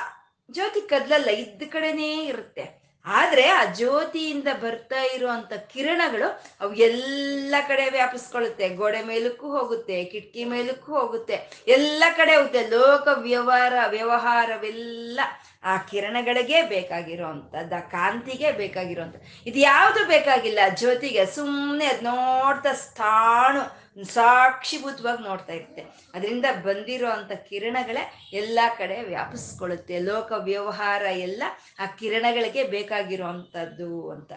ಜ್ಯೋತಿ 0.52 0.82
ಕದ್ಲಲ್ಲ, 0.82 1.30
ಇದ್ದ 1.30 1.64
ಕಡೆನೇ 1.72 2.26
ಇರುತ್ತೆ. 2.26 2.77
ಆದ್ರೆ 3.16 3.46
ಆ 3.50 3.64
ಜ್ಯೋತಿಯಿಂದ 3.74 4.50
ಬರ್ತಾ 4.62 5.02
ಇರುವಂತ 5.16 5.54
ಕಿರಣಗಳು 5.54 6.28
ಅವು 6.62 6.74
ಎಲ್ಲ 6.74 7.56
ಕಡೆ 7.68 7.90
ವ್ಯಾಪಿಸ್ಕೊಳ್ಳುತ್ತೆ. 7.90 8.70
ಗೋಡೆ 8.70 9.02
ಮೇಲಕ್ಕೂ 9.02 9.48
ಹೋಗುತ್ತೆ, 9.58 10.04
ಕಿಟಕಿ 10.04 10.44
ಮೇಲಕ್ಕೂ 10.44 10.92
ಹೋಗುತ್ತೆ. 11.00 11.36
ಎಲ್ಲ 11.68 12.04
ಕಡೆ 12.18 12.36
ಹೋಗುತ್ತೆ. 12.36 12.64
ಲೋಕ 12.70 13.08
ವ್ಯವಹಾರ, 13.18 13.74
ವ್ಯವಹಾರವೆಲ್ಲ 13.90 15.20
ಆ 15.64 15.78
ಕಿರಣಗಳಿಗೆ 15.78 16.62
ಬೇಕಾಗಿರೋವಂಥದ್ದು 16.62 17.76
ಆ 17.76 17.80
ಕಾಂತಿಗೆ 17.80 18.52
ಬೇಕಾಗಿರೋಂಥ 18.52 19.16
ಇದು 19.46 19.60
ಯಾವುದು 19.60 20.08
ಬೇಕಾಗಿಲ್ಲ. 20.08 20.60
ಜ್ಯೋತಿಗೆ 20.80 21.26
ಸುಮ್ಮನೆ 21.26 21.86
ಅದು 21.86 22.04
ನೋಡ್ತಾ 22.04 22.74
ಸ್ಥಾಣು 22.74 23.87
ಸಾಕ್ಷಿಭೂತವಾಗಿ 24.04 25.24
ನೋಡ್ತಾ 25.24 25.54
ಇರುತ್ತೆ. 25.54 25.82
ಅದರಿಂದ 26.14 26.46
ಬಂದಿರೋ 26.64 27.10
ಅಂಥ 27.10 27.32
ಕಿರಣಗಳೇ 27.32 28.30
ಎಲ್ಲ 28.34 28.60
ಕಡೆ 28.78 29.04
ವ್ಯಾಪಿಸ್ಕೊಳ್ಳುತ್ತೆ. 29.04 30.00
ಲೋಕ 30.00 30.32
ವ್ಯವಹಾರ 30.38 31.02
ಎಲ್ಲ 31.02 31.44
ಆ 31.80 31.86
ಕಿರಣಗಳಿಗೆ 31.86 32.64
ಬೇಕಾಗಿರೋ 32.64 33.26
ಅಂಥದ್ದು 33.26 34.12
ಅಂತ. 34.12 34.32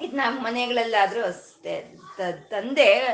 ಇದು 0.00 0.16
ನಮ್ಮ 0.16 0.46
ಮನೆಗಳಲ್ಲಾದರೂ 0.46 1.22
ಅಷ್ಟೇ. 1.22 1.96
ತಂದೆ 2.48 3.06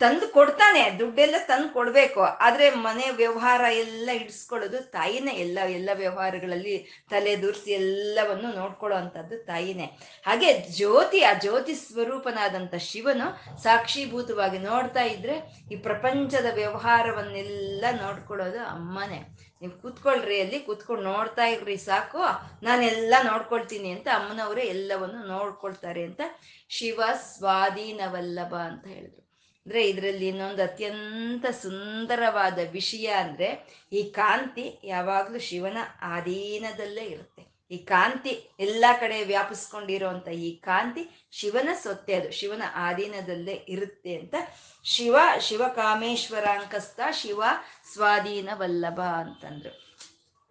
ತಂದು 0.00 0.28
ಕೊಡ್ತಾನೆ, 0.28 0.98
ದುಡ್ಡೆಲ್ಲ 0.98 1.34
ತಂದು 1.46 1.68
ಕೊಡ್ಬೇಕು. 1.68 2.20
ಆದ್ರೆ 2.20 2.70
ಮನೆ 2.70 3.10
ವ್ಯವಹಾರ 3.10 3.60
ಎಲ್ಲ 3.60 4.10
ಇಡಿಸ್ಕೊಳ್ಳೋದು 4.14 4.78
ತಾಯಿನೇ. 4.78 5.30
ಎಲ್ಲ 5.30 5.58
ಎಲ್ಲ 5.58 5.90
ವ್ಯವಹಾರಗಳಲ್ಲಿ 5.94 7.06
ತಲೆ 7.10 7.42
ದುರ್ಸಿ 7.42 7.72
ಎಲ್ಲವನ್ನು 7.72 8.52
ನೋಡ್ಕೊಳ್ಳೋ 8.52 8.96
ಅಂತದ್ದು 8.96 9.44
ತಾಯಿನೇ. 9.44 9.98
ಹಾಗೆ 10.24 10.52
ಜ್ಯೋತಿ, 10.76 11.22
ಆ 11.22 11.32
ಜ್ಯೋತಿ 11.32 11.74
ಸ್ವರೂಪನಾದಂಥ 11.74 12.74
ಶಿವನು 12.74 13.58
ಸಾಕ್ಷೀಭೂತವಾಗಿ 13.62 14.58
ನೋಡ್ತಾ 14.58 15.02
ಇದ್ರೆ 15.02 15.66
ಈ 15.72 15.76
ಪ್ರಪಂಚದ 15.76 16.46
ವ್ಯವಹಾರವನ್ನೆಲ್ಲ 16.54 17.84
ನೋಡ್ಕೊಳ್ಳೋದು 18.02 18.58
ಅಮ್ಮನೇ. 18.58 19.20
ನೀವು 19.62 19.72
ಕೂತ್ಕೊಳ್ರಿ 19.82 20.40
ಅಲ್ಲಿ, 20.40 20.58
ಕೂತ್ಕೊಂಡು 20.60 21.02
ನೋಡ್ತಾ 21.02 21.44
ಇರ್ರಿ 21.44 21.76
ಸಾಕು. 21.76 22.22
ನಾನೆಲ್ಲ 22.62 23.14
ನೋಡ್ಕೊಳ್ತೀನಿ 23.22 23.90
ಅಂತ 23.90 24.08
ಅಮ್ಮನವರೇ 24.14 24.62
ಎಲ್ಲವನ್ನು 24.62 25.26
ನೋಡ್ಕೊಳ್ತಾರೆ 25.26 26.04
ಅಂತ 26.04 26.20
ಶಿವ 26.68 27.00
ಸ್ವಾಧೀನವಲ್ಲಭ 27.14 28.54
ಅಂತ 28.54 28.86
ಹೇಳಿದ್ರು. 28.86 29.25
ಅಂದ್ರೆ 29.66 29.88
ಇದರಲ್ಲಿ 29.88 30.28
ಇನ್ನೊಂದು 30.28 30.62
ಅತ್ಯಂತ 30.62 31.46
ಸುಂದರವಾದ 31.46 32.58
ವಿಷಯ 32.72 33.06
ಅಂದ್ರೆ 33.06 33.66
ಈ 33.92 34.02
ಕಾಂತಿ 34.02 34.80
ಯಾವಾಗಲೂ 34.84 35.38
ಶಿವನ 35.38 35.76
ಆಧೀನದಲ್ಲೇ 36.02 37.04
ಇರುತ್ತೆ. 37.04 37.56
ಈ 37.70 37.76
ಕಾಂತಿ 37.76 38.50
ಎಲ್ಲ 38.60 38.84
ಕಡೆ 39.00 39.24
ವ್ಯಾಪಿಸ್ಕೊಂಡಿರೋಂಥ 39.24 40.28
ಈ 40.28 40.56
ಕಾಂತಿ 40.56 41.28
ಶಿವನ 41.32 41.68
ಸೊತ್ತೆ 41.82 42.14
ಅದು. 42.14 42.30
ಶಿವನ 42.30 42.62
ಆಧೀನದಲ್ಲೇ 42.74 43.64
ಇರುತ್ತೆ 43.68 44.14
ಅಂತ. 44.14 44.34
ಶಿವ 44.84 45.16
ಶಿವಕಾಮೇಶ್ವರಾಂಕಸ್ಥ 45.40 47.00
ಶಿವ 47.12 47.42
ಸ್ವಾಧೀನ 47.92 48.48
ವಲ್ಲಭ 48.54 49.00
ಅಂತಂದ್ರು. 49.00 49.96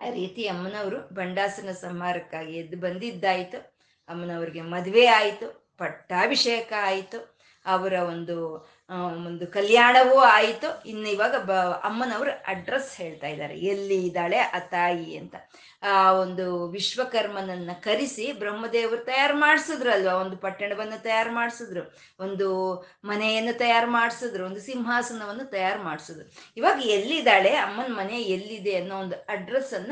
ಆ 0.01 0.09
ರೀತಿ 0.09 0.47
ಅಮ್ಮನವರು 0.47 1.13
ಬಂಡಾಸನ 1.13 1.71
ಸಂಹಾರಕ್ಕಾಗಿ 1.71 2.57
ಎದ್ದು 2.57 2.77
ಬಂದಿದ್ದಾಯ್ತು. 2.77 3.77
ಅಮ್ಮನವ್ರಿಗೆ 4.09 4.61
ಮದುವೆ 4.61 5.05
ಆಯಿತು, 5.05 5.75
ಪಟ್ಟಾಭಿಷೇಕ 5.77 6.73
ಆಯಿತು. 6.81 7.35
ಅವರ 7.67 7.93
ಒಂದು 7.93 8.67
ಒಂದು 8.89 9.47
ಕಲ್ಯಾಣವೂ 9.47 10.19
ಆಯಿತು. 10.19 10.89
ಇನ್ನು 10.89 11.09
ಇವಾಗ 11.09 11.35
ಬ, 11.35 11.51
ಅಮ್ಮನವರು 11.83 12.31
ಅಡ್ರೆಸ್ 12.47 12.97
ಹೇಳ್ತಾ 12.97 13.27
ಇದ್ದಾರೆ. 13.27 13.59
ಎಲ್ಲಿ 13.59 14.07
ಇದ್ದಾಳೆ 14.07 14.37
ಆ 14.37 14.59
ತಾಯಿ 14.59 15.17
ಅಂತ. 15.17 15.35
ಆ, 15.83 16.13
ಒಂದು 16.13 16.67
ವಿಶ್ವಕರ್ಮನನ್ನ 16.67 17.69
ಕರೆಸಿ 17.79 18.33
ಬ್ರಹ್ಮದೇವರು 18.33 18.97
ತಯಾರು 18.97 19.37
ಮಾಡಿಸಿದ್ರಲ್ವ? 19.37 20.15
ಒಂದು 20.15 20.37
ಪಟ್ಟಣವನ್ನು 20.37 21.03
ತಯಾರು 21.03 21.31
ಮಾಡಿಸಿದ್ರು. 21.31 21.97
ಒಂದು 22.19 22.75
ಮನೆಯನ್ನು 23.05 23.57
ತಯಾರು 23.57 23.91
ಮಾಡಿಸಿದ್ರು. 23.91 24.45
ಒಂದು 24.45 24.59
ಸಿಂಹಾಸನವನ್ನು 24.59 25.43
ತಯಾರು 25.43 25.83
ಮಾಡಿಸಿದ್ರು. 25.83 26.31
ಇವಾಗ 26.57 26.81
ಎಲ್ಲಿದ್ದಾಳೆ? 26.85 27.55
ಅಮ್ಮನ 27.55 27.93
ಮನೆ 27.93 28.21
ಎಲ್ಲಿದೆ 28.21 28.75
ಅನ್ನೋ 28.75 28.99
ಒಂದು 28.99 29.15
ಅಡ್ರೆಸ್ 29.29 29.73
ಅನ್ನ 29.73 29.91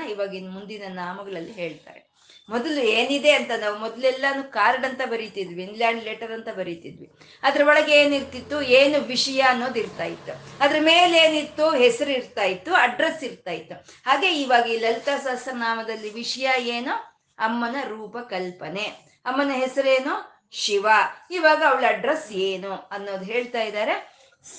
ಮುಂದಿನ 0.50 0.84
ನಾಮಗಳಲ್ಲಿ 0.88 1.52
ಹೇಳ್ತಾರೆ. 1.52 2.03
ಮೊದಲು 2.50 2.82
ಏನಿದೆ 2.82 3.32
ಅಂತ 3.32 3.52
ನಾವು 3.60 3.78
ಮೊದಲೆಲ್ಲಾನು 3.78 4.52
ಕಾರ್ಡ್ 4.52 4.86
ಅಂತ 4.86 5.02
ಬರೀತಿದ್ವಿ 5.06 5.64
ಇನ್ಲ್ಯಾಂಡ್ 5.64 6.04
ಲೆಟರ್ 6.04 6.32
ಅಂತ 6.32 6.50
ಬರೀತಿದ್ವಿ. 6.50 7.12
ಅದ್ರ 7.44 7.68
ಒಳಗೆ 7.68 8.02
ಏನಿರ್ತಿತ್ತು, 8.02 8.62
ಏನು 8.62 9.00
ವಿಷಯ 9.00 9.42
ಅನ್ನೋದು 9.42 9.80
ಇರ್ತಾ 9.80 10.04
ಇತ್ತು. 10.04 10.32
ಅದ್ರ 10.60 10.76
ಮೇಲೆ 10.80 11.18
ಏನಿತ್ತು, 11.18 11.72
ಹೆಸರು 11.72 12.12
ಇರ್ತಾ 12.12 12.44
ಇತ್ತು 12.44 12.74
ಅಡ್ರೆಸ್ 12.74 13.24
ಇರ್ತಾ 13.24 13.52
ಇತ್ತು. 13.52 13.76
ಹಾಗೆ 14.06 14.42
ಇವಾಗ 14.42 14.68
ಈ 14.68 14.80
ಲಲಿತಾ 14.80 15.18
ಸಹಸ್ರನಾಮದಲ್ಲಿ 15.18 16.14
ವಿಷಯ 16.14 16.50
ಏನು? 16.60 17.24
ಅಮ್ಮನ 17.40 17.76
ರೂಪ 17.88 18.18
ಕಲ್ಪನೆ. 18.18 18.84
ಅಮ್ಮನ 19.26 19.52
ಹೆಸರೇನು? 19.52 20.34
ಶಿವ. 20.52 20.88
ಇವಾಗ 21.32 21.64
ಅವಳ 21.70 21.86
ಅಡ್ರೆಸ್ 21.88 22.32
ಏನು 22.32 22.74
ಅನ್ನೋದು 22.92 23.26
ಹೇಳ್ತಾ 23.26 23.62
ಇದ್ದಾರೆ. 23.64 24.14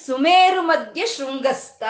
ಸುಮೇರು 0.07 0.63
ಮಧ್ಯ 0.63 1.07
ಶೃಂಗಸ್ಥ. 1.07 1.83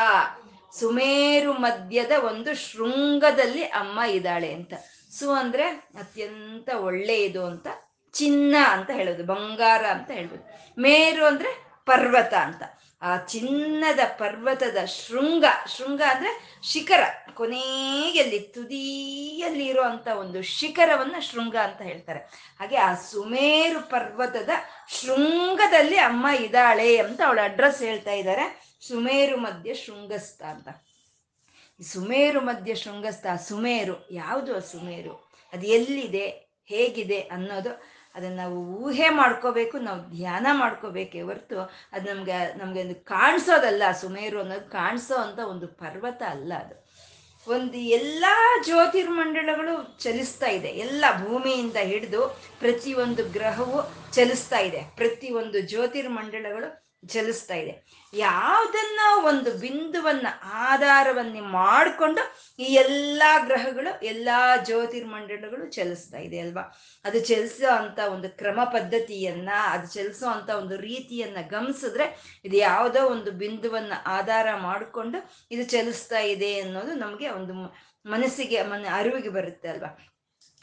ಸುಮೇರು 0.79 1.53
ಮಧ್ಯದ 1.53 2.11
ಒಂದು 2.25 2.55
ಶೃಂಗದಲ್ಲಿ 2.55 3.63
ಅಮ್ಮ 3.63 4.01
ಇದ್ದಾಳೆ 4.01 4.53
ಅಂತ. 4.53 4.75
ಸು 5.19 5.31
ಅಂದ್ರೆ 5.31 5.69
ಅತ್ಯಂತ 5.71 6.69
ಒಳ್ಳೆಯದು 6.75 7.47
ಅಂತ, 7.47 7.67
ಚಿನ್ನ 8.13 8.57
ಅಂತ 8.69 8.91
ಹೇಳೋದು, 8.91 9.25
ಬಂಗಾರ 9.25 9.85
ಅಂತ 9.85 10.11
ಹೇಳ್ಬೋದು. 10.11 10.43
ಮೇರು 10.81 11.27
ಅಂದ್ರೆ 11.27 11.65
ಪರ್ವತ 11.87 12.35
ಅಂತ. 12.35 12.63
ಆ 13.03 13.17
ಚಿನ್ನದ 13.17 13.99
ಪರ್ವತದ 14.19 14.85
ಶೃಂಗ 14.85 15.45
ಶೃಂಗ 15.77 16.03
ಅಂದ್ರೆ 16.11 16.61
ಶಿಖರ. 16.63 17.03
ಕೊನೆಯಲ್ಲಿ 17.35 18.39
ತುದಿಯಲ್ಲಿ 18.39 19.67
ಇರುವಂತ 19.67 20.09
ಒಂದು 20.09 20.43
ಶಿಖರವನ್ನ 20.43 21.19
ಶೃಂಗ 21.19 21.57
ಅಂತ 21.57 21.83
ಹೇಳ್ತಾರೆ. 21.83 22.19
ಹಾಗೆ 22.61 22.77
ಆ 22.77 22.95
ಸುಮೇರು 22.95 23.91
ಪರ್ವತದ 23.91 24.51
ಶೃಂಗದಲ್ಲಿ 24.89 25.97
ಅಮ್ಮ 25.97 26.27
ಇದ್ದಾಳೆ 26.29 26.97
ಅಂತ 26.97 27.21
ಅವಳ 27.27 27.39
ಅಡ್ರೆಸ್ 27.45 27.83
ಹೇಳ್ತಾ 27.83 28.13
ಇದ್ದಾರೆ. 28.13 28.77
ಸುಮೇರು 28.89 29.37
ಮಧ್ಯ 29.37 29.75
ಶೃಂಗಸ್ಥ 29.75 30.43
ಅಂತ. 30.43 30.69
ಸುಮೇರು 31.83 32.41
ಮಧ್ಯ 32.41 32.75
ಶೃಂಗಸ್ಥ 32.75 33.27
ಸುಮೇರು, 33.49 34.09
ಯಾವುದು 34.11 34.57
ಆ 34.57 34.59
ಸುಮೇರು? 34.59 35.31
ಅದು 35.53 35.67
ಎಲ್ಲಿದೆ? 35.67 36.27
ಹೇಗಿದೆ 36.67 37.21
ಅನ್ನೋದು 37.21 37.95
ಅದನ್ನು 38.15 38.37
ನಾವು 38.37 38.65
ಊಹೆ 38.65 39.09
ಮಾಡ್ಕೋಬೇಕು, 39.09 39.79
ನಾವು 39.79 40.11
ಧ್ಯಾನ 40.11 40.47
ಮಾಡ್ಕೋಬೇಕೇ 40.53 41.23
ಹೊರತು 41.23 41.61
ಅದು 41.93 42.15
ನಮ್ಗೆ, 42.15 42.59
ನಮಗೆ 42.59 42.81
ಒಂದು 42.81 42.95
ಕಾಣಿಸೋದಲ್ಲ, 42.95 43.83
ಸುಮೇರು 44.01 44.41
ಅನ್ನೋದು 44.41 44.71
ಕಾಣಿಸೋ 44.71 45.15
ಅಂತ 45.15 45.39
ಒಂದು 45.39 45.67
ಪರ್ವತ 45.67 46.23
ಅಲ್ಲ 46.29 46.55
ಅದು. 46.55 46.85
ಒಂದು 47.51 47.77
ಎಲ್ಲ 47.77 48.25
ಜ್ಯೋತಿರ್ಮಂಡಲಗಳು 48.65 50.03
ಚಲಿಸ್ತಾ 50.03 50.47
ಇದೆ. 50.47 50.69
ಎಲ್ಲ 50.69 51.05
ಭೂಮಿಯಿಂದ 51.25 51.77
ಹಿಡಿದು 51.77 52.41
ಪ್ರತಿಯೊಂದು 52.61 53.25
ಗ್ರಹವು 53.25 53.83
ಚಲಿಸ್ತಾ 54.13 54.59
ಇದೆ. 54.59 54.83
ಪ್ರತಿಯೊಂದು 54.97 55.61
ಜ್ಯೋತಿರ್ಮಂಡಲಗಳು 55.61 56.84
ಚಲಿಸ್ತಾ 57.07 57.55
ಇದೆ. 57.55 58.05
ಯಾವುದನ್ನ 58.15 59.01
ಒಂದು 59.27 59.53
ಬಿಂದುವನ್ನ 59.53 60.27
ಆಧಾರವನ್ನೇ 60.43 61.41
ಮಾಡಿಕೊಂಡು 61.41 62.37
ಈ 62.59 62.65
ಎಲ್ಲಾ 62.65 63.39
ಗ್ರಹಗಳು, 63.39 64.05
ಎಲ್ಲಾ 64.05 64.57
ಜ್ಯೋತಿರ್ಮಂಡಲಗಳು 64.57 65.71
ಚಲಿಸ್ತಾ 65.71 66.19
ಇದೆ 66.19 66.39
ಅಲ್ವಾ? 66.39 66.79
ಅದು 67.05 67.21
ಚಲಿಸೋ 67.21 67.75
ಅಂತ 67.75 67.99
ಒಂದು 67.99 68.29
ಕ್ರಮ 68.29 68.61
ಪದ್ಧತಿಯನ್ನ, 68.65 69.49
ಅದು 69.71 69.95
ಚಲಿಸೋ 69.95 70.27
ಅಂತ 70.27 70.51
ಒಂದು 70.51 70.77
ರೀತಿಯನ್ನ 70.77 71.37
ಗಮನಿಸಿದ್ರೆ 71.49 72.39
ಇದು 72.45 72.57
ಯಾವುದೋ 72.57 73.07
ಒಂದು 73.07 73.31
ಬಿಂದುವನ್ನ 73.31 73.93
ಆಧಾರ 74.07 74.55
ಮಾಡಿಕೊಂಡು 74.57 75.47
ಇದು 75.51 75.65
ಚಲಿಸ್ತಾ 75.65 76.19
ಇದೆ 76.19 76.61
ಅನ್ನೋದು 76.61 76.95
ನಮಗೆ 76.95 77.29
ಒಂದು 77.29 77.55
ಮನಸ್ಸಿಗೆ, 78.11 78.63
ಮನ 78.63 78.87
ಅರಿವಿಗೆ 78.93 79.29
ಬರುತ್ತೆ 79.29 79.69
ಅಲ್ವಾ? 79.69 80.14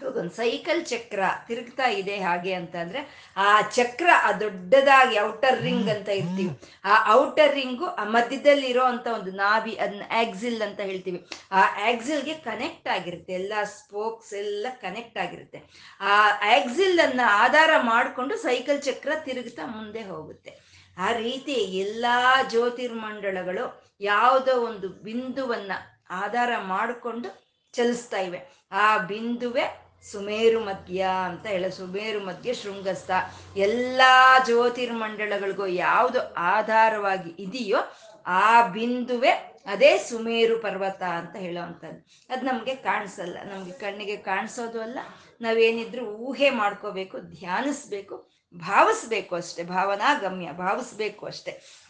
ಒಂದು 0.03 0.29
ಸೈಕಲ್ 0.29 0.85
ಚಕ್ರ 0.85 1.19
ತಿರುಗ್ತಾ 1.47 1.87
ಇದೆ 1.87 2.19
ಹಾಗೆ 2.19 2.53
ಅಂತ 2.53 2.75
ಅಂದ್ರೆ 2.75 3.33
ಆ 3.37 3.61
ಚಕ್ರ 3.61 4.09
ಆ 4.23 4.31
ದೊಡ್ಡದಾಗಿ 4.31 5.19
ಔಟರ್ 5.19 5.61
ರಿಂಗ್ 5.61 5.89
ಅಂತ 5.89 6.09
ಇರ್ತೀವಿ. 6.09 6.59
ಆ 6.85 7.13
ಔಟರ್ 7.13 7.55
ರಿಂಗು 7.55 7.85
ಆ 7.85 8.03
ಮಧ್ಯದಲ್ಲಿ 8.03 8.67
ಇರೋ 8.67 8.83
ಅಂತ 8.83 9.07
ಒಂದು 9.07 9.31
ನಾಭಿ 9.31 9.75
ಅದನ್ನ 9.75 10.01
ಆಕ್ಸಿಲ್ 10.11 10.61
ಅಂತ 10.61 10.79
ಹೇಳ್ತೀವಿ. 10.79 11.25
ಆ 11.51 11.61
ಆಕ್ಸಿಲ್ಗೆ 11.61 12.33
ಕನೆಕ್ಟ್ 12.33 12.87
ಆಗಿರುತ್ತೆ, 12.87 13.33
ಎಲ್ಲ 13.33 13.53
ಸ್ಪೋಕ್ಸ್ 13.63 14.33
ಎಲ್ಲ 14.33 14.67
ಕನೆಕ್ಟ್ 14.81 15.17
ಆಗಿರುತ್ತೆ. 15.17 15.61
ಆ 16.01 16.29
ಆಕ್ಸಿಲ್ 16.29 16.99
ಅನ್ನ 16.99 17.19
ಆಧಾರ 17.25 17.69
ಮಾಡಿಕೊಂಡು 17.81 18.37
ಸೈಕಲ್ 18.37 18.81
ಚಕ್ರ 18.81 19.11
ತಿರುಗ್ತಾ 19.25 19.65
ಮುಂದೆ 19.65 20.01
ಹೋಗುತ್ತೆ. 20.01 20.71
ಆ 20.97 21.11
ರೀತಿ 21.11 21.53
ಎಲ್ಲಾ 21.53 22.41
ಜ್ಯೋತಿರ್ಮಂಡಳಗಳು 22.49 23.95
ಯಾವುದೋ 24.01 24.61
ಒಂದು 24.61 24.89
ಬಿಂದುವನ್ನ 24.89 25.71
ಆಧಾರ 26.09 26.51
ಮಾಡಿಕೊಂಡು 26.57 27.51
ಚಲಿಸ್ತಾ 27.73 28.17
ಇವೆ. 28.17 28.67
ಆ 28.71 28.97
ಬಿಂದುವೆ 28.97 29.80
ಸುಮೇರು 30.09 30.59
ಮಧ್ಯ 30.59 31.07
ಅಂತ 31.25 31.45
ಹೇಳ, 31.45 31.67
ಸುಮೇರು 31.69 32.25
ಮಧ್ಯ 32.25 32.53
ಶೃಂಗಸ್ಥ. 32.53 33.11
ಎಲ್ಲ 33.57 34.01
ಜ್ಯೋತಿರ್ಮಂಡಲಗಳಿಗೂ 34.45 35.65
ಯಾವುದು 35.65 36.33
ಆಧಾರವಾಗಿ 36.33 37.29
ಇದೆಯೋ 37.39 37.77
ಆ 38.25 38.67
ಬಿಂದುವೆ 38.67 39.29
ಅದೇ 39.65 39.97
ಸುಮೇರು 39.97 40.59
ಪರ್ವತ 40.59 41.03
ಅಂತ 41.03 41.35
ಹೇಳೋವಂಥದ್ದು. 41.35 42.33
ಅದು 42.33 42.45
ನಮಗೆ 42.45 42.75
ಕಾಣಿಸಲ್ಲ, 42.75 43.37
ನಮಗೆ 43.43 43.71
ಕಣ್ಣಿಗೆ 43.71 44.17
ಕಾಣಿಸೋದು 44.17 44.81
ಅಲ್ಲ. 44.81 44.99
ನಾವೇನಿದ್ರು 45.41 46.05
ಊಹೆ 46.05 46.49
ಮಾಡ್ಕೋಬೇಕು, 46.49 47.19
ಧ್ಯಾನಿಸ್ಬೇಕು, 47.19 48.31
ಭಾವಿಸ್ಬೇಕು 48.55 49.35
ಅಷ್ಟೆ 49.35 49.63
ಭಾವನಾ 49.63 50.17
ಗಮ್ಯ 50.17 50.51
ಭಾವಿಸ್ಬೇಕು 50.51 51.25
ಅಷ್ಟೆ. 51.25 51.80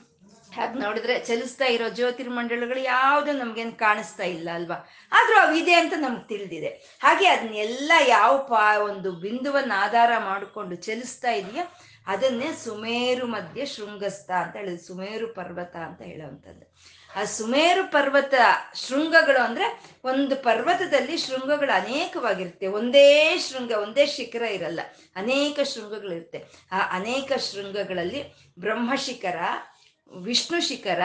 ಹಾಗೆ 0.56 0.80
ನೋಡಿದ್ರೆ 0.80 1.20
ಚಲಿಸ್ತಾ 1.20 1.66
ಇರೋ 1.66 1.90
ಜ್ಯೋತಿರ್ಮಂಡಳಗಳು 1.90 2.80
ಯಾವುದು 2.80 3.32
ನಮ್ಗೇನು 3.32 3.72
ಕಾಣಿಸ್ತಾ 3.72 4.24
ಇಲ್ಲ 4.24 4.50
ಅಲ್ವಾ? 4.54 4.90
ಆದ್ರೂ 5.12 5.48
ಅವಿದೆ 5.48 5.74
ಅಂತ 5.74 5.94
ನಮ್ಗೆ 5.98 6.28
ತಿಳಿದಿದೆ. 6.28 6.68
ಹಾಗೆ 7.04 7.28
ಅದನ್ನೆಲ್ಲ 7.28 7.92
ಯಾವ 8.08 8.38
ಪಾ 8.38 8.78
ಒಂದು 8.78 9.12
ಬಿಂದುವನ್ನು 9.12 9.80
ಆಧಾರ 9.80 10.12
ಮಾಡಿಕೊಂಡು 10.18 10.76
ಚಲಿಸ್ತಾ 10.76 11.32
ಇದೆಯೋ? 11.32 11.64
ಅದನ್ನೇ 12.08 12.52
ಸುಮೇರು 12.64 13.28
ಮಧ್ಯೆ 13.28 13.66
ಶೃಂಗಸ್ಥ 13.66 14.32
ಅಂತ 14.32 14.56
ಹೇಳಿದ್ರು 14.56 14.88
ಸುಮೇರು 14.88 15.28
ಪರ್ವತ 15.28 15.76
ಅಂತ 15.76 16.02
ಹೇಳುವಂಥದ್ದು. 16.02 16.76
ಆ 17.16 17.24
ಸುಮೇರು 17.24 17.92
ಪರ್ವತ 17.92 18.34
ಶೃಂಗಗಳು 18.76 19.44
ಅಂದ್ರೆ 19.44 19.82
ಒಂದು 20.04 20.36
ಪರ್ವತದಲ್ಲಿ 20.36 21.18
ಶೃಂಗಗಳು 21.18 21.76
ಅನೇಕವಾಗಿರುತ್ತೆ. 21.76 22.68
ಒಂದೇ 22.68 23.38
ಶೃಂಗ, 23.38 23.72
ಒಂದೇ 23.72 24.06
ಶಿಖರ 24.06 24.42
ಇರಲ್ಲ. 24.42 24.80
ಅನೇಕ 25.16 25.60
ಶೃಂಗಗಳಿರುತ್ತೆ. 25.60 26.46
ಆ 26.72 26.96
ಅನೇಕ 26.96 27.32
ಶೃಂಗಗಳಲ್ಲಿ 27.34 28.34
ಬ್ರಹ್ಮಶಿಖರ 28.60 29.36
ವಿಷ್ಣು 30.18 30.62
ಶಿಖರ, 30.62 31.00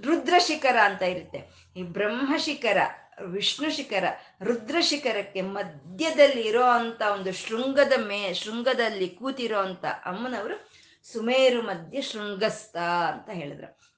ರುದ್ರ 0.00 0.34
ಶಿಖರ 0.38 0.76
ಅಂತ 0.84 1.02
ಇರುತ್ತೆ. 1.02 1.70
ಈ 1.76 1.82
ಬ್ರಹ್ಮ 1.82 2.36
ಶಿಖರ, 2.36 2.78
ವಿಷ್ಣು 3.24 3.70
ಶಿಖರ, 3.70 4.04
ರುದ್ರ 4.42 4.76
ಶಿಖರಕ್ಕೆ 4.80 5.40
ಮಧ್ಯದಲ್ಲಿ 5.40 6.42
ಇರೋ 6.42 6.62
ಅಂತ 6.62 7.02
ಒಂದು 7.02 7.32
ಶೃಂಗದ 7.32 7.92
ಮೇ, 8.06 8.34
ಶೃಂಗದಲ್ಲಿ 8.34 9.08
ಕೂತಿರೋ 9.08 9.58
ಅಂತ 9.58 9.84
ಅಮ್ಮನವರು 9.84 10.70
ಸುಮೇರು 11.12 11.62
ಮಧ್ಯ 11.62 12.00
ಶೃಂಗಸ್ಥ 12.00 12.76
ಅಂತ 12.76 13.30
ಹೇಳಿದ್ರು. 13.30 13.94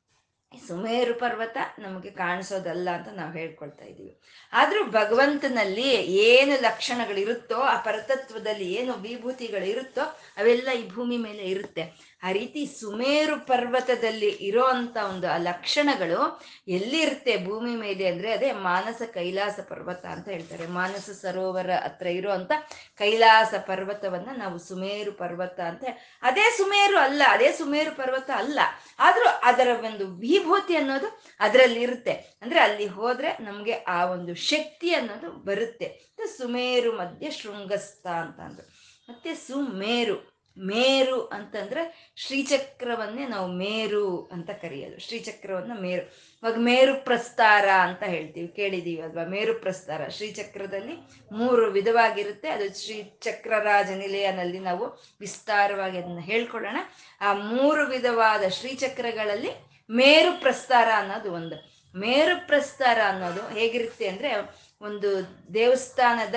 ಸುಮೇರು 0.68 1.14
ಪರ್ವತ 1.14 1.56
ನಮಗೆ 1.78 2.10
ಕಾಣಿಸೋದಲ್ಲ 2.10 2.90
ಅಂತ 2.90 3.08
ನಾವು 3.08 3.32
ಹೇಳ್ಕೊಳ್ತಾ 3.32 3.84
ಇದ್ದೀವಿ. 3.84 4.20
ಆದ್ರೂ 4.52 4.84
ಭಗವಂತನಲ್ಲಿ 4.84 5.88
ಏನು 6.06 6.62
ಲಕ್ಷಣಗಳಿರುತ್ತೋ, 6.62 7.54
ಆ 7.54 7.80
ಪರತತ್ವದಲ್ಲಿ 7.80 8.72
ಏನು 8.72 8.92
ವಿಭೂತಿಗಳಿರುತ್ತೋ, 8.92 10.00
ಅವೆಲ್ಲ 10.36 10.68
ಈ 10.70 10.88
ಭೂಮಿ 10.88 11.16
ಮೇಲೆ 11.16 11.42
ಇರುತ್ತೆ. 11.42 12.15
ಆ 12.22 12.32
ರೀತಿ 12.32 12.66
ಸುಮೇರು 12.66 13.46
ಪರ್ವತದಲ್ಲಿ 13.46 14.28
ಇರೋ 14.28 14.64
ಅಂತ 14.64 14.96
ಒಂದು 14.96 15.28
ಆ 15.30 15.36
ಲಕ್ಷಣಗಳು 15.36 16.42
ಎಲ್ಲಿರುತ್ತೆ 16.68 17.44
ಭೂಮಿ 17.44 17.76
ಮೇಲೆ 17.76 18.06
ಅಂದ್ರೆ 18.08 18.32
ಅದೇ 18.32 18.52
ಮಾನಸ 18.52 19.02
ಕೈಲಾಸ 19.14 19.60
ಪರ್ವತ 19.68 20.06
ಅಂತ 20.06 20.28
ಹೇಳ್ತಾರೆ. 20.28 20.66
ಮಾನಸ 20.66 21.10
ಸರೋವರ 21.10 21.70
ಹತ್ರ 21.70 22.06
ಇರುವಂತ 22.06 22.52
ಕೈಲಾಸ 22.98 23.54
ಪರ್ವತವನ್ನ 23.66 24.28
ನಾವು 24.36 24.58
ಸುಮೇರು 24.58 25.12
ಪರ್ವತ 25.12 25.60
ಅಂತ 25.60 25.84
ಅದೇ 26.22 26.50
ಸುಮೇರು 26.56 26.98
ಅಲ್ಲ, 26.98 27.22
ಅದೇ 27.28 27.52
ಸುಮೇರು 27.52 27.96
ಪರ್ವತ 27.96 28.30
ಅಲ್ಲ, 28.36 28.58
ಆದ್ರೂ 28.98 29.24
ಅದರ 29.42 29.68
ಒಂದು 29.84 30.06
ವಿಭೂತಿ 30.06 30.76
ಅನ್ನೋದು 30.76 31.22
ಅದರಲ್ಲಿ 31.40 31.82
ಇರುತ್ತೆ. 31.82 32.38
ಅಂದ್ರೆ 32.42 32.60
ಅಲ್ಲಿ 32.60 32.86
ಹೋದ್ರೆ 32.86 33.36
ನಮ್ಗೆ 33.40 33.72
ಆ 33.72 34.04
ಒಂದು 34.04 34.34
ಶಕ್ತಿ 34.34 34.94
ಅನ್ನೋದು 34.94 35.30
ಬರುತ್ತೆ. 35.30 36.16
ಸುಮೇರು 36.36 36.92
ಮಧ್ಯ 36.92 37.30
ಶೃಂಗಸ್ಥ 37.30 38.06
ಅಂತ 38.06 38.40
ಅಂದ್ರು. 38.40 38.66
ಮತ್ತೆ 39.08 39.34
ಸುಮೇರು. 39.34 40.35
ಮೇರು 40.58 41.26
ಅಂತಂದ್ರೆ 41.26 42.12
ಶ್ರೀಚಕ್ರವನ್ನೇ 42.16 43.26
ನಾವು 43.26 43.52
ಮೇರು 43.52 44.28
ಅಂತ 44.32 44.50
ಕರೆಯೋದು. 44.50 44.98
ಶ್ರೀಚಕ್ರವನ್ನ 44.98 45.72
ಮೇರು. 45.80 46.02
ಇವಾಗ 46.42 46.54
ಮೇರು 46.58 47.04
ಪ್ರಸ್ತಾರ 47.04 47.68
ಅಂತ 47.68 48.02
ಹೇಳ್ತೀವಿ, 48.02 48.48
ಕೇಳಿದೀವಿ 48.48 49.02
ಅಲ್ವಾ? 49.02 49.24
ಮೇರು 49.24 49.54
ಪ್ರಸ್ತಾರ. 49.54 50.08
ಶ್ರೀಚಕ್ರದಲ್ಲಿ 50.08 50.92
ಮೂರು 51.32 51.66
ವಿಧವಾಗಿರುತ್ತೆ. 51.66 52.48
ಅದು 52.48 52.84
ಶ್ರೀ 52.84 53.02
ಚಕ್ರರಾಜ 53.02 53.90
ನಿಲಯನಲ್ಲಿ 53.90 54.58
ನಾವು 54.58 55.02
ವಿಸ್ತಾರವಾಗಿ 55.20 55.98
ಅದನ್ನ 55.98 56.18
ಹೇಳ್ಕೊಳ್ಳೋಣ. 56.18 56.76
ಆ 57.20 57.32
ಮೂರು 57.32 57.86
ವಿಧವಾದ 57.86 58.48
ಶ್ರೀಚಕ್ರಗಳಲ್ಲಿ 58.48 59.50
ಮೇರು 59.90 60.40
ಪ್ರಸ್ತಾರ 60.40 60.88
ಅನ್ನೋದು 60.96 61.32
ಒಂದು. 61.32 61.76
ಮೇರು 61.98 62.46
ಪ್ರಸ್ತಾರ 62.46 62.98
ಅನ್ನೋದು 63.08 63.48
ಹೇಗಿರುತ್ತೆ 63.48 64.08
ಅಂದ್ರೆ 64.08 64.34
ಒಂದು 64.80 65.26
ದೇವಸ್ಥಾನದ 65.54 66.34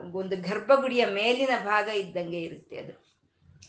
ಒಂದು 0.00 0.36
ಗರ್ಭಗುಡಿಯ 0.36 1.06
ಮೇಲಿನ 1.06 1.50
ಭಾಗ 1.64 1.88
ಇದ್ದಂಗೆ 1.88 2.40
ಇರುತ್ತೆ 2.40 2.76
ಅದು. 2.76 3.07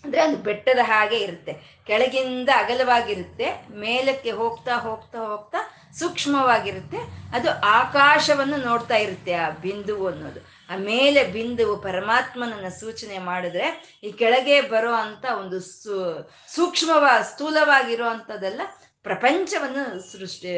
ಅಂದ್ರೆ 0.04 0.22
ಅದು 0.22 0.38
ಬೆಟ್ಟದ 0.38 0.80
ಹಾಗೆ 0.82 1.18
ಇರುತ್ತೆ. 1.20 1.54
ಕೆಳಗಿಂದ 1.88 2.50
ಅಗಲವಾಗಿರುತ್ತೆ, 2.56 3.48
ಮೇಲಕ್ಕೆ 3.72 4.32
ಹೋಗ್ತಾ 4.32 4.76
ಹೋಗ್ತಾ 4.76 5.20
ಹೋಗ್ತಾ 5.20 5.58
ಸೂಕ್ಷ್ಮವಾಗಿರುತ್ತೆ. 6.00 6.98
ಅದು 7.34 7.50
ಆಕಾಶವನ್ನು 7.62 8.58
ನೋಡ್ತಾ 8.58 8.96
ಇರುತ್ತೆ 8.96 9.34
ಆ 9.34 9.50
ಬಿಂದುವು 9.50 10.08
ಅನ್ನೋದು. 10.08 10.40
ಆ 10.70 10.78
ಮೇಲೆ 10.78 11.24
ಬಿಂದುವು 11.24 11.78
ಪರಮಾತ್ಮನನ್ನ 11.78 12.68
ಸೂಚನೆ 12.68 13.20
ಮಾಡಿದ್ರೆ 13.20 14.00
ಈ 14.04 14.12
ಕೆಳಗೆ 14.12 14.62
ಬರೋ 14.62 14.94
ಅಂತ 14.94 15.26
ಒಂದು 15.40 15.60
ಸೂ, 15.60 15.96
ಸೂಕ್ಷ್ಮವ 16.56 17.08
ಸ್ಥೂಲವಾಗಿರೋ 17.22 18.06
ಅಂಥದ್ದೆಲ್ಲ 18.06 18.62
ಪ್ರಪಂಚವನ್ನು 19.04 20.12
ಸೃಷ್ಟಿ, 20.12 20.50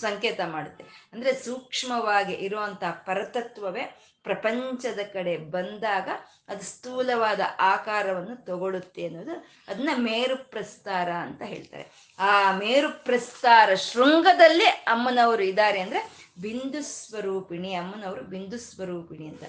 ಸಂಕೇತ 0.00 0.40
ಮಾಡುತ್ತೆ. 0.46 0.84
ಅಂದ್ರೆ 1.12 1.32
ಸೂಕ್ಷ್ಮವಾಗಿ 1.32 2.32
ಇರುವಂತಹ 2.32 2.90
ಪರತತ್ವವೇ 2.90 3.84
ಪ್ರಪಂಚದ 4.26 5.00
ಕಡೆ 5.12 5.36
ಬಂದಾಗ 5.36 6.08
ಅದು 6.48 6.62
ಸ್ಥೂಲವಾದ 6.62 7.40
ಆಕಾರವನ್ನು 7.58 8.44
ತಗೊಳುತ್ತೆ 8.44 9.06
ಅನ್ನೋದು 9.06 9.46
ಅದನ್ನ 9.68 9.90
ಮೇರು 9.96 10.36
ಪ್ರಸ್ತಾರ 10.50 11.10
ಅಂತ 11.10 11.42
ಹೇಳ್ತಾರೆ. 11.42 12.14
ಆ 12.18 12.58
ಮೇರು 12.58 13.04
ಪ್ರಸ್ತಾರ 13.04 13.74
ಶೃಂಗದಲ್ಲೇ 13.74 14.64
ಅಮ್ಮನವರು 14.64 15.42
ಇದ್ದಾರೆ 15.42 15.80
ಅಂದ್ರೆ 15.80 16.02
ಬಿಂದು 16.40 16.82
ಸ್ವರೂಪಿಣಿ, 16.82 17.74
ಅಮ್ಮನವರು 17.74 18.22
ಬಿಂದು 18.22 18.58
ಸ್ವರೂಪಿಣಿ 18.58 19.26
ಅಂತ. 19.28 19.44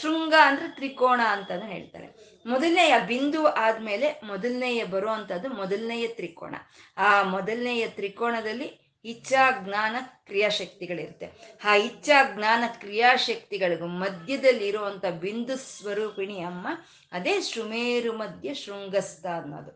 ಶೃಂಗ 0.00 0.34
ಅಂದ್ರೆ 0.42 0.68
ತ್ರಿಕೋಣ 0.68 1.20
ಅಂತಾನು 1.20 1.66
ಹೇಳ್ತಾರೆ. 1.66 2.08
ಮೊದಲನೆಯ 2.46 2.94
ಬಿಂದು 3.06 3.46
ಆದ್ಮೇಲೆ 3.46 4.20
ಮೊದಲನೆಯ 4.24 4.84
ಬರುವಂಥದ್ದು 4.84 5.48
ಮೊದಲನೆಯ 5.48 6.08
ತ್ರಿಕೋಣ. 6.08 6.54
ಆ 6.96 7.22
ಮೊದಲನೆಯ 7.22 7.88
ತ್ರಿಕೋಣದಲ್ಲಿ 7.88 8.85
ಇಚ್ಛಾ 9.12 9.44
ಜ್ಞಾನ 9.64 9.96
ಕ್ರಿಯಾಶಕ್ತಿಗಳಿರುತ್ತೆ 10.28 11.26
ಆ 11.64 11.74
ಇಚ್ಛಾ 11.88 12.18
ಜ್ಞಾನ 12.34 12.64
ಕ್ರಿಯಾಶಕ್ತಿಗಳಿಗೂ 12.82 13.88
ಮಧ್ಯದಲ್ಲಿ 14.02 14.66
ಇರುವಂಥ 14.72 15.04
ಬಿಂದು 15.24 15.56
ಸ್ವರೂಪಿಣಿ 15.56 16.38
ಅಮ್ಮ, 16.50 16.66
ಅದೇ 17.12 17.34
ಶೃಮೇರು 17.40 18.12
ಮಧ್ಯ 18.12 18.54
ಶೃಂಗಸ್ಥ 18.62 19.26
ಅನ್ನೋದು. 19.40 19.72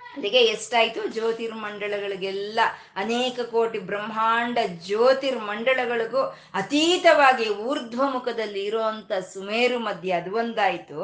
ಅಲ್ಲಿಗೆ 0.00 0.40
ಎಷ್ಟಾಯಿತು? 0.54 1.00
ಜ್ಯೋತಿರ್ಮಂಡಲಗಳಿಗೆಲ್ಲ 1.14 2.60
ಅನೇಕ 2.96 3.38
ಕೋಟಿ 3.52 3.78
ಬ್ರಹ್ಮಾಂಡ 3.90 4.58
ಜ್ಯೋತಿರ್ಮಂಡಲಗಳಿಗೂ 4.86 6.22
ಅತೀತವಾಗಿ 6.60 7.46
ಊರ್ಧ್ವಮುಖದಲ್ಲಿ 7.66 8.62
ಇರುವಂತ 8.64 9.12
ಸುಮೇರು 9.32 9.78
ಮಧ್ಯ 9.78 10.20
ಅದು 10.20 10.32
ಒಂದಾಯಿತು. 10.42 11.00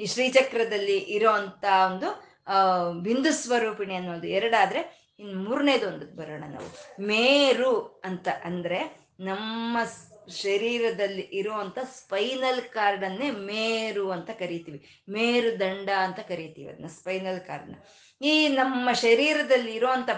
ಈ 0.00 0.06
ಶ್ರೀಚಕ್ರದಲ್ಲಿ 0.14 0.98
ಇರೋವಂಥ 1.16 1.64
ಒಂದು 1.88 2.08
ಬಿಂದು 3.02 3.30
ಸ್ವರೂಪಿಣಿ 3.42 3.94
ಅನ್ನೋದು 3.94 4.26
ಎರಡಾದ್ರೆ 4.38 4.80
ಇನ್ನು 5.18 5.42
ಮೂರನೇದೊಂದು 5.42 6.16
ಬರೋಣ 6.16 6.44
ನಾವು. 6.48 6.68
ಮೇರು 7.02 8.02
ಅಂತ 8.04 8.28
ಅಂದ್ರೆ 8.44 9.08
ನಮ್ಮ 9.20 9.78
ಶರೀರದಲ್ಲಿ 10.28 11.22
ಇರುವಂತ 11.22 11.78
ಸ್ಪೈನಲ್ 11.78 12.62
ಕಾರ್ಡನ್ನೇ 12.62 13.30
ಮೇರು 13.30 14.10
ಅಂತ 14.10 14.30
ಕರಿತೀವಿ. 14.30 15.02
ಮೇರುದಂಡ 15.08 15.90
ಅಂತ 15.98 16.20
ಕರಿತೀವಿ 16.20 16.68
ಅದನ್ನ, 16.68 16.86
ಸ್ಪೈನಲ್ 16.86 17.40
ಕಾರ್ಡ್ನ 17.40 17.74
ಈ 18.22 18.48
ನಮ್ಮ 18.48 18.92
ಶರೀರದಲ್ಲಿ 18.92 19.74
ಇರುವಂತ 19.74 20.10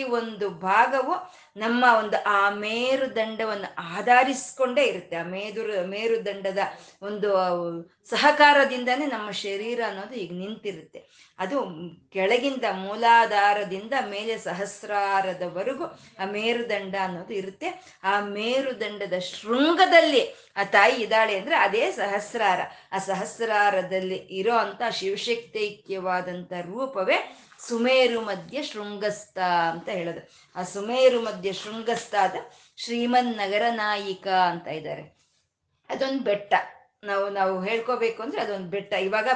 ಒಂದು 0.00 0.50
ಭಾಗವು 0.50 1.14
ನಮ್ಮ 1.56 1.84
ಒಂದು 1.98 2.24
ಆ 2.26 2.50
ಮೇರುದಂಡವನ್ನು 2.50 3.74
ಆಧರಿಸ್ಕೊಂಡೇ 3.96 4.84
ಇರುತ್ತೆ. 4.84 5.16
ಆ 5.16 5.22
ಮೇದುರು 5.22 5.86
ಮೇರುದಂಡದ 5.86 6.58
ಒಂದು 7.02 7.30
ಸಹಕಾರದಿಂದನೇ 8.10 9.06
ನಮ್ಮ 9.06 9.30
ಶರೀರ 9.30 9.80
ಅನ್ನೋದು 9.86 10.14
ಈಗ 10.14 10.32
ನಿಂತಿರುತ್ತೆ. 10.32 11.32
ಅದು 11.38 11.58
ಕೆಳಗಿಂದ 12.12 12.64
ಮೂಲಾಧಾರದಿಂದ 12.72 13.92
ಮೇಲೆ 14.10 14.38
ಸಹಸ್ರಾರದವರೆಗೂ 14.38 15.84
ಆ 16.18 16.24
ಮೇರುದಂಡ 16.32 16.94
ಅನ್ನೋದು 17.02 17.34
ಇರುತ್ತೆ. 17.34 17.98
ಆ 18.04 18.20
ಮೇರುದಂಡದ 18.20 19.18
ಶೃಂಗದಲ್ಲಿ 19.18 20.52
ಆ 20.56 20.64
ತಾಯಿ 20.64 21.02
ಇದ್ದಾಳೆ 21.02 21.38
ಅಂದ್ರೆ 21.38 21.56
ಅದೇ 21.56 21.90
ಸಹಸ್ರಾರ. 21.90 22.60
ಆ 22.92 22.98
ಸಹಸ್ರಾರದಲ್ಲಿ 22.98 24.16
ಇರೋ 24.16 24.56
ಅಂತ 24.56 24.82
ಶಿವಶಕ್ತೈಕ್ಯವಾದಂಥ 24.90 26.52
ರೂಪವೇ 26.52 27.38
ಸುಮೇರು 27.68 28.20
ಮಧ್ಯ 28.20 28.62
ಶೃಂಗಸ್ಥ 28.62 29.38
ಅಂತ 29.38 29.88
ಹೇಳೋದು. 29.88 30.28
ಆ 30.56 30.62
ಸುಮೇರು 30.62 31.20
ಮಧ್ಯ 31.20 31.52
ಶೃಂಗಸ್ಥ 31.52 32.14
ಆದ 32.20 32.34
ಶ್ರೀಮನ್ 32.76 33.36
ನಗರ 33.36 33.62
ನಾಯಿಕ 33.70 34.28
ಅಂತ 34.28 34.68
ಇದ್ದಾರೆ. 34.68 35.16
ಅದೊಂದು 35.88 36.22
ಬೆಟ್ಟ. 36.22 36.54
ನಾವು 37.04 37.30
ನಾವು 37.30 37.64
ಹೇಳ್ಕೋಬೇಕು 37.64 38.22
ಅಂದ್ರೆ 38.22 38.42
ಅದೊಂದು 38.42 38.68
ಬೆಟ್ಟ. 38.68 38.92
ಇವಾಗ 38.92 39.28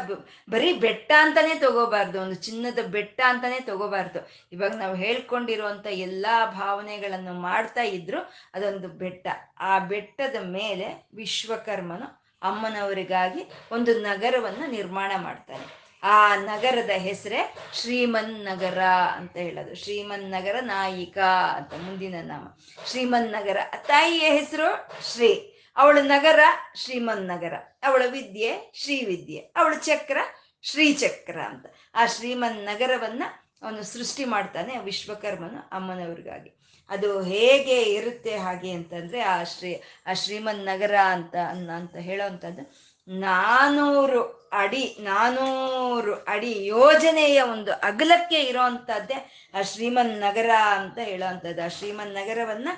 ಬರೀ 0.50 0.72
ಬೆಟ್ಟ 0.72 1.12
ಅಂತಾನೆ 1.18 1.54
ತಗೋಬಾರ್ದು. 1.54 2.20
ಒಂದು 2.20 2.34
ಚಿನ್ನದ 2.34 2.78
ಬೆಟ್ಟ 2.78 3.20
ಅಂತಾನೆ 3.26 3.60
ತಗೋಬಾರ್ದು. 3.60 4.28
ಇವಾಗ 4.52 4.74
ನಾವು 4.74 4.94
ಹೇಳ್ಕೊಂಡಿರುವಂತ 4.94 5.86
ಎಲ್ಲಾ 5.86 6.46
ಭಾವನೆಗಳನ್ನು 6.46 7.32
ಮಾಡ್ತಾ 7.32 7.82
ಇದ್ರು 7.82 8.32
ಅದೊಂದು 8.54 8.88
ಬೆಟ್ಟ. 8.88 9.26
ಆ 9.58 9.78
ಬೆಟ್ಟದ 9.78 10.36
ಮೇಲೆ 10.42 11.08
ವಿಶ್ವಕರ್ಮನು 11.14 12.26
ಅಮ್ಮನವರಿಗಾಗಿ 12.42 13.50
ಒಂದು 13.72 14.00
ನಗರವನ್ನು 14.00 14.70
ನಿರ್ಮಾಣ 14.70 15.12
ಮಾಡ್ತಾನೆ. 15.16 15.85
ಆ 16.08 16.36
ನಗರದ 16.36 16.90
ಹೆಸರೇ 16.90 17.54
ಶ್ರೀಮನ್ 17.74 18.34
ನಗರ 18.44 18.80
ಅಂತ 19.16 19.36
ಹೇಳೋದು. 19.36 19.74
ಶ್ರೀಮನ್ 19.74 20.26
ನಗರ 20.30 20.56
ನಾಯಿಕ 20.60 21.18
ಅಂತ 21.56 21.72
ಮುಂದಿನ 21.74 22.14
ನಾಮ. 22.22 22.44
ಶ್ರೀಮನ್ 22.86 23.28
ನಗರ 23.32 23.58
ತಾಯಿಯ 23.86 24.30
ಹೆಸರು 24.30 24.68
ಶ್ರೀ. 25.12 25.30
ಅವಳ 25.76 25.98
ನಗರ 26.02 26.40
ಶ್ರೀಮನ್ 26.76 27.24
ನಗರ 27.28 27.54
ಅವಳ 27.82 28.02
ವಿದ್ಯೆ 28.10 28.72
ಶ್ರೀವಿದ್ಯೆ. 28.74 29.40
ಅವಳ 29.56 29.74
ಚಕ್ರ 29.78 30.18
ಶ್ರೀಚಕ್ರ 30.62 31.40
ಅಂತ. 31.40 31.66
ಆ 31.94 32.06
ಶ್ರೀಮನ್ 32.06 32.64
ನಗರವನ್ನ 32.64 33.22
ಅವನು 33.62 33.82
ಸೃಷ್ಟಿ 33.82 34.24
ಮಾಡ್ತಾನೆ 34.24 34.78
ವಿಶ್ವಕರ್ಮನು 34.78 35.60
ಅಮ್ಮನವ್ರಿಗಾಗಿ. 35.72 36.50
ಅದು 36.88 37.22
ಹೇಗೆ 37.22 37.82
ಇರುತ್ತೆ 37.82 38.36
ಹಾಗೆ 38.36 38.70
ಅಂತಂದ್ರೆ 38.70 39.20
ಆ 39.20 39.42
ಶ್ರೀ, 39.44 39.82
ಆ 40.06 40.12
ಶ್ರೀಮನ್ 40.12 40.64
ನಗರ 40.64 40.94
ಅಂತ 40.96 41.36
ಅಂತ 41.76 41.96
ಹೇಳೋವಂಥದ್ದು 41.96 42.85
ನಾನೂರು 43.08 44.48
ಅಡಿ 44.52 44.96
ನಾನೂರು 45.00 46.14
ಅಡಿ 46.14 46.66
ಯೋಜನೆಯ 46.66 47.42
ಒಂದು 47.42 47.72
ಅಗಲಕ್ಕೆ 47.72 48.40
ಇರೋವಂಥದ್ದೇ 48.40 49.50
ಆ 49.54 49.62
ಶ್ರೀಮನ್ 49.62 50.20
ನಗರ 50.20 50.50
ಅಂತ 50.50 50.98
ಹೇಳೋವಂಥದ್ದು 50.98 51.64
ಆ 51.64 51.68
ಶ್ರೀಮನ್ 51.68 52.14
ನಗರವನ್ನ 52.14 52.68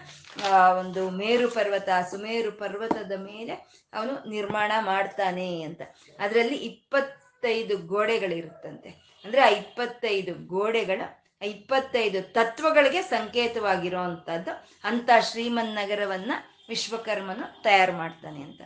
ಒಂದು 0.79 1.11
ಮೇರು 1.11 1.51
ಪರ್ವತ, 1.51 1.89
ಸುಮೇರು 2.11 2.53
ಪರ್ವತದ 2.53 3.13
ಮೇಲೆ 3.13 3.55
ಅವನು 3.95 4.29
ನಿರ್ಮಾಣ 4.31 4.73
ಮಾಡ್ತಾನೆ 4.81 5.63
ಅಂತ. 5.63 5.81
ಅದರಲ್ಲಿ 6.19 6.55
ಇಪ್ಪತ್ತೈದು 6.55 7.77
ಗೋಡೆಗಳಿರುತ್ತಂತೆ. 7.77 8.89
ಅಂದ್ರೆ 9.25 9.43
ಆ 9.43 9.49
ಇಪ್ಪತ್ತೈದು 9.49 10.47
ಗೋಡೆಗಳ 10.47 11.01
ಇಪ್ಪತ್ತೈದು 11.43 12.33
ತತ್ವಗಳಿಗೆ 12.33 13.03
ಸಂಕೇತವಾಗಿರುವಂಥದ್ದು 13.03 14.67
ಅಂತ 14.85 15.11
ಶ್ರೀಮನ್ 15.21 15.75
ನಗರವನ್ನ 15.75 16.33
ವಿಶ್ವಕರ್ಮನು 16.69 17.63
ತಯಾರು 17.63 17.93
ಮಾಡ್ತಾನೆ 17.93 18.43
ಅಂತ. 18.43 18.61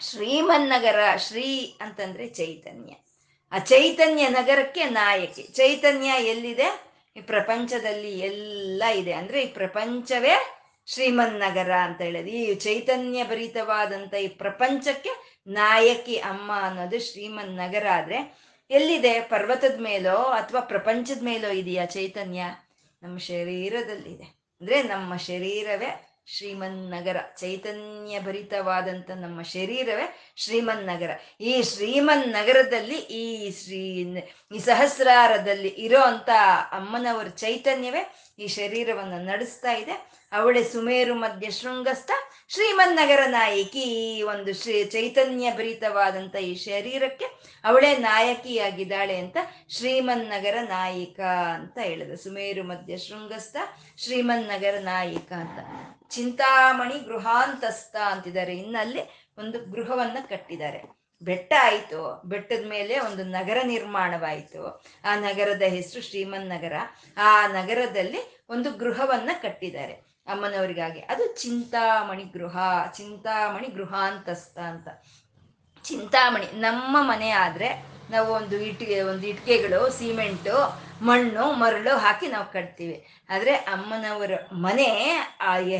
ಶ್ರೀಮನ್ನಗರ 0.00 1.16
ಶ್ರೀ 1.16 1.76
ಅಂತಂದ್ರೆ 1.80 2.28
ಚೈತನ್ಯ. 2.28 2.94
ಆ 3.52 3.58
ಚೈತನ್ಯ 3.58 4.28
ನಗರಕ್ಕೆ 4.28 4.84
ನಾಯಕಿ. 4.84 5.42
ಚೈತನ್ಯ 5.42 6.08
ಎಲ್ಲಿದೆ? 6.08 6.92
ಈ 7.16 7.20
ಪ್ರಪಂಚದಲ್ಲಿ 7.20 8.18
ಎಲ್ಲ 8.18 8.82
ಇದೆ. 8.94 9.12
ಅಂದ್ರೆ 9.12 9.42
ಈ 9.42 9.46
ಪ್ರಪಂಚವೇ 9.46 10.58
ಶ್ರೀಮನ್ನಗರ 10.86 11.72
ಅಂತ 11.72 12.00
ಹೇಳೋದು. 12.00 12.28
ಈ 12.28 12.54
ಚೈತನ್ಯ 12.54 13.24
ಭರಿತವಾದಂತ 13.24 14.14
ಈ 14.14 14.28
ಪ್ರಪಂಚಕ್ಕೆ 14.28 15.40
ನಾಯಕಿ 15.46 16.16
ಅಮ್ಮ 16.16 16.52
ಅನ್ನೋದು 16.60 17.12
ಶ್ರೀಮನ್ 17.12 17.56
ನಗರ 17.56 17.86
ಆದ್ರೆ 17.92 18.38
ಎಲ್ಲಿದೆ? 18.70 19.20
ಪರ್ವತದ 19.20 19.80
ಮೇಲೋ 19.80 20.16
ಅಥವಾ 20.16 20.60
ಪ್ರಪಂಚದ 20.60 21.22
ಮೇಲೋ 21.22 21.48
ಇದೆಯಾ 21.48 21.84
ಚೈತನ್ಯ? 21.84 22.42
ನಮ್ಮ 23.02 23.18
ಶರೀರದಲ್ಲಿದೆ. 23.18 24.24
ಅಂದ್ರೆ 24.60 24.82
ನಮ್ಮ 24.82 25.16
ಶರೀರವೇ 25.16 26.07
ಶ್ರೀಮನ್ 26.36 26.90
ನಗರ 26.90 27.16
ಚೈತನ್ಯ 27.36 28.20
ಭರಿತವಾದಂಥ 28.20 29.10
ನಮ್ಮ 29.10 29.42
ಶರೀರವೇ 29.42 30.06
ಶ್ರೀಮನ್ 30.36 30.84
ನಗರ 30.86 31.10
ಈ 31.40 31.62
ಶ್ರೀಮನ್ 31.62 32.28
ನಗರದಲ್ಲಿ 32.28 32.98
ಈ 33.20 33.50
ಶ್ರೀ 33.50 33.80
ಈ 34.56 34.58
ಸಹಸ್ರಾರದಲ್ಲಿ 34.58 35.68
ಇರೋ 35.68 36.00
ಅಂತ 36.00 36.30
ಅಮ್ಮನವರ 36.72 37.28
ಚೈತನ್ಯವೇ 37.28 38.02
ಈ 38.38 38.46
ಶರೀರವನ್ನು 38.46 39.18
ನಡೆಸ್ತಾ 39.24 39.72
ಇದೆ. 39.72 40.17
ಅವಳೇ 40.32 40.64
ಸುಮೇರು 40.64 41.14
ಮಧ್ಯ 41.14 41.50
ಶೃಂಗಸ್ಥ 41.50 42.10
ಶ್ರೀಮನ್ 42.48 42.96
ನಗರ 42.96 43.22
ನಾಯಕಿ. 43.26 43.80
ಈ 43.80 44.22
ಒಂದು 44.22 44.54
ಶ್ರೀ 44.54 44.84
ಚೈತನ್ಯ 44.84 45.50
ಭರಿತವಾದಂಥ 45.50 46.36
ಈ 46.36 46.54
ಶರೀರಕ್ಕೆ 46.54 47.24
ಅವಳೇ 47.64 47.96
ನಾಯಕಿಯಾಗಿದ್ದಾಳೆ 47.96 49.16
ಅಂತ 49.16 49.36
ಶ್ರೀಮನ್ 49.68 50.26
ನಗರ 50.26 50.58
ನಾಯಿಕ 50.62 51.20
ಅಂತ 51.54 51.78
ಹೇಳಿದ. 51.78 52.14
ಸುಮೇರು 52.14 52.62
ಮಧ್ಯ 52.62 52.96
ಶೃಂಗಸ್ಥ 52.96 53.56
ಶ್ರೀಮನ್ 53.96 54.44
ನಗರ 54.44 54.78
ನಾಯಿಕ 54.80 55.32
ಅಂತ. 55.32 55.58
ಚಿಂತಾಮಣಿ 56.10 56.98
ಗೃಹಾಂತಸ್ಥ 57.04 57.96
ಅಂತಿದ್ದಾರೆ. 57.96 58.56
ಇನ್ನಲ್ಲಿ 58.56 59.30
ಒಂದು 59.38 59.70
ಗೃಹವನ್ನ 59.70 60.16
ಕಟ್ಟಿದ್ದಾರೆ. 60.28 60.82
ಬೆಟ್ಟ 61.22 61.52
ಆಯಿತು. 61.62 62.22
ಬೆಟ್ಟದ 62.24 62.68
ಮೇಲೆ 62.68 62.98
ಒಂದು 62.98 63.24
ನಗರ 63.24 63.58
ನಿರ್ಮಾಣವಾಯಿತು. 63.64 64.84
ಆ 65.04 65.14
ನಗರದ 65.14 65.62
ಹೆಸರು 65.62 66.02
ಶ್ರೀಮನ್ 66.02 66.48
ನಗರ 66.48 66.72
ಆ 67.16 67.46
ನಗರದಲ್ಲಿ 67.46 68.44
ಒಂದು 68.48 68.70
ಗೃಹವನ್ನ 68.72 69.30
ಕಟ್ಟಿದ್ದಾರೆ. 69.42 70.07
ಅಮ್ಮನವರಿಗಾಗಿ. 70.28 71.00
ಅದು 71.00 71.24
ಚಿಂತಾಮಣಿ 71.42 72.24
ಗೃಹ, 72.36 72.56
ಚಿಂತಾಮಣಿ 72.96 73.68
ಗೃಹಾಂತಸ್ಥ 73.68 74.58
ಅಂತ. 74.72 74.88
ಚಿಂತಾಮಣಿ, 75.84 76.46
ನಮ್ಮ 76.60 76.96
ಮನೆ 77.10 77.30
ಆದ್ರೆ 77.44 77.68
ನಾವು 78.10 78.28
ಒಂದು 78.32 78.56
ಇಟ್ಟಿಗೆ 78.56 78.98
ಒಂದು 79.02 79.26
ಇಟ್ಟಿಗೆಗಳು 79.26 79.80
ಸಿಮೆಂಟು, 79.90 80.54
ಮಣ್ಣು, 81.02 81.44
ಮರಳು 81.52 81.92
ಹಾಕಿ 81.96 82.26
ನಾವು 82.26 82.46
ಕಟ್ತೀವಿ. 82.52 82.96
ಆದ್ರೆ 83.28 83.52
ಅಮ್ಮನವರ 83.74 84.32
ಮನೆ 84.52 84.88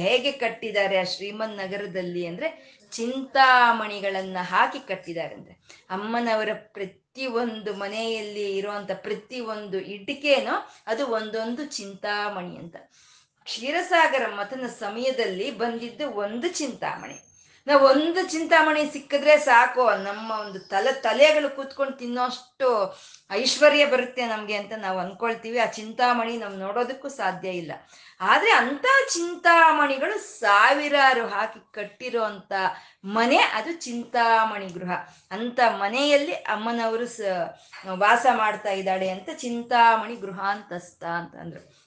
ಹೇಗೆ 0.07 0.33
ಕಟ್ಟಿದ್ದಾರೆ, 0.33 0.97
ಆ 0.99 1.07
ಶ್ರೀಮನ್ 1.15 1.57
ನಗರದಲ್ಲಿ 1.57 2.25
ಅಂದ್ರೆ 2.27 2.49
ಚಿಂತಾಮಣಿಗಳನ್ನು 2.93 4.43
ಹಾಕಿ 4.45 4.81
ಕಟ್ಟಿದ್ದಾರೆ 4.91 5.35
ಅಂದ್ರೆ 5.35 5.55
ಅಮ್ಮನವರ 5.91 6.51
ಪ್ರತಿಯೊಂದು 6.77 7.71
ಮನೆಯಲ್ಲಿ 7.75 8.47
ಇರುವಂತ 8.57 8.91
ಪ್ರತಿಯೊಂದು 9.07 9.79
ಇಟಿಕೆನೋ 9.97 10.55
ಅದು 10.87 11.07
ಒಂದೊಂದು 11.19 11.65
ಚಿಂತಾಮಣಿ 11.79 12.55
ಅಂತ. 12.57 12.77
ಕ್ಷೀರಸಾಗರ 13.49 14.35
ಮತನ 14.35 14.67
ಸಮಯದಲ್ಲಿ 14.67 15.51
ಬಂದಿದ್ದು 15.51 16.11
ಒಂದು 16.11 16.49
ಚಿಂತಾಮಣಿ. 16.49 17.25
ನಾವು 17.67 17.87
ಒಂದು 17.87 18.29
ಚಿಂತಾಮಣಿ 18.29 18.93
ಸಿಕ್ಕಿದ್ರೆ 18.93 19.39
ಸಾಕು, 19.39 19.91
ನಮ್ಮ 19.91 20.33
ಒಂದು 20.33 20.61
ತಲೆ 20.61 20.93
ತಲೆಗಳು 20.93 21.57
ಕೂತ್ಕೊಂಡು 21.57 21.97
ತಿನ್ನೋಷ್ಟು 21.97 22.99
ಐಶ್ವರ್ಯ 23.31 23.87
ಬರುತ್ತೆ 23.87 24.27
ನಮಗೆ 24.27 24.57
ಅಂತ 24.57 24.73
ನಾವು 24.77 24.99
ಅನ್ಕೊಳ್ತೀವಿ. 24.99 25.59
ಆ 25.59 25.67
ಚಿಂತಾಮಣಿ 25.67 26.37
ನಾವು 26.37 26.55
ನೋಡೋದಕ್ಕೂ 26.55 27.09
ಸಾಧ್ಯ 27.09 27.49
ಇಲ್ಲ. 27.49 27.73
ಆದ್ರೆ 28.21 28.51
ಅಂತ 28.51 28.87
ಚಿಂತಾಮಣಿಗಳು 29.13 30.19
ಸಾವಿರಾರು 30.19 31.27
ಹಾಕಿ 31.27 31.73
ಕಟ್ಟಿರೋ 31.73 32.23
ಅಂತ 32.23 32.53
ಮನೆ 33.05 33.37
ಅದು 33.37 33.73
ಚಿಂತಾಮಣಿ 33.73 34.67
ಗೃಹ. 34.67 34.93
ಅಂತ 35.31 35.61
ಮನೆಯಲ್ಲಿ 35.69 36.33
ಅಮ್ಮನವರು 36.33 37.07
ಸ 37.07 37.21
ವಾಸ 37.89 38.27
ಮಾಡ್ತಾ 38.33 38.71
ಇದ್ದಾಳೆ 38.71 39.09
ಅಂತ 39.09 39.29
ಚಿಂತಾಮಣಿ 39.33 40.17
ಗೃಹಾಂತಸ್ಥ 40.17 41.05
ಅಂತ 41.05 41.37
ಅಂದ್ರು. 41.37 41.78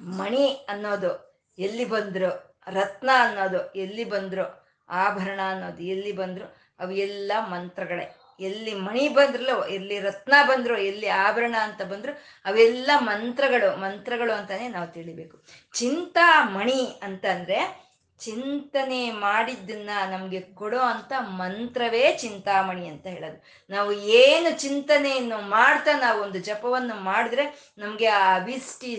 ಮಣಿ 0.00 0.66
ಅನ್ನೋದು 0.68 1.36
ಎಲ್ಲಿ 1.58 1.84
ಬಂದ್ರು, 1.84 2.58
ರತ್ನ 2.66 3.10
ಅನ್ನೋದು 3.18 3.72
ಎಲ್ಲಿ 3.72 4.04
ಬಂದ್ರು, 4.04 4.66
ಆಭರಣ 4.88 5.40
ಅನ್ನೋದು 5.48 5.82
ಎಲ್ಲಿ 5.82 6.12
ಬಂದ್ರು, 6.12 6.56
ಅವು 6.80 6.92
ಎಲ್ಲ 6.92 7.32
ಮಂತ್ರಗಳೇ. 7.38 8.16
ಎಲ್ಲಿ 8.40 8.74
ಮಣಿ 8.74 9.08
ಬಂದ್ರಲ್ಲ, 9.08 9.64
ಎಲ್ಲಿ 9.64 9.98
ರತ್ನ 9.98 10.34
ಬಂದ್ರು, 10.48 10.78
ಎಲ್ಲಿ 10.78 11.08
ಆಭರಣ 11.08 11.54
ಅಂತ 11.60 11.82
ಬಂದ್ರು, 11.82 12.12
ಅವೆಲ್ಲ 12.44 12.90
ಮಂತ್ರಗಳು 12.96 13.76
ಮಂತ್ರಗಳು 13.76 14.32
ಅಂತಾನೆ 14.32 14.68
ನಾವು 14.68 14.88
ತಿಳಿಬೇಕು. 14.88 15.42
ಚಿಂತಾಮಣಿ 15.74 17.00
ಅಂತಂದ್ರೆ 17.02 17.85
ಚಿಂತನೆ 18.20 19.10
ಮಾಡಿದ್ದನ್ನ 19.10 19.90
ನಮ್ಗೆ 20.10 20.40
ಕೊಡೋ 20.40 20.78
ಅಂತ 20.78 21.12
ಮಂತ್ರವೇ 21.18 22.16
ಚಿಂತಾಮಣಿ 22.16 22.88
ಅಂತ 22.88 23.06
ಹೇಳೋದು. 23.06 23.44
ನಾವು 23.70 23.92
ಏನು 23.92 24.58
ಚಿಂತನೆಯನ್ನು 24.58 25.38
ಮಾಡ್ತಾ 25.38 25.98
ನಾವು 25.98 26.22
ಒಂದು 26.22 26.38
ಜಪವನ್ನು 26.38 26.94
ಮಾಡಿದ್ರೆ 26.94 27.74
ನಮ್ಗೆ 27.78 28.06
ಆ 28.06 28.36
ಅಭಿಷ್ಟಿ 28.36 28.96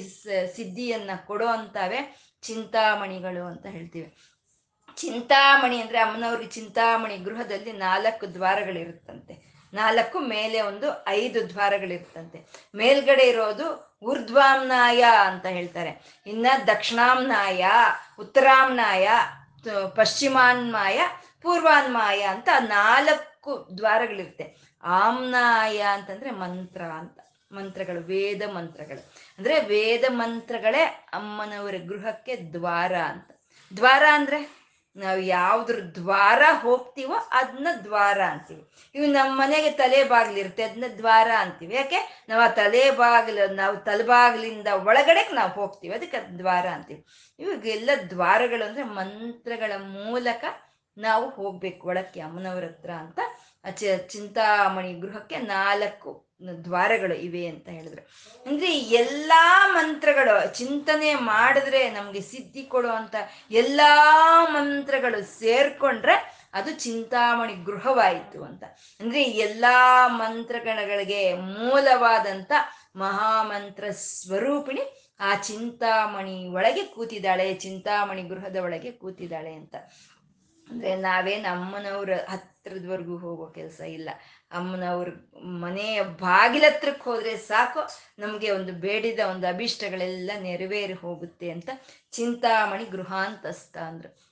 ಸಿದ್ಧಿಯನ್ನ 0.56 1.10
ಕೊಡೋ 1.26 1.48
ಅಂತವೇ 1.48 2.18
ಚಿಂತಾಮಣಿಗಳು 2.42 3.46
ಅಂತ 3.46 3.66
ಹೇಳ್ತೀವಿ. 3.66 4.18
ಚಿಂತಾಮಣಿ 4.98 5.82
ಅಂದ್ರೆ 5.82 6.00
ಅಮ್ಮನವ್ರಿಗೆ 6.00 6.52
ಚಿಂತಾಮಣಿ 6.52 7.18
ಗೃಹದಲ್ಲಿ 7.18 7.72
ನಾಲ್ಕು 7.72 8.34
ದ್ವಾರಗಳಿರುತ್ತಂತೆ. 8.34 9.58
ನಾಲ್ಕು 9.74 10.20
ಮೇಲೆ 10.20 10.62
ಒಂದು 10.62 11.04
ಐದು 11.08 11.50
ದ್ವಾರಗಳಿರುತ್ತಂತೆ. 11.50 12.70
ಮೇಲ್ಗಡೆ 12.76 13.30
ಇರೋದು 13.30 13.87
ಊರ್ಧ್ವಾಮ್ನಾಯ 14.04 15.06
ಅಂತ 15.26 15.46
ಹೇಳ್ತಾರೆ. 15.46 16.22
ಇನ್ನ 16.26 16.48
ದಕ್ಷಿಣಾಮ್ನಾಯ, 16.68 17.66
ಉತ್ತರಾಮ್ನಾಯ 18.20 19.10
ಪಶ್ಚಿಮಾನ್ಮಾಯ, 19.96 21.02
ಪೂರ್ವಾನ್ಮಾಯ 21.42 22.22
ಅಂತ 22.22 22.50
ನಾಲ್ಕು 22.60 23.70
ದ್ವಾರಗಳಿರುತ್ತೆ. 23.78 24.56
ಆಮ್ನಾಯ 24.84 25.82
ಅಂತಂದ್ರೆ 25.82 26.32
ಮಂತ್ರ 26.32 26.82
ಅಂತ. 26.82 27.20
ಮಂತ್ರಗಳು, 27.52 28.02
ವೇದ 28.02 28.50
ಮಂತ್ರಗಳು. 28.54 29.14
ಅಂದ್ರೆ 29.38 29.60
ವೇದ 29.60 30.04
ಮಂತ್ರಗಳೇ 30.10 30.84
ಅಮ್ಮನವರ 31.14 31.76
ಗೃಹಕ್ಕೆ 31.86 32.38
ದ್ವಾರ 32.54 32.96
ಅಂತ. 32.96 33.32
ದ್ವಾರ 33.76 34.04
ಅಂದ್ರೆ? 34.14 34.57
ನಾವು 34.98 35.20
ಯಾವ್ದ್ರ 35.20 35.76
ದ್ವಾರ 35.96 36.42
ಹೋಗ್ತೀವೋ 36.62 37.16
ಅದನ್ನ 37.32 37.68
ದ್ವಾರ 37.84 38.22
ಅಂತೀವಿ. 38.22 38.64
ಇವು 38.96 39.06
ನಮ್ಮ 39.06 39.42
ಮನೆಗೆ 39.42 39.72
ತಲೆ 39.72 40.04
ಬಾಗಿಲಿರುತ್ತೆ 40.04 40.64
ಅದನ್ನ 40.64 40.84
ದ್ವಾರ 40.98 41.32
ಅಂತೀವಿ. 41.40 41.76
ಯಾಕೆ? 41.76 42.26
ನಾವು 42.30 42.42
ಆ 42.42 42.48
ತಲೆ 42.48 42.92
ಬಾಗಿಲು, 42.92 43.54
ನಾವು 43.54 43.78
ತಲೆಬಾಗಿಲಿಂದ 43.78 44.68
ಒಳಗಡೆ 44.68 45.34
ನಾವು 45.34 45.52
ಹೋಗ್ತೀವಿ, 45.52 45.96
ಅದಕ್ಕೆ 45.96 46.18
ಅದ್ 46.18 46.40
ದ್ವಾರ 46.40 46.66
ಅಂತೀವಿ. 46.68 47.06
ಇವಾಗೆಲ್ಲ 47.40 47.90
ದ್ವಾರಗಳು 48.10 48.66
ಅಂದ್ರೆ 48.66 48.84
ಮಂತ್ರಗಳ 48.84 49.74
ಮೂಲಕ 49.78 50.44
ನಾವು 50.98 51.30
ಹೋಗ್ಬೇಕು, 51.30 51.88
ಒಳಕ್ಕೆ 51.88 52.20
ಅಮ್ಮನವ್ರ 52.20 52.64
ಹತ್ರ 52.64 52.92
ಅಂತ. 52.92 53.20
ಚಿಂತಾಮಣಿ 54.08 54.94
ಗೃಹಕ್ಕೆ 54.94 55.38
ನಾಲ್ಕು 55.38 56.27
ದ್ವಾರಗಳು 56.64 57.16
ಇವೆ 57.16 57.48
ಅಂತ 57.48 57.70
ಹೇಳಿದ್ರು. 57.70 58.10
ಅಂದ್ರೆ 58.50 58.78
ಎಲ್ಲಾ 58.78 59.68
ಮಂತ್ರಗಳು 59.72 60.58
ಚಿಂತನೆ 60.58 61.16
ಮಾಡಿದ್ರೆ 61.16 61.92
ನಮ್ಗೆ 61.92 62.22
ಸಿದ್ಧಿ 62.22 62.64
ಕೊಡುವಂತ 62.64 63.16
ಎಲ್ಲಾ 63.52 64.46
ಮಂತ್ರಗಳು 64.50 65.40
ಸೇರ್ಕೊಂಡ್ರೆ 65.40 66.38
ಅದು 66.54 66.72
ಚಿಂತಾಮಣಿ 66.72 67.54
ಗೃಹವಾಯಿತು 67.54 68.44
ಅಂತ. 68.44 68.64
ಅಂದ್ರೆ 69.00 69.24
ಎಲ್ಲಾ 69.24 70.08
ಮಂತ್ರಗಣಗಳಿಗೆ 70.08 71.34
ಮೂಲವಾದಂತ 71.34 72.52
ಮಹಾಮಂತ್ರ 72.96 73.84
ಸ್ವರೂಪಿಣಿ 73.90 75.14
ಆ 75.20 75.36
ಚಿಂತಾಮಣಿ 75.36 76.48
ಒಳಗೆ 76.48 76.84
ಕೂತಿದ್ದಾಳೆ, 76.84 77.54
ಚಿಂತಾಮಣಿ 77.54 78.24
ಗೃಹದ 78.24 78.56
ಒಳಗೆ 78.56 78.92
ಕೂತಿದ್ದಾಳೆ 78.92 79.54
ಅಂತ. 79.54 79.76
ಅಂದ್ರೆ 80.72 80.96
ನಾವೇ 80.96 81.36
ನಮ್ಮನವ್ರ 81.36 82.14
ಹತ್ರದವರೆಗೂ 82.30 83.18
ಹೋಗೋ 83.18 83.48
ಕೆಲಸ 83.48 83.82
ಇಲ್ಲ. 83.82 84.10
ಅಮ್ಮನವ್ರ 84.52 85.10
ಮನೆಯ 85.42 86.04
ಬಾಗಿಲತ್ರಕ್ಕೆ 86.04 87.04
ಹೋದ್ರೆ 87.04 87.38
ಸಾಕು. 87.38 87.80
ನಮಗೆ 88.20 88.52
ಒಂದು 88.52 88.74
ಬೇಡಿದ 88.74 89.20
ಒಂದು 89.30 89.48
ಅಭಿಷ್ಟಗಳೆಲ್ಲ 89.48 90.32
ನೆರವೇರಿ 90.40 90.94
ಹೋಗುತ್ತೆ 90.94 91.52
ಅಂತ 91.52 91.70
ಚಿಂತಾಮಣಿ 92.12 92.86
ಗೃಹಾಂತಸ್ಥ 92.86 93.78
ಅಂದ್ರು. 93.78 94.28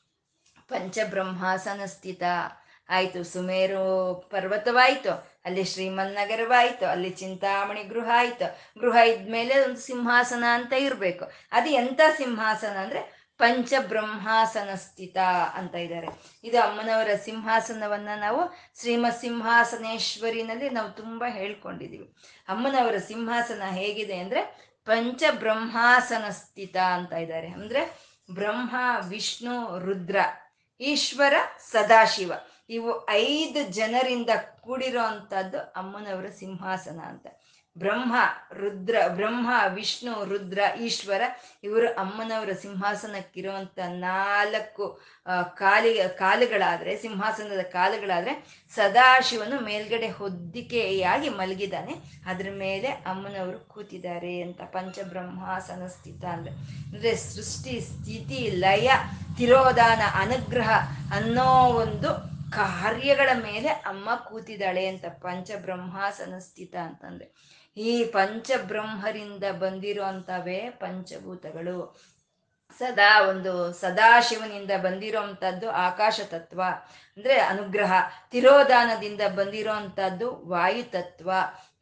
ಪಂಚಬ್ರಹ್ಮಾಸನ 0.67 1.81
ಸ್ಥಿತ 1.85 2.23
ಆಯಿತು, 2.89 3.23
ಸುಮೇರು 3.23 4.15
ಪರ್ವತವಾಯಿತು, 4.29 5.39
ಅಲ್ಲಿ 5.45 5.63
ಶ್ರೀಮನ್ನಗರವಾಯ್ತು, 5.63 6.85
ಅಲ್ಲಿ 6.85 7.09
ಚಿಂತಾಮಣಿ 7.09 7.83
ಗೃಹ 7.83 8.09
ಆಯಿತು. 8.13 8.79
ಗೃಹ 8.79 8.95
ಇದ್ಮೇಲೆ 8.95 9.59
ಒಂದು 9.59 9.77
ಸಿಂಹಾಸನ 9.77 10.43
ಅಂತ 10.51 10.73
ಇರಬೇಕು. 10.73 11.31
ಅದು 11.51 11.69
ಎಂತ 11.69 12.01
ಸಿಂಹಾಸನ 12.17 12.77
ಅಂದ್ರೆ 12.77 13.14
ಪಂಚಬ್ರಹ್ಮಾಸನ 13.37 14.69
ಸ್ಥಿತ 14.75 15.17
ಅಂತ 15.53 15.75
ಇದ್ದಾರೆ. 15.75 16.07
ಇದು 16.43 16.61
ಅಮ್ಮನವರ 16.61 17.09
ಸಿಂಹಾಸನವನ್ನ 17.15 18.09
ನಾವು 18.17 18.53
ಶ್ರೀಮ 18.79 19.05
ಸಿಂಹಾಸನೇಶ್ವರಿನಲ್ಲಿ 19.19 20.69
ನಾವು 20.69 20.89
ತುಂಬಾ 20.89 21.31
ಹೇಳ್ಕೊಂಡಿದೀವಿ. 21.31 22.13
ಅಮ್ಮನವರ 22.47 22.97
ಸಿಂಹಾಸನ 22.97 23.63
ಹೇಗಿದೆ 23.69 24.17
ಅಂದ್ರೆ 24.17 24.65
ಪಂಚಬ್ರಹ್ಮಾಸನ 24.85 26.29
ಸ್ಥಿತ 26.29 26.77
ಅಂತ 26.77 27.13
ಇದ್ದಾರೆ. 27.13 27.47
ಅಂದ್ರೆ 27.47 27.99
ಬ್ರಹ್ಮ, 28.33 28.75
ವಿಷ್ಣು, 29.07 29.79
ರುದ್ರ, 29.79 30.15
ಈಶ್ವರ, 30.81 31.33
ಸದಾಶಿವ. 31.71 32.33
ಇವು 32.69 33.09
ಐದು 33.09 33.63
ಜನರಿಂದ 33.73 34.29
ಕೂಡಿರೋ 34.61 35.03
ಅಮ್ಮನವರ 35.75 36.25
ಸಿಂಹಾಸನ 36.25 36.99
ಅಂತ. 36.99 37.27
ಬ್ರಹ್ಮ, 37.77 38.15
ರುದ್ರ, 38.53 38.95
ಬ್ರಹ್ಮ, 39.07 39.49
ವಿಷ್ಣು, 39.67 40.23
ರುದ್ರ, 40.23 40.59
ಈಶ್ವರ 40.81 41.21
ಇವರು 41.63 41.87
ಅಮ್ಮನವರ 41.87 42.51
ಸಿಂಹಾಸನಕ್ಕಿರುವಂತ 42.61 43.79
ನಾಲ್ಕು 43.85 44.85
ಕಾಲಿ, 45.53 45.93
ಕಾಲುಗಳಾದ್ರೆ, 46.17 46.97
ಸಿಂಹಾಸನದ 46.97 47.63
ಕಾಲುಗಳಾದ್ರೆ 47.71 48.33
ಸದಾಶಿವನು 48.75 49.59
ಮೇಲ್ಗಡೆ 49.59 50.09
ಹೊದ್ದಿಕೆಯಾಗಿ 50.09 51.29
ಮಲಗಿದ್ದಾನೆ. 51.29 51.95
ಅದ್ರ 52.25 52.49
ಮೇಲೆ 52.51 52.87
ಅಮ್ಮನವರು 52.87 53.59
ಕೂತಿದ್ದಾರೆ 53.59 54.41
ಅಂತ 54.41 54.61
ಪಂಚಬ್ರಹ್ಮಾಸನ 54.61 55.87
ಸ್ಥಿತ 55.87 56.25
ಅಂದ್ರೆ 56.25 56.53
ಅಂದ್ರೆ 56.87 57.15
ಸೃಷ್ಟಿ, 57.15 57.79
ಸ್ಥಿತಿ, 57.81 58.49
ಲಯ, 58.55 58.89
ತಿರೋಧಾನ, 59.37 60.01
ಅನುಗ್ರಹ 60.13 60.69
ಅನ್ನೋ 61.15 61.49
ಒಂದು 61.83 62.09
ಕಾರ್ಯಗಳ 62.51 63.29
ಮೇಲೆ 63.43 63.67
ಅಮ್ಮ 63.67 64.09
ಕೂತಿದ್ದಾಳೆ 64.15 64.87
ಅಂತ 64.87 65.05
ಪಂಚಬ್ರಹ್ಮಾಸನ 65.21 66.37
ಸ್ಥಿತ 66.39 66.75
ಅಂತಂದ್ರೆ. 66.75 67.27
ಈ 67.77 68.03
ಪಂಚಬ್ರಹ್ಮರಿಂದ 68.03 69.43
ಬಂದಿರುವಂತವೇ 69.59 70.59
ಪಂಚಭೂತಗಳು. 70.69 71.79
ಸದಾ 72.79 73.21
ಒಂದು 73.21 73.73
ಸದಾಶಿವನಿಂದ 73.73 74.71
ಬಂದಿರೋಂಥದ್ದು 74.83 75.69
ಆಕಾಶ 75.69 76.19
ತತ್ವ, 76.29 76.61
ಅಂದ್ರೆ 77.17 77.35
ಅನುಗ್ರಹ, 77.37 77.93
ತಿರೋಧಾನದಿಂದ 78.31 79.21
ಬಂದಿರೋಂಥದ್ದು 79.35 80.49
ವಾಯು 80.49 80.83
ತತ್ವ, 80.91 81.31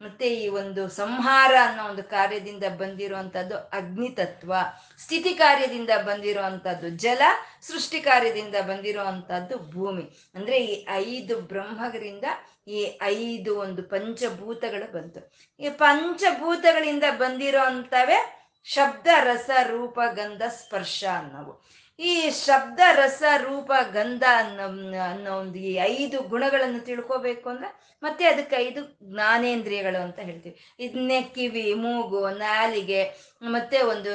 ಮತ್ತೆ 0.02 0.28
ಈ 0.36 0.48
ಒಂದು 0.48 0.90
ಸಂಹಾರ 0.90 1.54
ಅನ್ನೋ 1.66 1.84
ಒಂದು 1.84 2.04
ಕಾರ್ಯದಿಂದ 2.04 2.64
ಬಂದಿರುವಂಥದ್ದು 2.78 3.58
ಅಗ್ನಿ 3.58 4.10
ತತ್ವ, 4.10 4.54
ಸ್ಥಿತಿ 4.98 5.34
ಕಾರ್ಯದಿಂದ 5.34 5.90
ಬಂದಿರುವಂಥದ್ದು 6.06 6.90
ಜಲ, 6.90 7.22
ಸೃಷ್ಟಿ 7.62 8.02
ಕಾರ್ಯದಿಂದ 8.02 8.56
ಬಂದಿರುವಂಥದ್ದು 8.68 9.58
ಭೂಮಿ. 9.58 10.32
ಅಂದ್ರೆ 10.36 10.66
ಈ 10.66 10.86
ಐದು 10.90 11.42
ಬ್ರಹ್ಮಗರಿಂದ 11.42 12.24
ಈ 12.68 13.00
ಐದು 13.02 13.60
ಒಂದು 13.60 13.84
ಪಂಚಭೂತಗಳು 13.84 14.94
ಬಂತು. 14.94 15.32
ಈ 15.60 15.70
ಪಂಚಭೂತಗಳಿಂದ 15.70 17.04
ಬಂದಿರೋ 17.18 17.62
ಅಂತವೇ 17.62 18.40
ಶಬ್ದ, 18.64 19.08
ರಸ, 19.24 19.50
ರೂಪ, 19.64 20.00
ಗಂಧ, 20.14 20.42
ಸ್ಪರ್ಶ 20.48 21.04
ಅನ್ನೋವು. 21.18 21.64
ಈ 22.00 22.30
ಶಬ್ದ, 22.30 22.80
ರಸ, 22.92 23.24
ರೂಪ, 23.38 23.72
ಗಂಧ 23.92 24.24
ಅನ್ನೋ 24.36 24.64
ಅನ್ನೋ 25.04 25.40
ಒಂದು 25.40 25.60
ಈ 25.60 25.74
ಐದು 25.74 26.22
ಗುಣಗಳನ್ನು 26.22 26.80
ತಿಳ್ಕೋಬೇಕು 26.80 27.50
ಅಂದ್ರೆ 27.50 27.98
ಮತ್ತೆ 28.04 28.26
ಅದಕ್ಕೆ 28.26 28.56
ಐದು 28.56 28.98
ಜ್ಞಾನೇಂದ್ರಿಯಗಳು 29.04 30.04
ಅಂತ 30.04 30.20
ಹೇಳ್ತೀವಿ. 30.20 30.76
ಇದನ್ನೇ 30.80 31.22
ಕಿವಿ, 31.22 31.74
ಮೂಗು, 31.74 32.30
ನಾಲಿಗೆ, 32.30 33.12
ಮತ್ತೆ 33.42 33.82
ಒಂದು 33.82 34.14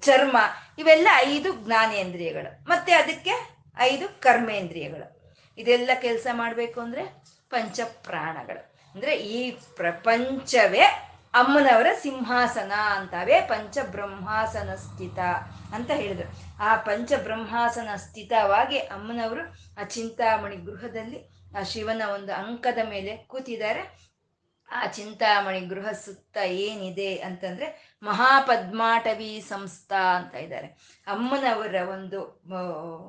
ಚರ್ಮ, 0.00 0.36
ಇವೆಲ್ಲ 0.78 1.08
ಐದು 1.16 1.52
ಜ್ಞಾನೇಂದ್ರಿಯಗಳು. 1.52 2.68
ಮತ್ತೆ 2.68 2.92
ಅದಕ್ಕೆ 2.92 3.56
ಐದು 3.78 4.20
ಕರ್ಮೇಂದ್ರಿಯಗಳು. 4.20 5.15
ಇದೆಲ್ಲ 5.58 5.90
ಕೆಲಸ 6.00 6.26
ಮಾಡಬೇಕು 6.32 6.80
ಅಂದ್ರೆ 6.80 7.04
ಪಂಚ 7.50 7.80
ಪ್ರಾಣಗಳು 7.80 8.72
ಅಂದ್ರೆ 8.94 9.16
ಈ 9.16 9.50
ಪ್ರಪಂಚವೇ 9.50 10.82
ಅಮ್ಮನವರ 11.34 11.86
ಸಿಂಹಾಸನ 12.00 12.72
ಅಂತಾವೇ 12.72 13.40
ಪಂಚ 13.40 13.78
ಬ್ರಹ್ಮಾಸನ 13.90 14.74
ಸ್ಥಿತ 14.74 15.18
ಅಂತ 15.74 15.90
ಹೇಳಿದರು. 15.90 16.58
ಆ 16.62 16.76
ಪಂಚಬ್ರಹ್ಮಾಸನ 16.76 17.96
ಸ್ಥಿತವಾಗಿ 17.96 18.78
ಅಮ್ಮನವರು 18.78 19.42
ಆ 19.80 19.84
ಚಿಂತಾಮಣಿ 19.84 20.56
ಗೃಹದಲ್ಲಿ 20.56 21.20
ಆ 21.58 21.62
ಶಿವನ 21.62 22.02
ಒಂದು 22.14 22.32
ಅಂಕದ 22.32 22.78
ಮೇಲೆ 22.88 23.16
ಕೂತಿದ್ದಾರೆ. 23.16 23.82
ಆ 24.70 24.86
ಚಿಂತಾಮಣಿ 24.86 25.60
ಗೃಹ 25.60 25.92
ಸುತ್ತ 25.92 26.36
ಏನಿದೆ 26.36 27.18
ಅಂತಂದ್ರೆ 27.18 27.85
ಮಹಾಪದ್ಮಾಟವಿ 28.06 29.44
ಸಂಸ್ಥಾ 29.48 30.02
ಅಂತ 30.16 30.34
ಇದ್ದಾರೆ. 30.34 30.68
ಅಮ್ಮನವರ 31.06 31.74
ಒಂದು 31.90 32.20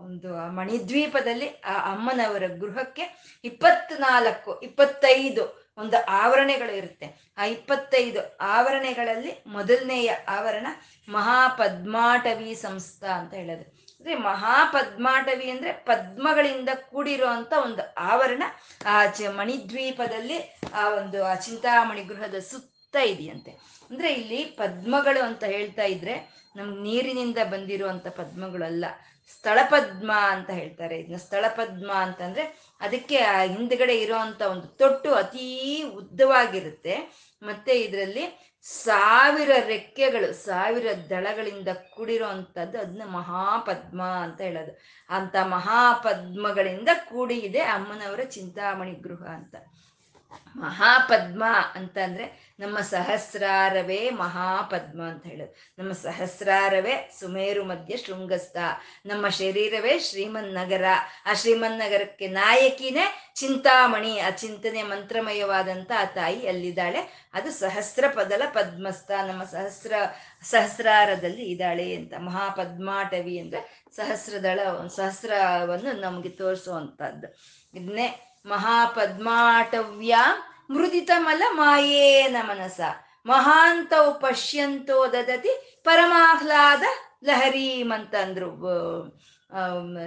ಒಂದು 0.05 0.51
ಮಣಿದ್ವೀಪದಲ್ಲಿ 0.51 1.49
ಆ 1.65 1.75
ಅಮ್ಮನವರ 1.91 2.43
ಗೃಹಕ್ಕೆ 2.47 3.05
ಇಪ್ಪತ್ನಾಲ್ಕು, 3.43 4.59
ಇಪ್ಪತ್ತೈದು 4.59 5.67
ಒಂದು 5.77 5.97
ಆವರಣೆಗಳು 6.05 6.73
ಇರುತ್ತೆ. 6.75 7.07
ಆ 7.37 7.45
ಇಪ್ಪತ್ತೈದು 7.45 8.37
ಆವರಣೆಗಳಲ್ಲಿ 8.37 9.43
ಮೊದಲನೆಯ 9.47 10.11
ಆವರಣ 10.27 10.67
ಮಹಾಪದ್ಮಾಟವಿ 11.09 12.55
ಸಂಸ್ಥಾ 12.55 13.11
ಅಂತ 13.11 13.33
ಹೇಳೋದು. 13.33 13.65
ಅಂದ್ರೆ 13.97 14.15
ಮಹಾಪದ್ಮಾಟವಿ 14.15 15.49
ಅಂದ್ರೆ 15.49 15.71
ಪದ್ಮಗಳಿಂದ 15.73 16.69
ಕೂಡಿರೋ 16.89 17.27
ಒಂದು 17.61 17.83
ಆವರಣ 17.97 18.43
ಆ 18.85 19.03
ಮಣಿದ್ವೀಪದಲ್ಲಿ 19.35 20.37
ಆ 20.73 20.89
ಒಂದು 20.89 21.25
ಆ 21.25 21.35
ಚಿಂತಾಮಣಿ 21.35 22.03
ಗೃಹದ 22.03 22.35
ಸುತ್ತ 22.39 22.95
ಇದೆಯಂತೆ. 22.95 23.51
ಅಂದ್ರೆ 23.91 24.13
ಇಲ್ಲಿ 24.13 24.45
ಪದ್ಮಗಳು 24.45 25.23
ಅಂತ 25.23 25.43
ಹೇಳ್ತಾ 25.43 25.83
ಇದ್ರೆ 25.83 26.37
ನಮ್ಗೆ 26.55 26.81
ನೀರಿನಿಂದ 26.81 27.37
ಬಂದಿರುವಂತ 27.51 28.07
ಪದ್ಮಗಳಲ್ಲ 28.07 28.85
ಸ್ಥಳಪದ್ಮ 29.31 30.11
ಅಂತ 30.11 30.49
ಹೇಳ್ತಾರೆ. 30.49 30.99
ಇದನ್ನ 30.99 31.15
ಸ್ಥಳಪದ್ಮ 31.15 31.91
ಅಂತಂದ್ರೆ 31.91 32.75
ಅದಕ್ಕೆ 32.81 33.17
ಆ 33.17 33.41
ಹಿಂದ್ಗಡೆ 33.41 33.95
ಇರೋವಂಥ 33.97 34.41
ಒಂದು 34.41 34.67
ತೊಟ್ಟು 34.67 35.13
ಅತೀ 35.13 35.83
ಉದ್ದವಾಗಿರುತ್ತೆ. 35.83 36.95
ಮತ್ತೆ 37.43 37.71
ಇದರಲ್ಲಿ 37.71 38.53
ಸಾವಿರ 38.63 39.51
ರೆಕ್ಕೆಗಳು, 39.65 40.33
ಸಾವಿರ 40.33 40.87
ದಳಗಳಿಂದ 41.09 41.67
ಕೂಡಿರೋ 41.67 42.25
ಅಂಥದ್ದು 42.25 42.79
ಅದನ್ನ 42.79 43.01
ಮಹಾಪದ್ಮ 43.05 44.03
ಅಂತ 44.03 44.41
ಹೇಳೋದು. 44.41 44.79
ಅಂತ 45.09 45.35
ಮಹಾಪದ್ಮಗಳಿಂದ 45.43 46.89
ಕೂಡಿ 47.09 47.39
ಇದೆ 47.39 47.59
ಅಮ್ಮನವರ 47.59 48.19
ಚಿಂತಾಮಣಿ 48.23 48.91
ಗೃಹ 48.91 49.27
ಅಂತ. 49.27 49.55
ಮಹಾಪದ್ಮ 50.55 51.43
ಅಂತಂದ್ರೆ 51.75 52.46
ನಮ್ಮ 52.59 52.79
ಸಹಸ್ರಾರವೇ 52.79 54.09
ಮಹಾಪದ್ಮ 54.09 55.01
ಅಂತ 55.01 55.25
ಹೇಳೋದು. 55.25 55.55
ನಮ್ಮ 55.79 55.91
ಸಹಸ್ರಾರವೇ 55.91 57.11
ಸುಮೇರು 57.19 57.63
ಮಧ್ಯ 57.63 57.97
ಶೃಂಗಸ್ಥ. 57.97 58.57
ನಮ್ಮ 59.05 59.29
ಶರೀರವೇ 59.29 59.99
ಶ್ರೀಮನ್ 59.99 60.53
ನಗರ 60.53 60.83
ಆ 61.25 61.33
ಶ್ರೀಮನ್ 61.33 61.79
ನಗರಕ್ಕೆ 61.79 62.27
ನಾಯಕಿನೇ 62.27 63.33
ಚಿಂತಾಮಣಿ. 63.35 64.19
ಆ 64.19 64.29
ಚಿಂತನೆ 64.29 64.83
ಮಂತ್ರಮಯವಾದಂಥ 64.83 65.91
ಆ 65.99 66.05
ತಾಯಿ 66.05 66.47
ಅಲ್ಲಿದ್ದಾಳೆ. 66.47 67.29
ಅದು 67.33 67.51
ಸಹಸ್ರ 67.51 68.05
ಪದಲ 68.15 68.41
ಪದ್ಮಸ್ಥ. 68.53 69.11
ನಮ್ಮ 69.27 69.43
ಸಹಸ್ರ, 69.43 69.93
ಸಹಸ್ರಾರದಲ್ಲಿ 70.41 71.43
ಇದ್ದಾಳೆ 71.43 71.95
ಅಂತ. 71.95 72.13
ಮಹಾಪದ್ಮಾಟವಿ 72.19 73.39
ಅಂದರೆ 73.39 73.85
ಸಹಸ್ರದಳ, 73.95 74.59
ಸಹಸ್ರವನ್ನು 74.87 76.01
ನಮಗೆ 76.01 76.29
ತೋರಿಸುವಂಥದ್ದು. 76.29 77.27
ಇದನ್ನೇ 77.73 78.33
ಮಹಾಪದ್ಮಾಟವ್ಯ 78.45 80.15
ಮೃದಿತಮಲ 80.69 81.43
ಮಾಯೇನ 81.49 82.37
ಮನಸ 82.41 82.79
ಮಹಾಂತೌ 83.25 84.07
ಪಶ್ಯಂತೋ 84.21 84.97
ದದತಿ 85.13 85.53
ಪರಮಾಹ್ಲಾದ 85.83 86.83
ಲಹರೀಂ 87.23 87.91
ಅಂತಂದ್ರು 87.91 88.49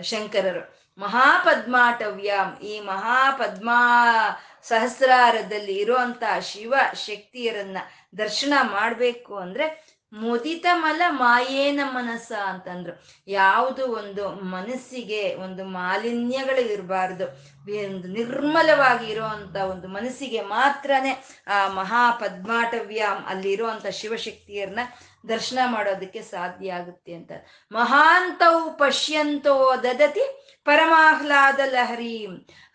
ಶಂಕರರು. 0.02 0.62
ಮಹಾಪದ್ಮಾಟವ್ಯಾಂ 0.98 2.48
ಈ 2.62 2.80
ಮಹಾಪದ್ಮಾ 2.80 3.78
ಸಹಸ್ರಾರದಲ್ಲಿ 4.62 5.74
ಇರುವಂತಹ 5.74 6.34
ಶಿವ 6.40 6.74
ಶಕ್ತಿಯರನ್ನ 7.06 7.78
ದರ್ಶನ 8.18 8.54
ಮಾಡಬೇಕು 8.72 9.34
ಅಂದ್ರೆ 9.36 9.66
ಮುದಿತ 10.12 10.66
ಮಲ 10.72 11.02
ಮಾಯೇನ 11.08 11.80
ಮನಸ್ಸ 11.82 12.32
ಅಂತಂದ್ರು. 12.32 13.02
ಯಾವುದು 13.28 13.92
ಒಂದು 13.92 14.28
ಮನಸ್ಸಿಗೆ 14.28 15.34
ಒಂದು 15.34 15.64
ಮಾಲಿನ್ಯಗಳು 15.64 16.72
ಇರಬಾರ್ದು. 16.72 17.24
ಒಂದು 17.88 18.08
ನಿರ್ಮಲವಾಗಿ 18.08 19.06
ಇರುವಂತ 19.06 19.56
ಒಂದು 19.56 19.88
ಮನಸ್ಸಿಗೆ 19.88 20.40
ಮಾತ್ರನೇ 20.40 21.24
ಆ 21.46 21.68
ಮಹಾ 21.68 22.20
ಅಲ್ಲಿ 23.26 23.52
ಇರುವಂತ 23.52 23.86
ಶಿವಶಕ್ತಿಯರನ್ನ 23.86 24.80
ದರ್ಶನ 25.28 25.58
ಮಾಡೋದಕ್ಕೆ 25.66 26.22
ಸಾಧ್ಯ 26.22 26.72
ಆಗುತ್ತೆ 26.72 27.14
ಅಂತ. 27.14 27.32
ಮಹಾಂತವು 27.72 28.72
ಪಶ್ಯಂತೋ 28.72 29.76
ದದತಿ 29.82 30.39
ಪರಮಾಹ್ಲಾದ 30.64 31.61
ಲಹರಿ. 31.64 32.26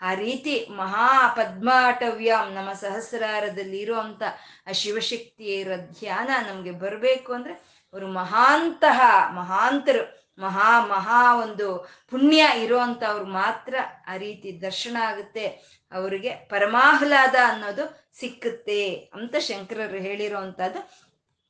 ಆ 0.01 0.13
ರೀತಿ 0.13 0.67
ಮಹಾ 0.69 1.27
ಪದ್ಮಾಟವ್ಯಂ 1.27 2.53
ನಮ್ಮ 2.53 2.73
ಸಹಸ್ರಾರದಲ್ಲಿ 2.73 3.79
ಇರುವಂತ 3.79 4.23
ಆ 4.69 4.71
ಶಿವಶಕ್ತಿಯರ 4.71 5.67
ಧ್ಯಾನ 5.75 6.29
ನಮ್ಗೆ 6.47 6.71
ಬರಬೇಕು 6.71 7.33
ಅಂದ್ರೆ 7.33 7.53
ಅವರು 7.93 8.07
ಮಹಾಂತಹ, 8.07 9.01
ಮಹಾಂತರು, 9.33 10.25
ಮಹಾ 10.39 10.86
ಮಹಾ 10.86 11.36
ಒಂದು 11.36 11.89
ಪುಣ್ಯ 12.09 12.45
ಇರುವಂತವ್ರು 12.57 13.25
ಮಾತ್ರ 13.25 13.75
ಆ 14.07 14.17
ರೀತಿ 14.17 14.61
ದರ್ಶನ 14.61 14.97
ಆಗುತ್ತೆ. 15.01 15.47
ಅವರಿಗೆ 15.91 16.29
ಪರಮಾಹ್ಲಾದ 16.29 17.36
ಅನ್ನೋದು 17.47 18.09
ಸಿಕ್ಕುತ್ತೆ 18.19 18.95
ಅಂತ 18.95 19.36
ಶಂಕರರು 19.39 19.97
ಹೇಳಿರುವಂತದ್ದು 19.97 20.79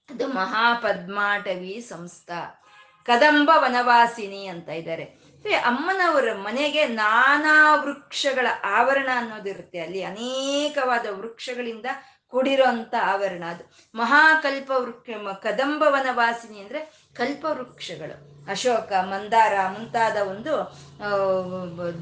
ಅದು 0.09 0.27
ಮಹಾಪದ್ಮಾಟವಿ 0.27 1.81
ಸಂಸ್ಥಾ. 1.81 2.61
ಕದಂಬ 3.05 3.51
ವನವಾಸಿನಿ 3.55 4.45
ಅಂತ 4.45 4.69
ಇದ್ದಾರೆ. 4.69 5.24
ಅಮ್ಮನವರ 5.54 6.34
ಮನೆಗೆ 6.34 6.88
ನಾನಾ 6.88 7.76
ವೃಕ್ಷಗಳ 7.76 8.48
ಆವರಣ 8.64 9.10
ಅನ್ನೋದಿರುತ್ತೆ 9.16 9.80
ಅಲ್ಲಿ 9.80 10.04
ಅನೇಕವಾದ 10.04 11.06
ವೃಕ್ಷಗಳಿಂದ 11.12 11.86
ಕೂಡಿರೋಂಥ 12.28 12.96
ಆವರಣ 13.02 13.43
ಅದು. 13.50 13.64
ಮಹಾಕಲ್ಪ 13.96 14.72
ವೃಕ್ಷ 14.76 15.10
ಕದಂಬ 15.43 15.84
ವನವಾಸಿನಿ 15.88 16.60
ಅಂದ್ರೆ 16.60 17.10
ಕಲ್ಪ 17.14 17.46
ವೃಕ್ಷಗಳು. 17.50 18.46
ಅಶೋಕ, 18.50 18.93
ಮಂದಾರ 18.93 19.68
ಮುಂತಾದ 19.68 20.18
ಒಂದು 20.18 20.54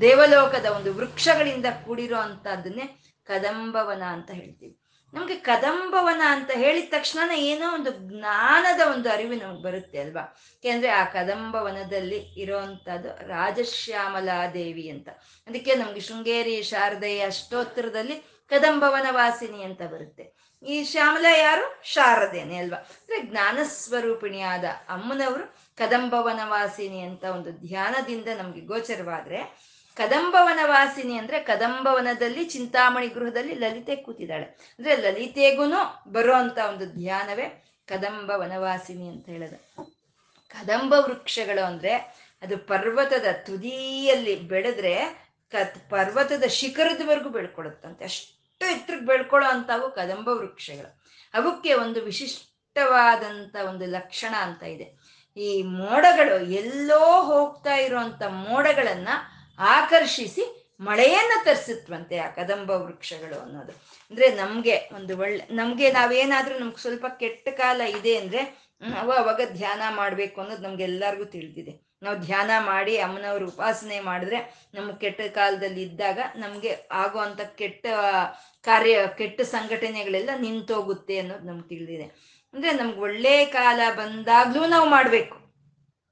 ದೇವಲೋಕದ 0.01 0.65
ಒಂದು 0.65 0.93
ವೃಕ್ಷಗಳಿಂದ 0.93 1.65
ಕೂಡಿರೋ 1.85 2.17
ಅಂತದನ್ನೇ 2.17 2.99
ಕದಂಬವನ 3.25 4.03
ಅಂತ 4.03 4.31
ಹೇಳ್ತೀವಿ. 4.31 4.82
ನಮ್ಗೆ 5.13 5.35
ಕದಂಬವನ 5.35 6.21
ಅಂತ 6.25 6.51
ಹೇಳಿದ 6.53 6.89
ತಕ್ಷಣ 6.89 7.31
ಏನೋ 7.35 7.73
ಒಂದು 7.73 7.91
ಜ್ಞಾನದ 7.91 8.81
ಒಂದು 8.95 9.09
ಅರಿವು 9.09 9.33
ನಮ್ಗೆ 9.33 9.63
ಬರುತ್ತೆ 9.63 9.97
ಅಲ್ವಾ? 9.99 10.21
ಯಾಕೆಂದ್ರೆ 10.21 10.91
ಆ 10.91 11.03
ಕದಂಬವನದಲ್ಲಿ 11.03 12.17
ಇರೋವಂಥದ್ದು 12.17 13.27
ರಾಜಶ್ಯಾಮಲಾದೇವಿ 13.27 14.89
ಅಂತ. 14.89 15.09
ಅದಕ್ಕೆ 15.47 15.75
ನಮ್ಗೆ 15.75 15.99
ಶೃಂಗೇರಿ 15.99 16.63
ಶಾರದೆಯ 16.63 17.25
ಅಷ್ಟೋತ್ತರದಲ್ಲಿ 17.25 18.15
ಕದಂಬವನ 18.49 19.07
ವಾಸಿನಿ 19.09 19.63
ಅಂತ 19.63 19.81
ಬರುತ್ತೆ. 19.81 20.53
ಈ 20.63 20.83
ಶ್ಯಾಮಲ 20.83 21.25
ಯಾರು? 21.37 21.93
ಶಾರದೇನೆ 21.93 22.57
ಅಲ್ವಾ? 22.57 22.77
ಅಂದ್ರೆ 22.77 23.21
ಜ್ಞಾನ 23.21 23.59
ಸ್ವರೂಪಿಣಿಯಾದ 23.63 24.63
ಅಮ್ಮನವರು 24.89 25.55
ಕದಂಬವನ 25.77 26.39
ವಾಸಿನಿ 26.43 26.99
ಅಂತ 26.99 27.23
ಒಂದು 27.23 27.51
ಧ್ಯಾನದಿಂದ 27.51 28.27
ನಮ್ಗೆ 28.37 28.61
ಗೋಚರವಾದ್ರೆ 28.61 29.72
ಕದಂಬವನ 29.95 30.59
ವಾಸಿನಿ 30.63 31.17
ಅಂದ್ರೆ 31.17 31.39
ಕದಂಬವನದಲ್ಲಿ 31.39 32.43
ಚಿಂತಾಮಣಿ 32.43 33.07
ಗೃಹದಲ್ಲಿ 33.07 33.53
ಲಲಿತೆ 33.53 33.95
ಕೂತಿದ್ದಾಳೆ. 33.95 34.45
ಅಂದ್ರೆ 34.45 34.95
ಲಲಿತೆಗೂ 34.95 35.63
ಬರೋ 36.11 36.33
ಅಂತ 36.33 36.57
ಒಂದು 36.57 36.85
ಧ್ಯಾನವೇ 36.85 37.65
ಕದಂಬ 37.87 38.31
ವನವಾಸಿನಿ 38.35 39.07
ಅಂತ 39.07 39.29
ಹೇಳೋದು. 39.29 39.85
ಕದಂಬ 40.47 40.93
ವೃಕ್ಷಗಳು 40.93 41.65
ಅಂದ್ರೆ 41.65 41.95
ಅದು 42.41 42.57
ಪರ್ವತದ 42.57 43.25
ತುದಿಯಲ್ಲಿ 43.45 44.35
ಬೆಳೆದ್ರೆ 44.35 45.05
ಕತ್ 45.51 45.89
ಪರ್ವತದ 45.89 46.43
ಶಿಖರದವರೆಗೂ 46.43 47.29
ಬೆಳ್ಕೊಳುತ್ತಂತೆ. 47.29 48.05
ಅಷ್ಟು 48.05 48.71
ಎತ್ತರಕ್ಕೆ 48.71 49.05
ಬೆಳ್ಕೊಳ್ಳೋ 49.05 49.49
ಅಂತವು 49.49 49.91
ಕದಂಬ 49.91 50.29
ವೃಕ್ಷಗಳು. 50.29 51.03
ಅವಕ್ಕೆ 51.33 51.73
ಒಂದು 51.73 52.01
ವಿಶಿಷ್ಟವಾದಂತ 52.01 53.55
ಒಂದು 53.69 53.85
ಲಕ್ಷಣ 53.85 54.35
ಅಂತ 54.35 54.63
ಇದೆ. 54.63 55.13
ಈ 55.37 55.63
ಮೋಡಗಳು 55.63 56.45
ಎಲ್ಲೋ 56.51 57.23
ಹೋಗ್ತಾ 57.23 57.73
ಇರುವಂತ 57.73 58.23
ಮೋಡಗಳನ್ನ 58.23 59.09
ಆಕರ್ಷಿಸಿ 59.59 60.75
ಮಳೆಯನ್ನು 60.81 61.45
ತರಿಸುತ್ತವಂತೆ 61.45 62.17
ಆ 62.17 62.27
ಕದಂಬ 62.27 62.71
ವೃಕ್ಷಗಳು 62.71 63.39
ಅನ್ನೋದು. 63.39 63.71
ಅಂದ್ರೆ 64.11 64.35
ನಮ್ಗೆ 64.35 64.75
ಒಂದು 64.77 65.17
ಒಳ್ಳೆ, 65.17 65.47
ನಮ್ಗೆ 65.51 65.91
ನಾವೇನಾದ್ರೂ 65.91 66.59
ನಮ್ಗೆ 66.59 66.81
ಸ್ವಲ್ಪ 66.81 67.05
ಕೆಟ್ಟ 67.19 67.49
ಕಾಲ 67.49 67.81
ಇದೆ 67.81 68.15
ಅಂದ್ರೆ 68.15 68.63
ನಾವು 68.81 69.11
ಅವಾಗ 69.11 69.41
ಧ್ಯಾನ 69.53 69.81
ಮಾಡಬೇಕು 69.89 70.41
ಅನ್ನೋದು 70.41 70.61
ನಮ್ಗೆ 70.61 70.83
ಎಲ್ಲರಿಗೂ 70.83 71.23
ತಿಳಿದಿದೆ. 71.23 71.93
ನಾವು 72.03 72.17
ಧ್ಯಾನ 72.17 72.51
ಮಾಡಿ 72.59 72.97
ಅಮ್ಮನವ್ರ 72.97 73.43
ಉಪಾಸನೆ 73.43 73.99
ಮಾಡಿದ್ರೆ 73.99 74.69
ನಮ್ಮ 74.73 74.91
ಕೆಟ್ಟ 74.91 75.21
ಕಾಲದಲ್ಲಿ 75.21 75.81
ಇದ್ದಾಗ 75.81 76.19
ನಮಗೆ 76.35 76.87
ಆಗುವಂತ 76.91 77.41
ಕೆಟ್ಟ 77.41 77.85
ಕಾರ್ಯ, 78.61 78.97
ಕೆಟ್ಟ 79.17 79.41
ಸಂಘಟನೆಗಳೆಲ್ಲ 79.41 80.29
ನಿಂತೋಗುತ್ತೆ 80.39 81.19
ಅನ್ನೋದು 81.19 81.45
ನಮ್ಗೆ 81.45 81.67
ತಿಳಿದಿದೆ. 81.67 82.03
ಅಂದ್ರೆ 82.53 82.71
ನಮ್ಗೆ 82.71 82.99
ಒಳ್ಳೆ 82.99 83.45
ಕಾಲ 83.45 83.79
ಬಂದಾಗಲೂ 83.95 84.65
ನಾವು 84.65 84.89
ಮಾಡಬೇಕು. 84.89 85.35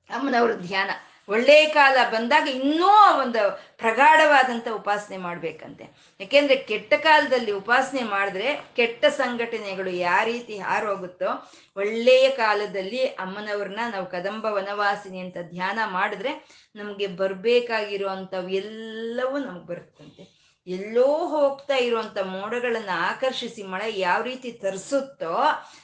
ಅಮ್ಮನವ್ರ 0.10 0.54
ಧ್ಯಾನ. 0.54 0.92
ಒಳ್ಳೆ 1.32 1.66
ಕಾಲ 1.66 1.98
ಬಂದಾಗ 2.14 2.48
ಇನ್ನೂ 2.48 2.90
ಒಂದು 3.22 3.42
ಪ್ರಗಾಢವಾದಂಥ 3.78 4.68
ಉಪಾಸನೆ 4.76 5.18
ಮಾಡಬೇಕಂತೆ. 5.18 5.86
ಯಾಕೆಂದರೆ 6.20 6.56
ಕೆಟ್ಟ 6.56 6.94
ಕಾಲದಲ್ಲಿ 6.94 7.52
ಉಪಾಸನೆ 7.52 8.04
ಮಾಡಿದ್ರೆ 8.04 8.50
ಕೆಟ್ಟ 8.76 9.06
ಸಂಘಟನೆಗಳು 9.06 9.90
ಯಾವ 9.90 10.26
ರೀತಿ 10.26 10.58
ಹಾರೋಗುತ್ತೋ, 10.58 11.30
ಒಳ್ಳೆಯ 11.78 12.30
ಕಾಲದಲ್ಲಿ 12.30 13.06
ಅಮ್ಮನವ್ರನ್ನ 13.06 13.80
ನಾವು 13.92 14.06
ಕದಂಬ 14.06 14.46
ವನವಾಸಿನಿ 14.46 15.20
ಅಂತ 15.20 15.38
ಧ್ಯಾನ 15.50 15.80
ಮಾಡಿದ್ರೆ 15.86 16.34
ನಮಗೆ 16.76 17.08
ಬರಬೇಕಾಗಿರುವಂಥವು 17.08 18.50
ಎಲ್ಲವೂ 18.50 19.38
ನಮ್ಗೆ 19.38 19.66
ಬರುತ್ತಂತೆ. 19.66 20.42
ಎಲ್ಲೋ 20.68 21.08
ಹೋಗ್ತಾ 21.28 21.76
ಇರುವಂಥ 21.76 22.18
ಮೋಡಗಳನ್ನು 22.18 22.96
ಆಕರ್ಷಿಸಿ 23.10 23.64
ಮಳೆ 23.64 23.88
ಯಾವ 24.00 24.22
ರೀತಿ 24.22 24.52
ತರಿಸುತ್ತೋ, 24.52 25.36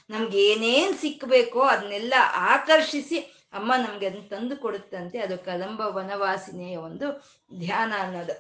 ನಮ್ಗೆ 0.10 0.39
ಏನೇನು 0.52 0.95
ಸಿಕ್ಕಬೇಕೋ 1.02 1.62
ಅದನ್ನೆಲ್ಲ 1.62 2.14
ಆಕರ್ಷಿಸಿ 2.54 3.36
ಅಮ್ಮ 3.54 3.74
ನಮ್ಗೆ 3.76 4.06
ಅದನ್ನ 4.06 4.28
ತಂದು 4.28 4.58
ಕೊಡುತ್ತಂತೆ. 4.58 5.20
ಅದು 5.20 5.38
ಕದಂಬ 5.38 5.82
ವನವಾಸಿನಿಯ 5.82 6.78
ಒಂದು 6.78 7.38
ಧ್ಯಾನ 7.60 7.93
ಅನ್ನೋದು. 8.00 8.34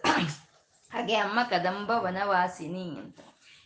ಹಾಗೆ 0.93 1.15
ಅಮ್ಮ 1.15 1.43
ಕದಂಬ 1.43 1.91
ವನವಾಸಿನಿ 1.91 2.81
ಅಂತ. 2.81 3.19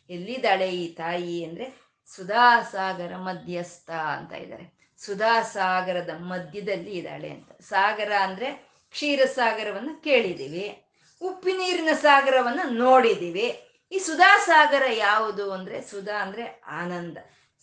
ಎಲ್ಲಿದ್ದಾಳೆ 0.09 0.69
ಈ 0.69 0.93
ತಾಯಿ 0.93 1.45
ಅಂದ್ರೆ 1.45 1.81
ಸುಧಾಸಾಗರ 2.15 3.15
ಮಧ್ಯಸ್ಥ 3.15 3.91
ಅಂತ 3.91 4.33
ಇದ್ದಾರೆ. 4.33 4.95
ಸುಧಾಸಾಗರದ 4.97 6.09
ಮಧ್ಯದಲ್ಲಿ 6.17 6.91
ಇದ್ದಾಳೆ 6.91 7.29
ಅಂತ. 7.29 7.51
ಸಾಗರ 7.61 8.11
ಅಂದ್ರೆ 8.19 8.53
ಕ್ಷೀರಸಾಗರವನ್ನು 8.91 10.03
ಕೇಳಿದೀವಿ 10.03 10.83
ಉಪ್ಪಿನೀರಿನ 11.21 11.89
ಸಾಗರವನ್ನು 11.93 12.69
ನೋಡಿದ್ದೀವಿ. 12.69 13.67
ಈ 13.91 13.99
ಸುಧಾಸಾಗರ 13.99 14.83
ಯಾವುದು 14.91 15.53
ಅಂದ್ರೆ 15.53 15.81
ಸುಧಾ 15.81 16.21
ಅಂದ್ರೆ 16.21 16.61
ಆನಂದ. 16.67 17.17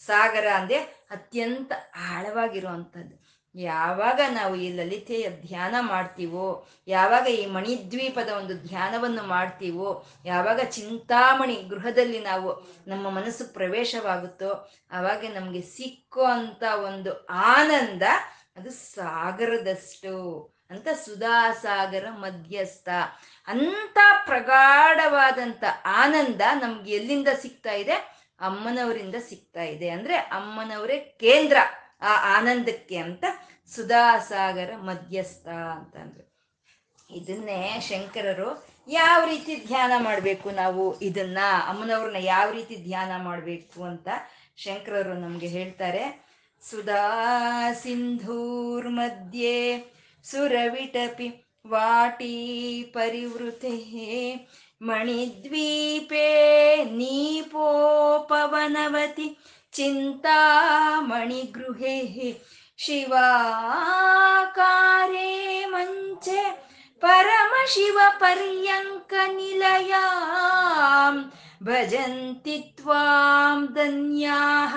ಸಾಗರ 0.06 0.46
ಅಂದ್ರೆ 0.54 0.78
ಅತ್ಯಂತ 1.10 1.72
ಆಳವಾಗಿರುವಂಥದ್ದು. 1.96 3.27
ಯಾವಾಗ 3.60 4.20
ನಾವು 4.30 4.56
ಈ 4.56 4.72
ಲಲಿತೆಯ 4.72 5.30
ಧ್ಯಾನ 5.30 5.74
ಮಾಡ್ತೀವೋ, 5.80 6.68
ಯಾವಾಗ 6.88 7.26
ಈ 7.26 7.46
ಮಣಿದ್ವೀಪದ 7.46 8.28
ಒಂದು 8.28 8.54
ಧ್ಯಾನವನ್ನು 8.54 9.22
ಮಾಡ್ತೀವೋ, 9.22 10.06
ಯಾವಾಗ 10.24 10.60
ಚಿಂತಾಮಣಿ 10.60 11.54
ಗೃಹದಲ್ಲಿ 11.54 12.20
ನಾವು 12.20 12.74
ನಮ್ಮ 12.90 13.10
ಮನಸ್ಸು 13.10 13.52
ಪ್ರವೇಶವಾಗುತ್ತೋ, 13.52 14.72
ಆವಾಗ 14.90 15.24
ನಮಗೆ 15.34 15.60
ಸಿಕ್ಕೋ 15.62 16.22
ಅಂತ 16.22 16.62
ಒಂದು 16.84 17.26
ಆನಂದ 17.26 18.02
ಅದು 18.56 18.70
ಸಾಗರದಷ್ಟು 18.70 20.12
ಅಂತ 20.70 20.88
ಸುಧಾಸಾಗರ 21.04 22.06
ಮಧ್ಯಸ್ಥ. 22.10 22.88
ಅಂತ 23.46 23.98
ಪ್ರಗಾಢವಾದಂಥ 24.26 25.64
ಆನಂದ 25.84 26.40
ನಮ್ಗೆ 26.60 26.90
ಎಲ್ಲಿಂದ 26.92 27.28
ಸಿಗ್ತಾ 27.40 27.72
ಇದೆ? 27.72 27.92
ಅಮ್ಮನವರಿಂದ 28.40 29.14
ಸಿಗ್ತಾ 29.18 29.62
ಇದೆ. 29.62 29.88
ಅಂದ್ರೆ 29.88 30.16
ಅಮ್ಮನವರೇ 30.16 30.98
ಕೇಂದ್ರ. 30.98 31.56
ಆ 32.02 32.38
ಆನಂದಕ್ಕೆ 32.38 32.96
ಅಂತ 32.96 33.24
ಸುಧಾಸಾಗರ 33.74 34.76
ಮಧ್ಯಸ್ಥ 34.76 35.48
ಅಂತಂದ್ರು. 35.48 36.38
ಇದನ್ನೇ 37.10 37.80
ಶಂಕರರು 37.80 38.68
ಯಾವ 38.88 39.24
ರೀತಿ 39.24 39.66
ಧ್ಯಾನ 39.66 39.92
ಮಾಡಬೇಕು 39.98 40.50
ನಾವು 40.50 41.00
ಇದನ್ನ? 41.00 41.38
ಅಮ್ಮನವ್ರನ್ನ 41.66 42.16
ಯಾವ 42.20 42.50
ರೀತಿ 42.50 42.76
ಧ್ಯಾನ 42.76 43.22
ಮಾಡಬೇಕು 43.22 43.82
ಅಂತ 43.82 44.08
ಶಂಕರರು 44.56 45.14
ನಮಗೆ 45.14 45.46
ಹೇಳ್ತಾರೆ. 45.46 46.28
ಸುಧಾ 46.70 47.72
ಸಿಂಧೂರ್ 47.72 48.88
ಮಧ್ಯೆ 48.88 49.78
ಸುರವಿಟಪಿ 50.24 51.56
ವಾಟಿ 51.66 52.90
ಪರಿವೃತೆ 52.94 53.76
ಮಣಿದ್ವೀಪೆ 54.82 56.84
ನೀಪೋಪವನವತಿ 56.84 59.38
ಚಿಂತಾಮಣಿಗೃಹೆ 59.72 62.42
ಶಿವಾಕಾರೇ 62.76 65.64
ಮಂಚೆ 65.64 66.68
ಪರಮಶಿವ 67.00 67.98
ಪರ್ಯಂಕ 68.18 69.14
ನಿಲಯ 69.26 69.94
ಭಜಂತಿ 71.62 72.74
ತ್ವಾಂ 72.76 73.66
ಧನ್ಯಾಃ 73.66 74.76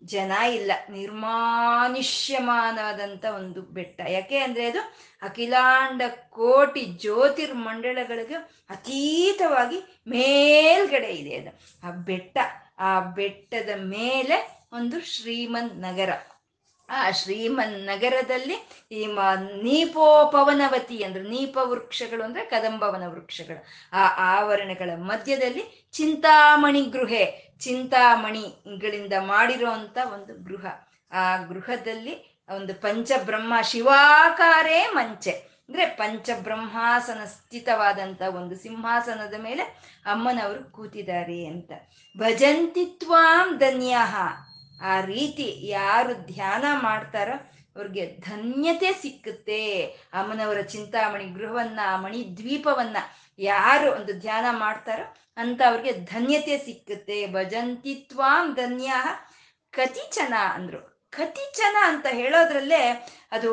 ಜನ 0.05 0.31
ಇಲ್ಲ 0.31 0.71
ನಿರ್ಮಾನುಷ್ಯಮಾನವಾದಂಥ 0.89 3.25
ಒಂದು 3.25 3.61
ಬೆಟ್ಟ. 3.61 4.01
ಯಾಕೆ 4.09 4.37
ಅಂದರೆ 4.37 4.65
ಅದು 4.65 4.95
ಅಖಿಲಾಂಡ 5.21 6.01
ಕೋಟಿ 6.29 6.85
ಜ್ಯೋತಿರ್ಮಂಡಳಗಳಿಗೆ 6.85 8.63
ಅತೀತವಾಗಿ 8.69 10.01
ಮೇಲ್ಗಡೆ 10.07 11.07
ಇದೆ 11.07 11.35
ಅದು. 11.35 11.87
ಆ 11.87 11.91
ಬೆಟ್ಟ, 11.91 12.37
ಆ 12.79 12.99
ಬೆಟ್ಟದ 12.99 13.69
ಮೇಲೆ 13.75 14.65
ಒಂದು 14.73 15.05
ಶ್ರೀಮನ್ 15.05 15.69
ನಗರ. 15.69 16.09
ಆ 16.89 17.11
ಶ್ರೀಮನ್ 17.11 17.73
ನಗರದಲ್ಲಿ 17.73 18.67
ಈ 18.91 19.05
ಮ, 19.05 19.19
ನೀಪೋಪವನವತಿ 19.63 21.03
ಅಂದ್ರೆ 21.03 21.23
ನೀಪ 21.23 21.57
ವೃಕ್ಷಗಳು 21.61 22.23
ಅಂದ್ರೆ 22.23 22.45
ಕದಂಬವನ 22.45 23.07
ವೃಕ್ಷಗಳು. 23.07 23.65
ಆ 23.93 24.37
ಆವರಣಗಳ 24.37 24.89
ಮಧ್ಯದಲ್ಲಿ 24.95 25.87
ಚಿಂತಾಮಣಿ 25.91 26.81
ಗೃಹೆ 26.81 27.50
ಚಿಂತಾಮಣಿಗಳಿಂದ 27.61 29.13
ಮಾಡಿರುವಂತ 29.19 29.97
ಒಂದು 30.13 30.33
ಗೃಹ. 30.43 30.65
ಆ 31.11 31.37
ಗೃಹದಲ್ಲಿ 31.37 32.15
ಒಂದು 32.55 32.73
ಪಂಚಬ್ರಹ್ಮ 32.81 33.53
ಶಿವಾಕಾರೇ 33.61 34.79
ಮಂಚೆ. 34.93 35.33
ಅಂದ್ರೆ 35.69 35.85
ಪಂಚಬ್ರಹ್ಮಾಸನ 35.85 37.21
ಸ್ಥಿತವಾದಂತ 37.25 38.21
ಒಂದು 38.35 38.55
ಸಿಂಹಾಸನದ 38.55 39.35
ಮೇಲೆ 39.37 39.63
ಅಮ್ಮನವರು 40.05 40.63
ಕೂತಿದ್ದಾರೆ 40.71 41.45
ಅಂತ. 41.45 41.71
ಭಜಂತಿತ್ವಾಂ 42.17 43.47
ಧನ್ಯಾಹ 43.57 44.15
ಆ 44.83 44.93
ರೀತಿ 45.05 45.47
ಯಾರು 45.67 46.13
ಧ್ಯಾನ 46.25 46.65
ಮಾಡ್ತಾರೋ 46.81 47.35
ಅವ್ರಿಗೆ 47.75 48.05
ಧನ್ಯತೆ 48.19 48.93
ಸಿಕ್ಕುತ್ತೆ. 48.93 49.61
ಅಮ್ಮನವರ 50.13 50.61
ಚಿಂತಾಮಣಿ, 50.61 51.25
ಗೃಹವನ್ನ 51.25 51.79
ಮಣಿ 51.95 52.37
ದ್ವೀಪವನ್ನ 52.37 52.97
ಯಾರು 53.39 53.91
ಒಂದು 53.91 54.13
ಧ್ಯಾನ 54.19 54.45
ಮಾಡ್ತಾರೋ 54.57 55.05
ಅಂತ 55.37 55.61
ಅವ್ರಿಗೆ 55.67 55.91
ಧನ್ಯತೆ 55.91 56.57
ಸಿಕ್ಕುತ್ತೆ. 56.57 57.27
ಭಜಂತಿತ್ವಾಂ 57.27 58.53
ಧನ್ಯ 58.53 58.91
ಕತಿಚನ 59.73 60.33
ಅಂದ್ರು. 60.53 60.81
ಕತಿಚನ 61.09 61.75
ಅಂತ 61.81 62.07
ಹೇಳೋದ್ರಲ್ಲೇ 62.11 62.83
ಅದು 63.31 63.51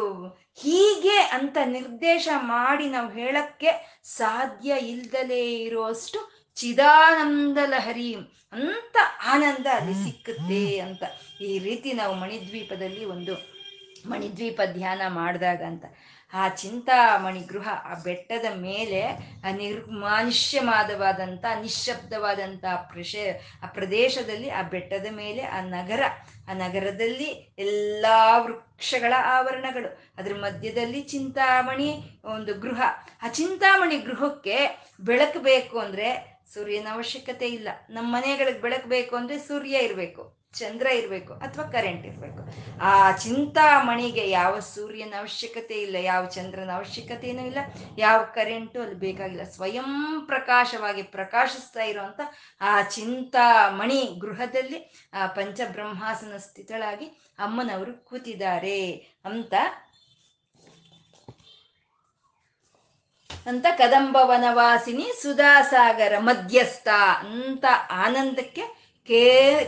ಹೀಗೆ 0.54 1.18
ಅಂತ 1.36 1.56
ನಿರ್ದೇಶ 1.64 2.28
ಮಾಡಿ 2.34 2.86
ನಾವು 2.86 3.08
ಹೇಳಕ್ಕೆ 3.10 3.70
ಸಾಧ್ಯ 4.04 4.70
ಇಲ್ದಲೇ 4.92 5.42
ಇರುವಷ್ಟು 5.58 6.18
ಚಿದಾನಂದ 6.56 7.58
ಲಹರಿ 7.64 8.14
ಅಂತ 8.52 8.96
ಆನಂದ 9.26 9.66
ಅಲ್ಲಿ 9.72 10.04
ಸಿಕ್ಕುತ್ತೆ 10.04 10.78
ಅಂತ 10.78 11.02
ಈ 11.40 11.58
ರೀತಿ 11.58 11.92
ನಾವು 11.92 12.14
ಮಣಿದ್ವೀಪದಲ್ಲಿ 12.14 13.04
ಒಂದು 13.04 13.34
ಮಣಿದ್ವೀಪ 14.06 14.60
ಧ್ಯಾನ 14.72 15.02
ಮಾಡಿದಾಗ 15.08 15.62
ಅಂತ. 15.62 15.84
ಆ 16.32 16.48
ಚಿಂತಾಮಣಿ 16.48 17.40
ಗೃಹ 17.40 17.68
ಆ 17.84 17.94
ಬೆಟ್ಟದ 17.94 18.44
ಮೇಲೆ 18.54 19.06
ಆ 19.44 19.52
ನಿರ್ಮಾನುಷ್ಯವಾದವಾದಂಥ 19.52 21.44
ನಿಶ್ಶಬ್ದವಾದಂಥ 21.60 22.64
ಪ್ರಶ, 22.64 23.16
ಆ 23.62 23.66
ಪ್ರದೇಶದಲ್ಲಿ 23.66 24.50
ಆ 24.50 24.62
ಬೆಟ್ಟದ 24.62 25.06
ಮೇಲೆ 25.10 25.42
ಆ 25.42 25.60
ನಗರ. 25.60 26.02
ಆ 26.48 26.52
ನಗರದಲ್ಲಿ 26.52 27.54
ಎಲ್ಲ 27.58 28.06
ವೃಕ್ಷಗಳ 28.38 29.12
ಆವರಣಗಳು. 29.24 30.14
ಅದ್ರ 30.18 30.34
ಮಧ್ಯದಲ್ಲಿ 30.34 31.00
ಚಿಂತಾಮಣಿ 31.00 32.20
ಒಂದು 32.24 32.54
ಗೃಹ. 32.54 32.82
ಆ 33.22 33.28
ಚಿಂತಾಮಣಿ 33.28 33.96
ಗೃಹಕ್ಕೆ 33.96 34.86
ಬೆಳಕು 35.00 35.38
ಬೇಕು 35.38 35.78
ಅಂದರೆ 35.78 36.38
ಸೂರ್ಯನ 36.54 36.86
ಅವಶ್ಯಕತೆ 36.90 37.48
ಇಲ್ಲ. 37.48 37.68
ನಮ್ಮ 37.90 38.16
ಮನೆಗಳಿಗೆ 38.16 38.58
ಬೆಳಕು 38.58 38.88
ಬೇಕು 38.88 39.16
ಅಂದರೆ 39.16 39.38
ಸೂರ್ಯ 39.38 39.78
ಇರಬೇಕು. 39.78 40.37
ಚಂದ್ರ 40.54 40.86
ಇರಬೇಕು 40.98 41.32
ಅಥವಾ 41.46 41.64
ಕರೆಂಟ್ 41.74 42.04
ಇರಬೇಕು. 42.06 42.42
ಆ 42.88 42.92
ಚಿಂತಾಮಣಿಗೆ 43.24 44.24
ಯಾವ 44.30 44.52
ಸೂರ್ಯನ 44.74 45.14
ಅವಶ್ಯಕತೆ 45.22 45.76
ಇಲ್ಲ, 45.86 45.96
ಯಾವ 46.10 46.22
ಚಂದ್ರನ 46.36 46.70
ಅವಶ್ಯಕತೆಯೂ 46.76 47.42
ಇಲ್ಲ, 47.50 47.58
ಯಾವ 47.98 48.20
ಕರೆಂಟು 48.36 48.78
ಅಲ್ಲಿ 48.84 48.96
ಬೇಕಾಗಿಲ್ಲ. 49.04 49.44
ಸ್ವಯಂ 49.56 49.90
ಪ್ರಕಾಶವಾಗಿ 50.30 51.02
ಪ್ರಕಾಶಿಸ್ತಾ 51.16 51.84
ಇರುವಂತ 51.90 52.20
ಆ 52.60 52.72
ಚಿಂತಾಮಣಿ 52.96 54.00
ಗೃಹದಲ್ಲಿ 54.24 54.80
ಆ 55.14 55.26
ಪಂಚಬ್ರಹ್ಮಾಸನ 55.38 56.36
ಸ್ಥಿತಳಾಗಿ 56.46 57.08
ಅಮ್ಮನವರು 57.46 57.92
ಕೂತಿದ್ದಾರೆ 58.08 58.80
ಅಂತ 59.24 59.54
ಅಂತ 63.50 63.66
ಕದಂಬವನವಾಸಿನಿ 63.78 65.06
ಸುಧಾಸಾಗರ 65.22 66.14
ಮಧ್ಯಸ್ಥ 66.28 66.88
ಅಂತ 67.26 67.64
ಆನಂದಕ್ಕೆ 68.04 68.64
ಕೇ, 69.08 69.24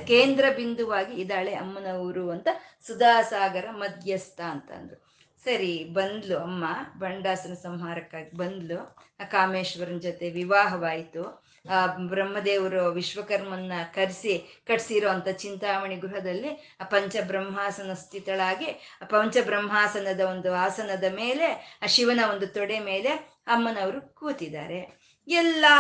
ಕೇಂದ್ರ 0.07 0.45
ಬಿಂದುವಾಗಿ 0.57 1.15
ಇದ್ದಾಳೆ 1.21 1.55
ಅಮ್ಮನವರು 1.55 2.31
ಅಂತ 2.31 2.49
ಸುಧಾಸಾಗರ 2.87 3.67
ಮಧ್ಯಸ್ಥ 3.71 4.41
ಅಂತಂದ್ರು. 4.41 5.11
ಸರಿ, 5.45 5.85
ಬಂದ್ಲು 5.85 6.39
ಅಮ್ಮ, 6.39 6.65
ಬಂಡಾಸನ 6.99 7.55
ಸಂಹಾರಕ್ಕಾಗಿ 7.55 8.37
ಬಂದ್ಲು. 8.37 8.79
ಆ 9.21 9.25
ಕಾಮೇಶ್ವರನ 9.25 9.99
ಜೊತೆ 9.99 10.31
ವಿವಾಹವಾಯಿತು. 10.31 11.23
ಆ 11.71 11.87
ಬ್ರಹ್ಮದೇವರು 11.87 12.83
ವಿಶ್ವಕರ್ಮನ್ನ 12.91 13.73
ಕರೆಸಿ, 13.95 14.63
ಕಟ್ಸಿರೋ 14.67 15.09
ಅಂತ 15.09 15.29
ಚಿಂತಾಮಣಿ 15.29 15.97
ಗೃಹದಲ್ಲಿ 15.97 16.77
ಆ 16.81 16.85
ಪಂಚಬ್ರಹ್ಮಾಸನ 16.85 17.93
ಸ್ಥಿತಳಾಗಿ 17.93 18.67
ಪಂಚಬ್ರಹ್ಮಾಸನದ 19.11 20.21
ಒಂದು 20.21 20.55
ಆಸನದ 20.55 21.05
ಮೇಲೆ, 21.15 21.79
ಆ 21.83 21.87
ಶಿವನ 21.87 22.21
ಒಂದು 22.31 22.47
ತೊಡೆ 22.47 22.79
ಮೇಲೆ 22.79 23.09
ಅಮ್ಮನವರು 23.47 24.15
ಕೂತಿದ್ದಾರೆ. 24.15 25.10
ಎಲ್ಲಾ 25.39 25.77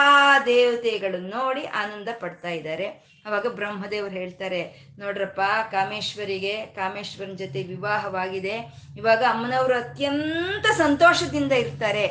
ದೇವತೆಗಳು 0.46 1.18
ನೋಡಿ 1.36 1.62
ಆನಂದ 1.82 2.08
ಪಡ್ತಾ 2.22 2.50
ಇದ್ದಾರೆ. 2.58 2.86
ಅವಾಗ 3.26 3.46
ಬ್ರಹ್ಮದೇವರು 3.58 4.14
ಹೇಳ್ತಾರೆ, 4.20 4.60
ನೋಡ್ರಪ್ಪ, 5.00 5.40
ಕಾಮೇಶ್ವರಿಗೆ, 5.72 6.54
ಕಾಮೇಶ್ವರನ 6.78 7.34
ಜೊತೆ 7.42 7.60
ವಿವಾಹವಾಗಿದೆ. 7.72 8.56
ಇವಾಗ 9.00 9.22
ಅಮ್ಮನವರು 9.32 9.74
ಅತ್ಯಂತ 9.74 10.66
ಸಂತೋಷದಿಂದ 10.82 11.52
ಇರ್ತಾರೆ. 11.64 12.04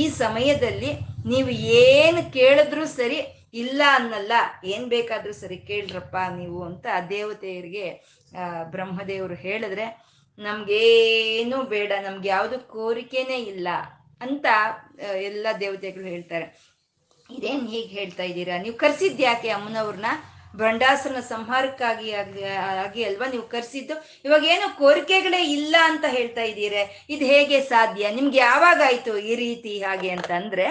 ಈ 0.00 0.02
ಸಮಯದಲ್ಲಿ 0.22 0.90
ನೀವು 1.32 1.50
ಏನು 1.84 2.22
ಕೇಳಿದ್ರು 2.38 2.84
ಸರಿ 2.98 3.18
ಇಲ್ಲ 3.62 3.82
ಅನ್ನಲ್ಲ, 3.98 4.32
ಏನ್ 4.64 4.86
ಬೇಕಾದ್ರೂ 4.94 5.34
ಸರಿ 5.42 5.58
ಕೇಳ್ರಪ್ಪ 5.70 6.16
ನೀವು 6.38 6.60
ಅಂತ 6.68 6.86
ಆ 6.98 7.00
ದೇವತೆಯರಿಗೆ 7.16 7.86
ಬ್ರಹ್ಮದೇವರು 8.74 9.36
ಹೇಳಿದ್ರೆ, 9.46 9.86
ನಮ್ಗೇನು 10.38 11.58
ಬೇಡ, 11.74 11.92
ನಮ್ಗೆ 12.06 12.28
ಯಾವುದು 12.28 12.56
ಕೋರಿಕೆನೇ 12.74 13.38
ಇಲ್ಲ 13.52 13.68
ಅಂತ 14.20 14.46
ಎಲ್ಲ 15.28 15.46
ದೇವತೆಗಳು 15.60 16.06
ಹೇಳ್ತಾರೆ. 16.14 16.46
ಇದೇನ್ 17.30 17.66
ಹೀಗೆ 17.68 17.90
ಹೇಳ್ತಾ 17.98 18.22
ಇದ್ದೀರಾ? 18.22 18.58
ನೀವು 18.58 18.76
ಕರ್ಸಿದ್ಯಾಕೆ 18.76 19.48
ಅಮ್ಮನವ್ರನ್ನ? 19.48 20.06
ಬಂಡಾಸನ 20.56 21.20
ಸಂಹಾರಕ್ಕಾಗಿ 21.20 22.12
ಆಗಿ 22.82 23.04
ಅಲ್ವಾ 23.04 23.26
ನೀವು 23.26 23.46
ಕರ್ಸಿದ್ದು? 23.48 23.94
ಇವಾಗ 24.24 24.44
ಏನು 24.44 24.76
ಕೋರಿಕೆಗಳೇ 24.78 25.40
ಇಲ್ಲ 25.42 25.76
ಅಂತ 25.82 26.04
ಹೇಳ್ತಾ 26.08 26.42
ಇದ್ದೀರ. 26.42 26.74
ಇದು 27.08 27.24
ಹೇಗೆ 27.24 27.60
ಸಾಧ್ಯ? 27.60 28.10
ನಿಮ್ಗೆ 28.10 28.38
ಯಾವಾಗಾಯ್ತು 28.38 29.18
ಈ 29.18 29.34
ರೀತಿ 29.34 29.82
ಹಾಗೆ 29.82 30.10
ಅಂತ 30.10 30.30
ಅಂದ್ರೆ 30.32 30.66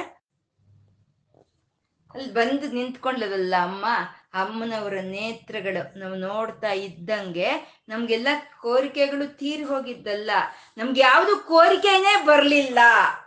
ಅಲ್ಲಿ 2.15 2.33
ಬಂದು 2.33 2.65
ನಿಂತ್ಕೊಂಡ್ಲದಲ್ಲ 2.71 3.55
ಅಮ್ಮ, 3.61 3.85
ಅಮ್ಮನವರ 4.33 4.93
ನೇತ್ರಗಳು 4.93 5.99
ನಾವು 5.99 6.15
ನೋಡ್ತಾ 6.15 6.71
ಇದ್ದಂಗೆ 6.71 7.49
ನಮ್ಗೆಲ್ಲ 7.89 8.27
ಕೋರಿಕೆಗಳು 8.61 9.27
ತೀರಿ 9.37 9.63
ಹೋಗಿದ್ದಲ್ಲ. 9.63 10.31
ನಮ್ಗೆ 10.77 11.01
ಯಾವುದು 11.01 11.35
ಕೋರಿಕೆನೇ 11.35 12.25
ಬರಲಿಲ್ಲ. 12.25 12.79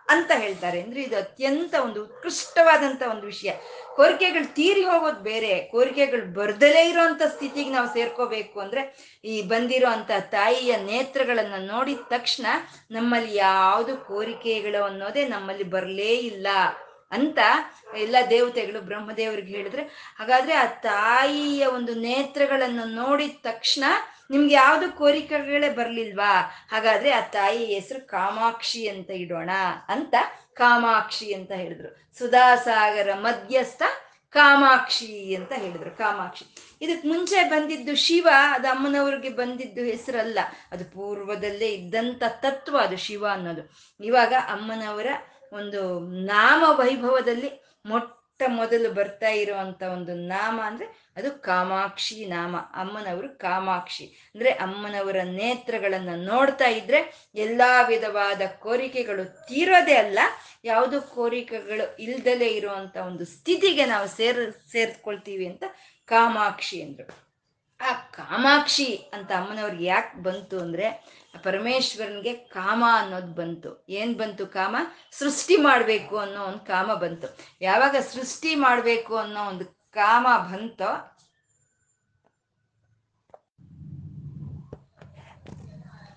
ಅಂತ 0.09 0.31
ಹೇಳ್ತಾರೆ. 0.35 0.81
ಅಂದ್ರೆ 0.81 1.03
ಇದು 1.03 1.17
ಅತ್ಯಂತ 1.17 1.75
ಒಂದು 1.85 2.05
ಉತ್ಕೃಷ್ಟವಾದಂತ 2.05 3.03
ಒಂದು 3.11 3.27
ವಿಷಯ. 3.27 3.51
ಕೋರಿಕೆಗಳು 3.97 4.55
ತೀರಿ 4.55 4.85
ಹೋಗೋದು 4.85 5.21
ಬೇರೆ. 5.21 5.63
ಕೋರಿಕೆಗಳು 5.63 6.35
ಬರ್ದಲೇ 6.35 6.89
ಇರೋಂಥ 6.89 7.23
ಸ್ಥಿತಿಗೆ 7.23 7.71
ನಾವು 7.71 7.89
ಸೇರ್ಕೋಬೇಕು 7.95 8.61
ಅಂದ್ರೆ 8.61 8.83
ಈ 9.25 9.43
ಬಂದಿರೋ 9.43 9.89
ಅಂತ 9.89 10.11
ತಾಯಿಯ 10.21 10.77
ನೇತ್ರಗಳನ್ನ 10.77 11.55
ನೋಡಿದ 11.59 11.99
ತಕ್ಷಣ 12.09 12.47
ನಮ್ಮಲ್ಲಿ 12.91 13.37
ಯಾವುದು 13.37 13.97
ಕೋರಿಕೆಗಳು 13.97 14.85
ಅನ್ನೋದೇ 14.85 15.25
ನಮ್ಮಲ್ಲಿ 15.29 15.65
ಬರಲೇ 15.65 16.13
ಇಲ್ಲ 16.31 16.47
ಅಂತ 17.11 17.39
ಎಲ್ಲ 17.97 18.17
ದೇವತೆಗಳು 18.31 18.81
ಬ್ರಹ್ಮದೇವರಿಗೆ 18.81 19.57
ಹೇಳಿದ್ರೆ, 19.57 19.83
ಹಾಗಾದ್ರೆ 20.19 20.55
ಆ 20.55 20.67
ತಾಯಿಯ 20.67 21.67
ಒಂದು 21.67 21.95
ನೇತ್ರಗಳನ್ನು 21.95 22.85
ನೋಡಿದ 22.85 23.37
ತಕ್ಷಣ 23.43 23.85
ನಿಮ್ಗೆ 24.31 24.55
ಯಾವ್ದು 24.55 24.93
ಕೋರಿಕೆಗಳೇ 24.93 25.69
ಬರ್ಲಿಲ್ವಾ? 25.69 26.53
ಹಾಗಾದ್ರೆ 26.71 27.11
ಆ 27.11 27.21
ತಾಯಿ 27.21 27.65
ಹೆಸರು 27.65 28.07
ಕಾಮಾಕ್ಷಿ 28.07 28.89
ಅಂತ 28.89 29.11
ಇಡೋಣ 29.11 29.51
ಅಂತ 29.89 30.15
ಕಾಮಾಕ್ಷಿ 30.55 31.35
ಅಂತ 31.35 31.53
ಹೇಳಿದ್ರು. 31.53 32.19
ಸುಧಾಸಾಗರ 32.19 33.15
ಮಧ್ಯಸ್ಥ 33.15 33.83
ಕಾಮಾಕ್ಷಿ 34.31 35.35
ಅಂತ 35.35 35.53
ಹೇಳಿದ್ರು, 35.53 35.91
ಕಾಮಾಕ್ಷಿ. 35.91 36.45
ಇದಕ್ 36.81 37.07
ಮುಂಚೆ 37.07 37.45
ಬಂದಿದ್ದು 37.45 37.97
ಶಿವ, 37.97 38.29
ಅದು 38.51 38.69
ಅಮ್ಮನವ್ರಿಗೆ 38.69 39.29
ಬಂದಿದ್ದು 39.29 39.81
ಹೆಸರಲ್ಲ. 39.81 40.39
ಅದು 40.73 40.85
ಪೂರ್ವದಲ್ಲೇ 40.85 41.69
ಇದ್ದಂತ 41.69 42.23
ತತ್ವ 42.29 42.79
ಅದು 42.79 42.97
ಶಿವ 42.97 43.27
ಅನ್ನೋದು. 43.27 43.71
ಇವಾಗ 44.05 44.33
ಅಮ್ಮನವರ 44.33 45.07
ಒಂದು 45.53 46.01
ನಾಮ 46.01 46.65
ವೈಭವದಲ್ಲಿ 46.67 47.51
ಮೊಟ್ಟ 47.87 48.16
ಮೊದಲು 48.47 48.93
ಬರ್ತಾ 48.93 49.29
ಇರುವಂತ 49.29 49.83
ಒಂದು 49.83 50.15
ನಾಮ 50.15 50.61
ಅಂದ್ರೆ 50.65 51.13
ಅದು 51.17 51.31
ಕಾಮಾಕ್ಷಿ 51.31 52.27
ನಾಮ. 52.27 52.57
ಅಮ್ಮನವರು 52.57 53.39
ಕಾಮಾಕ್ಷಿ. 53.39 54.05
ಅಂದ್ರೆ 54.05 54.51
ಅಮ್ಮನವರ 54.51 55.17
ನೇತ್ರಗಳನ್ನ 55.23 56.09
ನೋಡ್ತಾ 56.15 56.65
ಇದ್ರೆ 56.65 57.31
ಎಲ್ಲಾ 57.35 57.83
ವಿಧವಾದ 57.83 58.41
ಕೋರಿಕೆಗಳು 58.59 59.47
ತೀರೋದೇ 59.49 59.95
ಅಲ್ಲ, 59.95 60.19
ಯಾವುದು 60.65 61.03
ಕೋರಿಕೆಗಳು 61.03 61.97
ಇಲ್ದಲೇ 61.97 62.49
ಇರುವಂತ 62.49 62.97
ಒಂದು 62.97 63.25
ಸ್ಥಿತಿಗೆ 63.25 63.85
ನಾವು 63.85 64.09
ಸೇರ್, 64.09 64.53
ಸೇರ್ಕೊಳ್ತೀವಿ 64.53 65.47
ಅಂತ 65.47 65.65
ಕಾಮಾಕ್ಷಿ 66.05 66.83
ಅಂದ್ರು. 66.83 67.27
ಆ 67.81 67.93
ಕಾಮಾಕ್ಷಿ 67.93 69.11
ಅಂತ 69.13 69.33
ಅಮ್ಮನವ್ರಿಗೆ 69.33 69.85
ಯಾಕೆ 69.85 70.23
ಬಂತು 70.23 70.61
ಅಂದ್ರೆ 70.61 71.05
ಪರಮೇಶ್ವರನ್ಗೆ 71.45 72.33
ಕಾಮ 72.35 72.85
ಅನ್ನೋದು 72.93 73.33
ಬಂತು. 73.41 73.71
ಏನ್ 73.89 74.15
ಬಂತು 74.15 74.47
ಕಾಮ? 74.47 74.77
ಸೃಷ್ಟಿ 75.19 75.57
ಮಾಡಬೇಕು 75.57 76.17
ಅನ್ನೋ 76.19 76.41
ಒಂದು 76.45 76.63
ಕಾಮ 76.67 76.95
ಬಂತು. 76.95 77.29
ಯಾವಾಗ 77.61 77.97
ಸೃಷ್ಟಿ 78.13 78.55
ಮಾಡಬೇಕು 78.55 79.17
ಅನ್ನೋ 79.17 79.43
ಒಂದು 79.45 79.67
ಕಾಮ 79.93 80.27
ಬಂತೋ, 80.53 80.91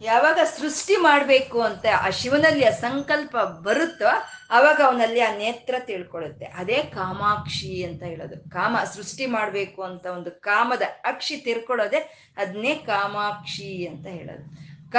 ಯಾವಾಗ 0.01 0.39
ಸೃಷ್ಟಿ 0.57 0.95
ಮಾಡಬೇಕು 0.95 1.61
ಅಂತ 1.61 1.85
ಆ 2.01 2.09
ಶಿವನಲ್ಲಿ 2.09 2.63
ಆ 2.67 2.69
ಸಂಕಲ್ಪ 2.69 3.37
ಬರುತ್ತೋ, 3.37 4.11
ಅವಾಗ 4.49 4.79
ಅವನಲ್ಲಿ 4.85 5.19
ಆ 5.19 5.31
ನೇತ್ರ 5.37 5.75
ತಿಳ್ಕೊಳ್ಳುತ್ತೆ. 5.79 6.45
ಅದೇ 6.45 6.77
ಕಾಮಾಕ್ಷಿ 6.83 7.83
ಅಂತ 7.83 8.03
ಹೇಳೋದು. 8.03 8.49
ಕಾಮ 8.49 8.77
ಸೃಷ್ಟಿ 8.93 9.25
ಮಾಡಬೇಕು 9.25 9.81
ಅಂತ 9.83 10.05
ಒಂದು 10.05 10.31
ಕಾಮದ 10.31 10.81
ಅಕ್ಷಿ 11.03 11.37
ತಿರ್ಕೊಳ್ಳೋದೆ 11.37 11.99
ಅದನ್ನೇ 12.37 12.75
ಕಾಮಾಕ್ಷಿ 12.75 13.87
ಅಂತ 13.87 14.07
ಹೇಳೋದು. 14.07 14.45
ಕ, 14.91 14.95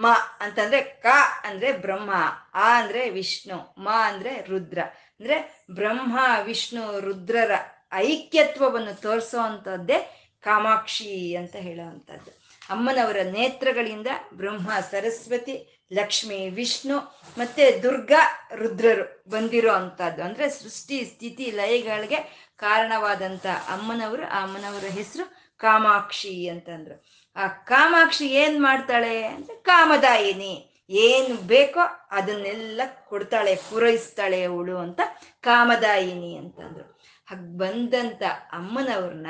ಮ 0.00 0.06
ಅಂತಂದ್ರೆ 0.40 0.82
ಕ 0.82 1.06
ಅಂದ್ರೆ 1.44 1.72
ಬ್ರಹ್ಮ, 1.72 2.14
ಆ 2.54 2.82
ಅಂದ್ರೆ 2.82 3.10
ವಿಷ್ಣು, 3.10 3.74
ಮ 3.78 3.88
ಅಂದ್ರೆ 4.04 4.42
ರುದ್ರ. 4.42 4.78
ಅಂದ್ರೆ 5.20 5.66
ಬ್ರಹ್ಮ, 5.70 6.18
ವಿಷ್ಣು, 6.42 7.00
ರುದ್ರರ 7.00 7.50
ಐಕ್ಯತ್ವವನ್ನು 7.92 9.00
ತೋರಿಸೋ 9.00 9.38
ಅಂಥದ್ದೇ 9.38 10.28
ಕಾಮಾಕ್ಷಿ 10.40 11.36
ಅಂತ 11.36 11.56
ಹೇಳುವಂಥದ್ದು. 11.56 12.30
ಅಮ್ಮನವರ 12.70 13.16
ನೇತ್ರಗಳಿಂದ 13.22 14.06
ಬ್ರಹ್ಮ, 14.34 14.70
ಸರಸ್ವತಿ, 14.90 15.86
ಲಕ್ಷ್ಮಿ, 15.92 16.48
ವಿಷ್ಣು 16.48 16.98
ಮತ್ತೆ 17.38 17.82
ದುರ್ಗಾ, 17.82 18.50
ರುದ್ರರು 18.54 19.24
ಬಂದಿರೋ 19.30 19.72
ಅಂಥದ್ದು. 19.72 20.22
ಅಂದ್ರೆ 20.22 20.48
ಸೃಷ್ಟಿ, 20.48 21.04
ಸ್ಥಿತಿ, 21.04 21.50
ಲಯಗಳಿಗೆ 21.50 22.48
ಕಾರಣವಾದಂಥ 22.56 23.46
ಅಮ್ಮನವರು, 23.46 24.26
ಆ 24.26 24.42
ಅಮ್ಮನವರ 24.42 24.84
ಹೆಸರು 24.84 25.43
ಕಾಮಾಕ್ಷಿ 25.58 26.48
ಅಂತಂದ್ರು. 26.48 27.04
ಆ 27.36 27.46
ಕಾಮಾಕ್ಷಿ 27.46 28.26
ಏನ್ 28.26 28.62
ಮಾಡ್ತಾಳೆ 28.62 29.24
ಅಂದ್ರೆ 29.24 29.56
ಕಾಮದಾಯಿನಿ, 29.56 30.84
ಏನು 30.90 31.34
ಬೇಕೋ 31.46 31.80
ಅದನ್ನೆಲ್ಲ 32.10 32.80
ಕೊಡ್ತಾಳೆ, 33.08 33.54
ಪೂರೈಸ್ತಾಳೆ 33.56 34.42
ಅವಳು 34.42 34.78
ಅಂತ 34.78 35.00
ಕಾಮದಾಯಿನಿ 35.40 36.36
ಅಂತಂದ್ರು. 36.36 37.00
ಹಾಗೆ 37.26 37.58
ಬಂದಂತ 37.58 38.22
ಅಮ್ಮನವ್ರನ್ನ, 38.52 39.26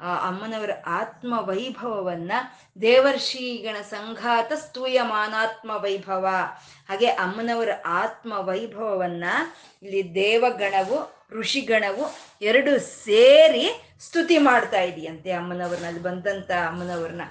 ಆ 0.00 0.28
ಅಮ್ಮನವರ 0.28 0.70
ಆತ್ಮ 0.86 1.48
ವೈಭವವನ್ನ 1.48 2.32
ದೇವರ್ಷಿಗಣ 2.82 3.76
ಸಂಘಾತ 3.80 4.52
ಸ್ತೂಯಮಾನಾತ್ಮ 4.52 5.70
ವೈಭವ. 5.70 6.26
ಹಾಗೆ 6.88 7.06
ಅಮ್ಮನವರ 7.06 7.68
ಆತ್ಮ 7.84 8.32
ವೈಭವವನ್ನ 8.32 9.24
ಇಲ್ಲಿ 9.82 10.14
ದೇವಗಣವು, 10.14 11.28
ಋಷಿಗಣವು 11.30 12.04
ಎರಡು 12.42 12.78
ಸೇರಿ 12.80 13.87
ಸ್ತುತಿ 14.00 14.38
ಮಾಡ್ತಾ 14.38 14.80
ಇದೆಯಂತೆ 14.80 15.32
ಅಮ್ಮನವ್ರನಲ್ಲಿ 15.32 16.02
ಬಂದಂತ 16.02 16.50
ಅಮ್ಮನವ್ರನ್ನ. 16.50 17.22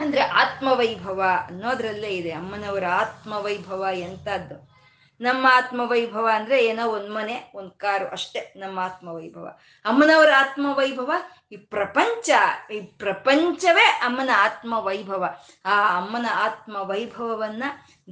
ಅಂದ್ರೆ 0.00 0.20
ಆತ್ಮವೈಭವ 0.20 1.24
ಅನ್ನೋದ್ರಲ್ಲೇ 1.46 2.08
ಇದೆ. 2.08 2.30
ಅಮ್ಮನವರ 2.30 2.84
ಆತ್ಮವೈಭವ 2.86 3.86
ಎಂತದ್ದು? 3.92 4.70
ನಮ್ಮ 5.20 5.46
ಆತ್ಮವೈಭವ 5.50 6.28
ಅಂದ್ರೆ 6.34 6.66
ಏನೋ 6.66 6.88
ಒಂದ್ 6.88 7.10
ಮನೆ, 7.10 7.52
ಒಂದ್ 7.54 7.70
ಕಾರು 7.70 8.08
ಅಷ್ಟೇ 8.08 8.52
ನಮ್ಮ 8.56 8.78
ಆತ್ಮವೈಭವ. 8.78 9.58
ಅಮ್ಮನವರ 9.84 10.28
ಆತ್ಮವೈಭವ 10.38 11.12
ಈ 11.52 11.56
ಪ್ರಪಂಚ, 11.56 12.30
ಈ 12.72 12.80
ಪ್ರಪಂಚವೇ 12.80 13.84
ಅಮ್ಮನ 13.84 14.30
ಆತ್ಮವೈಭವ. 14.36 15.38
ಆ 15.64 15.96
ಅಮ್ಮನ 15.96 16.26
ಆತ್ಮ 16.34 16.76
ವೈಭವವನ್ನ 16.76 17.64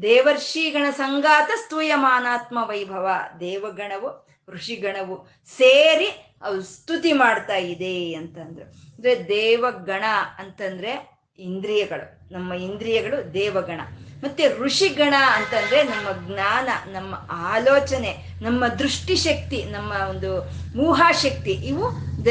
ದೇವರ್ಷಿಗಣ 0.03 0.91
ಸಂಗಾತ 0.91 1.51
ಸ್ತೂಯಮಾನಾತ್ಮ 1.65 2.59
ವೈಭವ 2.69 3.11
ದೇವಗಣವು, 3.41 4.29
ಋಷಿಗಣವು 4.49 5.29
ಸೇರಿ 5.57 6.28
ಅವು 6.43 6.63
ಸ್ತುತಿ 6.63 7.13
ಮಾಡ್ತಾ 7.13 7.57
ಇದೆ 7.57 8.15
ಅಂತಂದ್ರು. 8.15 8.65
ಅಂದ್ರೆ 8.65 9.29
ದೇವಗಣ 9.29 10.05
ಅಂತಂದ್ರೆ 10.39 11.19
ಇಂದ್ರಿಯಗಳು. 11.39 12.33
ನಮ್ಮ 12.33 12.53
ಇಂದ್ರಿಯಗಳು 12.53 13.35
ದೇವಗಣ. 13.35 13.81
ಮತ್ತೆ 14.23 14.49
ಋಷಿಗಣ 14.49 15.15
ಅಂತಂದ್ರೆ 15.35 15.83
ನಮ್ಮ 15.83 16.33
ಜ್ಞಾನ, 16.33 16.69
ನಮ್ಮ 16.93 17.15
ಆಲೋಚನೆ, 17.31 18.17
ನಮ್ಮ 18.43 18.69
ದೃಷ್ಟಿಶಕ್ತಿ, 18.69 19.65
ನಮ್ಮ 19.65 19.93
ಒಂದು 19.93 20.51
ಊಹಾಶಕ್ತಿ, 20.79 21.51
ಇವು 21.51 21.91
ದ 22.25 22.29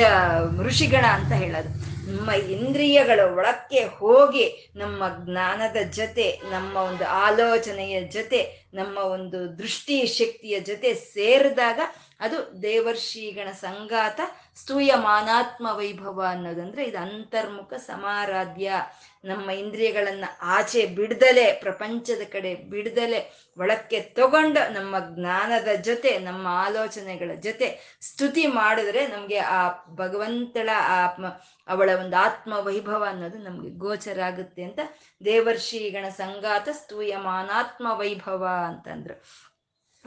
ಋಷಿಗಣ 0.64 1.05
ಅಂತ 1.05 1.32
ಹೇಳೋದು. 1.32 1.70
ನಮ್ಮ 2.12 2.32
ಇಂದ್ರಿಯಗಳ 2.32 3.20
ಒಳಕ್ಕೆ 3.36 3.86
ಹೋಗಿ 3.86 4.74
ನಮ್ಮ 4.76 5.03
ಜ್ಞಾನದ 5.26 5.89
ಜೊತೆ, 5.91 6.41
ನಮ್ಮ 6.51 6.78
ಒಂದು 6.78 7.05
ಆಲೋಚನೆಯ 7.05 8.01
ಜೊತೆ, 8.01 8.68
ನಮ್ಮ 8.74 8.97
ಒಂದು 8.97 9.60
ದೃಷ್ಟಿ 9.60 10.05
ಶಕ್ತಿಯ 10.05 10.60
ಜೊತೆ 10.60 10.93
ಸೇರಿದಾಗ 10.93 11.80
ಅದು 12.20 12.63
ದೇವರ್ಷಿಗಣ 12.63 13.51
ಸಂಗಾತ 13.51 14.20
ಸ್ತೂಯ 14.55 14.91
ಮಾನಾತ್ಮ 14.95 15.68
ವೈಭವ 15.72 16.26
ಅನ್ನೋದಂದ್ರೆ 16.30 16.84
ಇದು 16.86 16.97
ಅಂತರ್ಮುಖ 16.97 17.74
ಸಮಾರಾಧ್ಯ. 17.74 18.72
ನಮ್ಮ 19.26 19.49
ಇಂದ್ರಿಯಗಳನ್ನ 19.49 20.26
ಆಚೆ 20.41 20.86
ಬಿಡ್ದಲೆ, 20.86 21.51
ಪ್ರಪಂಚದ 21.51 22.22
ಕಡೆ 22.32 22.55
ಬಿಡ್ದಲೆ, 22.55 23.20
ಒಳಕ್ಕೆ 23.57 23.99
ತಗೊಂಡು 24.01 24.74
ನಮ್ಮ 24.74 24.95
ಜ್ಞಾನದ 24.99 25.68
ಜೊತೆ, 25.82 26.20
ನಮ್ಮ 26.20 26.47
ಆಲೋಚನೆಗಳ 26.47 27.32
ಜೊತೆ 27.39 27.97
ಸ್ತುತಿ 28.01 28.47
ಮಾಡಿದ್ರೆ 28.47 29.07
ನಮ್ಗೆ 29.07 29.38
ಆ 29.38 29.70
ಭಗವಂತಳ 29.95 30.70
ಆ 30.74 31.05
ಅವಳ 31.68 31.89
ಒಂದು 31.99 32.15
ಆತ್ಮ 32.15 32.53
ವೈಭವ 32.53 33.05
ಅನ್ನೋದು 33.09 33.38
ನಮ್ಗೆ 33.38 33.70
ಗೋಚರ 33.70 34.20
ಆಗುತ್ತೆ 34.22 34.63
ಅಂತ 34.63 34.80
ದೇವರ್ಷಿಗಣ 35.26 36.09
ಸಂಗಾತ 36.09 36.70
ಸ್ತೂಯ 36.72 37.15
ಮಾನಾತ್ಮ 37.18 37.88
ವೈಭವ 37.91 38.47
ಅಂತಂದ್ರು. 38.65 39.46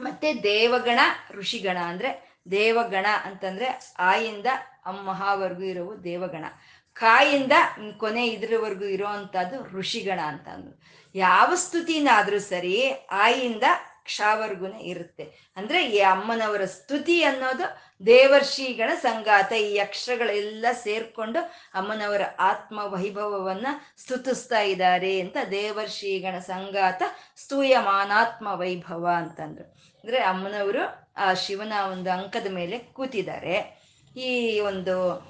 ಮತ್ತೆ 0.01 0.43
ದೇವಗಣ 0.43 0.99
ಋಷಿಗಣ 1.31 1.77
ಅಂದ್ರೆ 1.77 2.39
ದೇವಗಣ 2.51 3.05
ಅಂತಂದ್ರೆ 3.23 3.95
ಆಯಿಂದ 3.99 4.45
ಅಮ್ಮಹಾವರೆಗೂ 4.85 5.61
ಇರೋವು 5.61 6.03
ದೇವಗಣ. 6.03 6.45
ಕಾಯಿಂದ 6.93 7.51
ಕೊನೆ 7.97 8.27
ಇದ್ರವರೆಗೂ 8.27 8.85
ಇರೋವಂಥದ್ದು 8.85 9.77
ಋಷಿಗಣ 9.77 10.19
ಅಂತ 10.19 10.47
ಅಂದ್ರು. 10.47 10.81
ಯಾವ 11.15 11.55
ಸ್ತುತಿನಾದ್ರೂ 11.55 12.39
ಸರಿ 12.39 12.91
ಆಯಿಂದ 13.11 13.63
ಕ್ಷಾವರ್ಗುನೇ 14.03 14.79
ಇರುತ್ತೆ. 14.79 15.51
ಅಂದ್ರೆ 15.57 15.91
ಈ 15.91 15.99
ಅಮ್ಮನವರ 15.99 16.65
ಸ್ತುತಿ 16.65 17.23
ಅನ್ನೋದು 17.23 17.91
ದೇವರ್ಷಿಗಳ 18.05 18.95
ಸಂಗಾತ 18.95 19.51
ಈ 19.51 19.77
ಅಕ್ಷರಗಳೆಲ್ಲ 19.77 20.65
ಸೇರ್ಕೊಂಡು 20.71 21.39
ಅಮ್ಮನವರ 21.73 22.21
ಆತ್ಮ 22.39 22.79
ವೈಭವವನ್ನ 22.79 23.67
ಸ್ತುತಿಸ್ತಾ 23.97 24.59
ಇದ್ದಾರೆ 24.59 25.19
ಅಂತ 25.19 25.37
ದೇವರ್ಷಿಗಣ 25.51 26.39
ಸಂಗಾತ 26.39 27.03
ಸ್ತೂಯಮಾನಾತ್ಮ 27.37 28.47
ವೈಭವ 28.47 29.09
ಅಂತಂದ್ರು. 29.15 29.80
ಅಂದ್ರೆ 30.03 30.17
ಅಮ್ಮನವರು, 30.17 31.13
ಆ, 31.17 31.33
ಶಿವನ 31.33 31.73
ಒಂದು 31.91 32.11
ಅಂಕದ 32.11 32.47
ಮೇಲೆ 32.51 32.79
ಕೂತಿದ್ದಾರೆ. 32.79 33.81
ಈ 34.17 34.59
ಒಂದು 34.59 35.27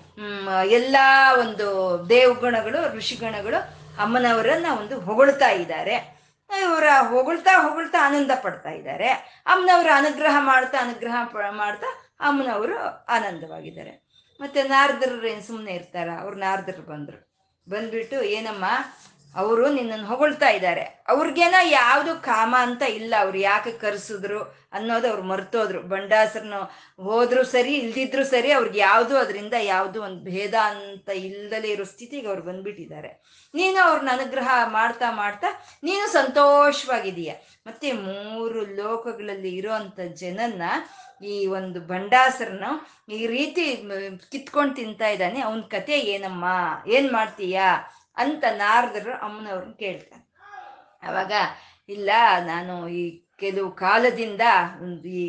ಎಲ್ಲ 0.66 0.98
ಒಂದು 1.40 2.00
ದೇವಗಣಗಳು, 2.10 2.98
ಋಷಿಗಣಗಳು 2.98 3.82
ಅಮ್ಮನವರನ್ನ 4.02 4.66
ಒಂದು 4.80 5.00
ಹೊಗಳ್ತಾ 5.00 5.50
ಇದ್ದಾರೆ. 5.50 6.22
ಇವರ 6.62 6.84
ಹೊಗಳ್ತಾ 7.10 7.68
ಹೊಗಳ್ತಾ 7.68 7.98
ಆನಂದ 8.06 8.32
ಪಡ್ತಾ 8.42 8.70
ಇದ್ದಾರೆ. 8.70 9.08
ಅಮ್ಮನವರ 9.46 9.88
ಅನುಗ್ರಹ 9.96 10.36
ಮಾಡ್ತಾ 10.40 10.78
ಅನುಗ್ರಹ 10.82 11.16
ಮಾಡ್ತಾ 11.52 11.88
ಅಮ್ಮನವರು 12.20 13.06
ಆನಂದವಾಗಿದ್ದಾರೆ. 13.06 14.12
ಮತ್ತೆ 14.40 14.64
ನಾರದರು 14.64 15.28
ಏನು 15.28 15.42
ಸುಮ್ಮನೆ 15.42 15.74
ಇರ್ತಾರ? 15.74 16.10
ಅವ್ರು 16.20 16.38
ನಾರದರು 16.38 16.82
ಬಂದರು. 16.82 17.32
ಬಂದ್ಬಿಟ್ಟು, 17.70 18.22
ಏನಮ್ಮ 18.22 18.66
ಅವರು 19.36 19.70
ನಿನ್ನನ್ನು 19.70 20.06
ಹೊಗಳ್ತಾ 20.06 20.50
ಇದ್ದಾರೆ. 20.50 20.82
ಅವ್ರಿಗೇನ 21.08 21.56
ಯಾವುದು 21.64 22.16
ಕಾಮ 22.24 22.56
ಅಂತ 22.60 22.82
ಇಲ್ಲ. 22.82 23.14
ಅವ್ರು 23.20 23.38
ಯಾಕೆ 23.38 23.72
ಕರೆಸಿದ್ರು 23.72 24.40
ಅನ್ನೋದು 24.74 25.08
ಅವ್ರು 25.08 25.24
ಮರ್ತೋದ್ರು. 25.24 25.82
ಬಂಡಾಸರನ್ನು 25.82 26.62
ಹೋದ್ರು 27.04 27.44
ಸರಿ, 27.44 27.74
ಇಲ್ದಿದ್ರು 27.76 28.24
ಸರಿ 28.24 28.52
ಅವ್ರಿಗೆ 28.52 28.80
ಯಾವುದು 28.80 29.18
ಅದರಿಂದ 29.18 29.54
ಯಾವುದು 29.64 30.04
ಒಂದು 30.04 30.24
ಭೇದ 30.24 30.54
ಅಂತ 30.54 31.10
ಇಲ್ದಲೇ 31.10 31.68
ಇರೋ 31.68 31.84
ಸ್ಥಿತಿಗೆ 31.84 32.28
ಅವ್ರು 32.28 32.42
ಬಂದ್ಬಿಟ್ಟಿದ್ದಾರೆ. 32.42 33.12
ನೀನು 33.54 33.88
ಅವ್ರನ್ನ 33.88 34.10
ಅನುಗ್ರಹ 34.12 34.50
ಮಾಡ್ತಾ 34.66 35.12
ಮಾಡ್ತಾ 35.12 35.48
ನೀನು 35.84 36.08
ಸಂತೋಷವಾಗಿದೀಯ 36.12 37.34
ಮತ್ತೆ 37.68 37.92
ಮೂರು 37.92 38.62
ಲೋಕಗಳಲ್ಲಿ 38.76 39.56
ಇರೋಂಥ 39.56 40.00
ಜನನ್ನ 40.00 40.62
ಈ 41.24 41.48
ಒಂದು 41.48 41.80
ಭಂಡಾಸರನ್ನು 41.88 42.72
ಈ 43.14 43.28
ರೀತಿ 43.28 43.76
ಕಿತ್ಕೊಂಡು 44.32 44.74
ತಿಂತಾ 44.74 45.08
ಇದ್ದಾನೆ. 45.08 45.42
ಅವನ 45.42 45.62
ಕತೆ 45.62 46.00
ಏನಮ್ಮ? 46.00 46.46
ಏನ್ 46.88 47.12
ಮಾಡ್ತೀಯಾ? 47.12 47.68
ಅಂತ 48.18 48.43
ನಾರದರು 48.57 49.14
ಅಮ್ಮನವ್ರನ್ನ 49.18 49.74
ಕೇಳ್ತಾನೆ 49.74 50.26
ಅವಾಗ 51.03 51.34
ಇಲ್ಲ 51.89 52.09
ನಾನು 52.45 52.88
ಈ 52.88 53.03
ಕೆಲವು 53.44 53.70
ಕಾಲದಿಂದ 53.84 54.44
ಈ 55.20 55.24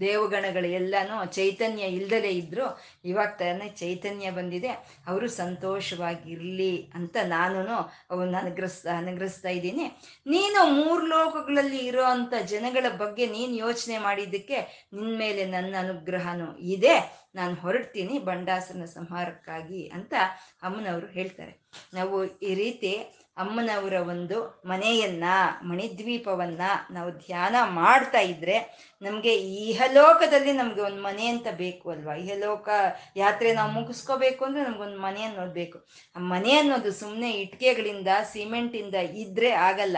ದೇವಗಣಗಳು 0.00 0.68
ಎಲ್ಲಾನು 0.80 1.16
ಚೈತನ್ಯ 1.36 1.84
ಇಲ್ದಲೇ 1.98 2.32
ಇದ್ರು, 2.40 2.66
ಇವಾಗ 3.10 3.30
ತಾನೇ 3.40 3.68
ಚೈತನ್ಯ 3.82 4.30
ಬಂದಿದೆ. 4.38 4.70
ಅವರು 5.10 5.28
ಸಂತೋಷವಾಗಿರಲಿ 5.42 6.74
ಅಂತ 6.98 7.16
ನಾನು 7.36 7.76
ಅವನ್ನ 8.14 8.34
ಅನುಗ್ರಹಿಸ್ತಾ 8.42 8.92
ಅನುಗ್ರಹಿಸ್ತಾ 9.02 9.52
ಇದ್ದೀನಿ. 9.58 9.86
ನೀನು 10.34 10.60
ಮೂರು 10.80 11.04
ಲೋಕಗಳಲ್ಲಿ 11.14 11.80
ಇರೋ 11.90 12.04
ಅಂಥ 12.14 12.34
ಜನಗಳ 12.54 12.86
ಬಗ್ಗೆ 13.02 13.26
ನೀನು 13.36 13.54
ಯೋಚನೆ 13.64 13.98
ಮಾಡಿದ್ದಕ್ಕೆ 14.08 14.60
ನಿನ್ನ 14.96 15.16
ಮೇಲೆ 15.24 15.44
ನನ್ನ 15.56 15.74
ಅನುಗ್ರಹನೂ 15.84 16.48
ಇದೆ. 16.76 16.94
ನಾನು 17.38 17.54
ಹೊರಡ್ತೀನಿ 17.62 18.16
ಬಂಡಾಸನ 18.28 18.86
ಸಂಹಾರಕ್ಕಾಗಿ 18.96 19.82
ಅಂತ 19.96 20.14
ಅಮ್ಮನವರು 20.66 21.08
ಹೇಳ್ತಾರೆ. 21.18 21.54
ನಾವು 21.98 22.16
ಈ 22.48 22.54
ರೀತಿ 22.62 22.90
ಅಮ್ಮನವರ 23.36 23.92
ಒಂದು 23.92 24.62
ಮನೆಯನ್ನ, 24.64 25.24
ಮಣಿದ್ವೀಪವನ್ನ 25.62 26.60
ನಾವು 26.90 27.10
ಧ್ಯಾನ 27.10 27.56
ಮಾಡ್ತಾ 27.64 28.20
ಇದ್ರೆ 28.20 28.56
ನಮಗೆ 29.02 29.34
ಇಹಲೋಕದಲ್ಲಿ 29.34 30.52
ನಮ್ಗೆ 30.52 30.80
ಒಂದು 30.80 31.02
ಮನೆ 31.02 31.26
ಅಂತ 31.26 31.46
ಬೇಕು 31.56 31.90
ಅಲ್ವಾ? 31.90 32.14
ಇಹಲೋಕ 32.14 32.68
ಯಾತ್ರೆ 33.16 33.52
ನಾವು 33.52 33.70
ಮುಗಿಸ್ಕೋಬೇಕು 33.72 34.44
ಅಂದ್ರೆ 34.44 34.64
ನಮ್ಗೊಂದು 34.64 35.00
ಮನೆ 35.00 35.22
ಅನ್ನೋದು 35.22 35.52
ಬೇಕು. 35.52 35.78
ಆ 36.16 36.18
ಮನೆ 36.18 36.56
ಅನ್ನೋದು 36.56 36.92
ಸುಮ್ಮನೆ 36.92 37.30
ಇಟ್ಕೆಗಳಿಂದ 37.30 38.08
ಸಿಮೆಂಟಿಂದ 38.22 38.94
ಇದ್ರೆ 38.94 39.50
ಆಗಲ್ಲ. 39.50 39.96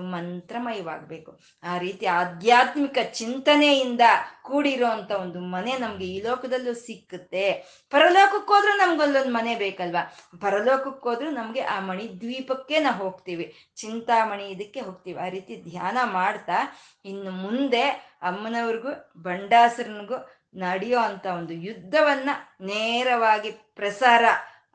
ಮಂತ್ರಮಯವಾಗಬೇಕು. 0.00 1.38
ಆ 1.62 1.78
ರೀತಿ 1.78 2.06
ಆಧ್ಯಾತ್ಮಿಕ 2.06 2.98
ಚಿಂತನೆಯಿಂದ 3.12 4.00
ಕೂಡಿರೋ 4.42 4.86
ಅಂತ 4.86 5.10
ಒಂದು 5.10 5.40
ಮನೆ 5.40 5.78
ನಮ್ಗೆ 5.78 6.04
ಈ 6.04 6.22
ಲೋಕದಲ್ಲೂ 6.22 6.74
ಸಿಕ್ಕುತ್ತೆ. 6.74 7.52
ಪರಲೋಕಕ್ಕೆ 7.90 8.52
ಹೋದ್ರೂ 8.52 8.76
ನಮ್ಗಲ್ಲೊಂದು 8.76 9.32
ಮನೆ 9.32 9.54
ಬೇಕಲ್ವಾ? 9.54 10.14
ಪರಲೋಕಕ್ಕೆ 10.40 11.08
ಹೋದ್ರೂ 11.08 11.30
ನಮ್ಗೆ 11.30 11.60
ಆ 11.60 11.80
ಮಣಿದ್ವೀಪಕ್ಕೆ 11.80 12.78
ನಾವು 12.78 12.96
ಹೋಗ್ತೀವಿ. 12.96 13.54
ಚಿಂತಾಮಣಿ 13.76 14.44
ಇದಕ್ಕೆ 14.44 14.80
ಹೋಗ್ತೀವಿ. 14.80 15.20
ಆ 15.20 15.28
ರೀತಿ 15.28 15.56
ಧ್ಯಾನ 15.70 15.98
ಮಾಡ್ತಾ 16.04 16.80
ಇನ್ನು 17.04 17.30
ಮುಂದೆ 17.30 17.82
ಅಮ್ಮನವ್ರಿಗೂ, 18.22 19.22
ಬಂಡಾಸರನಿಗೂ 19.22 20.30
ನಡೆಯೋ 20.54 20.98
ಅಂತ 20.98 21.26
ಒಂದು 21.26 21.52
ಯುದ್ಧವನ್ನ 21.52 22.30
ನೇರವಾಗಿ 22.60 23.50
ಪ್ರಸಾರ 23.50 24.24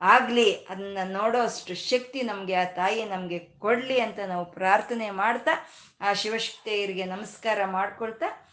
ಆಗ್ಲಿ, 0.02 0.56
ಅದನ್ನ 0.70 0.98
ನೋಡೋ 1.06 1.44
ಅಷ್ಟು 1.44 1.76
ಶಕ್ತಿ 1.76 2.22
ನಮಗೆ, 2.22 2.56
ಆ 2.56 2.64
ತಾಯಿ 2.64 3.06
ನಮಗೆ 3.06 3.40
ಕೊಡ್ಲಿ 3.40 4.00
ಅಂತ 4.02 4.20
ನಾವು 4.20 4.52
ಪ್ರಾರ್ಥನೆ 4.52 5.12
ಮಾಡ್ತಾ, 5.12 5.52
ಆ 6.02 6.14
ಶಿವಶಕ್ತಿಯರಿಗೆ 6.14 7.06
ನಮಸ್ಕಾರ 7.06 7.66
ಮಾಡ್ಕೊಳ್ತಾ 7.66 8.48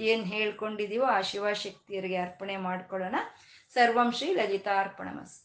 ಏನು 0.00 0.24
ಹೇಳ್ಕೊಂಡಿದೀವೋ 0.24 1.06
ಆ 1.06 1.20
ಶಿವಶಕ್ತಿಯರಿಗೆ 1.20 2.16
ಅರ್ಪಣೆ 2.16 2.56
ಮಾಡ್ಕೊಳ್ಳೋಣ. 2.56 3.14
ಸರ್ವಂ 3.74 4.12
ಶ್ರೀ 4.12 4.34
ಮಸ್ತು. 5.12 5.43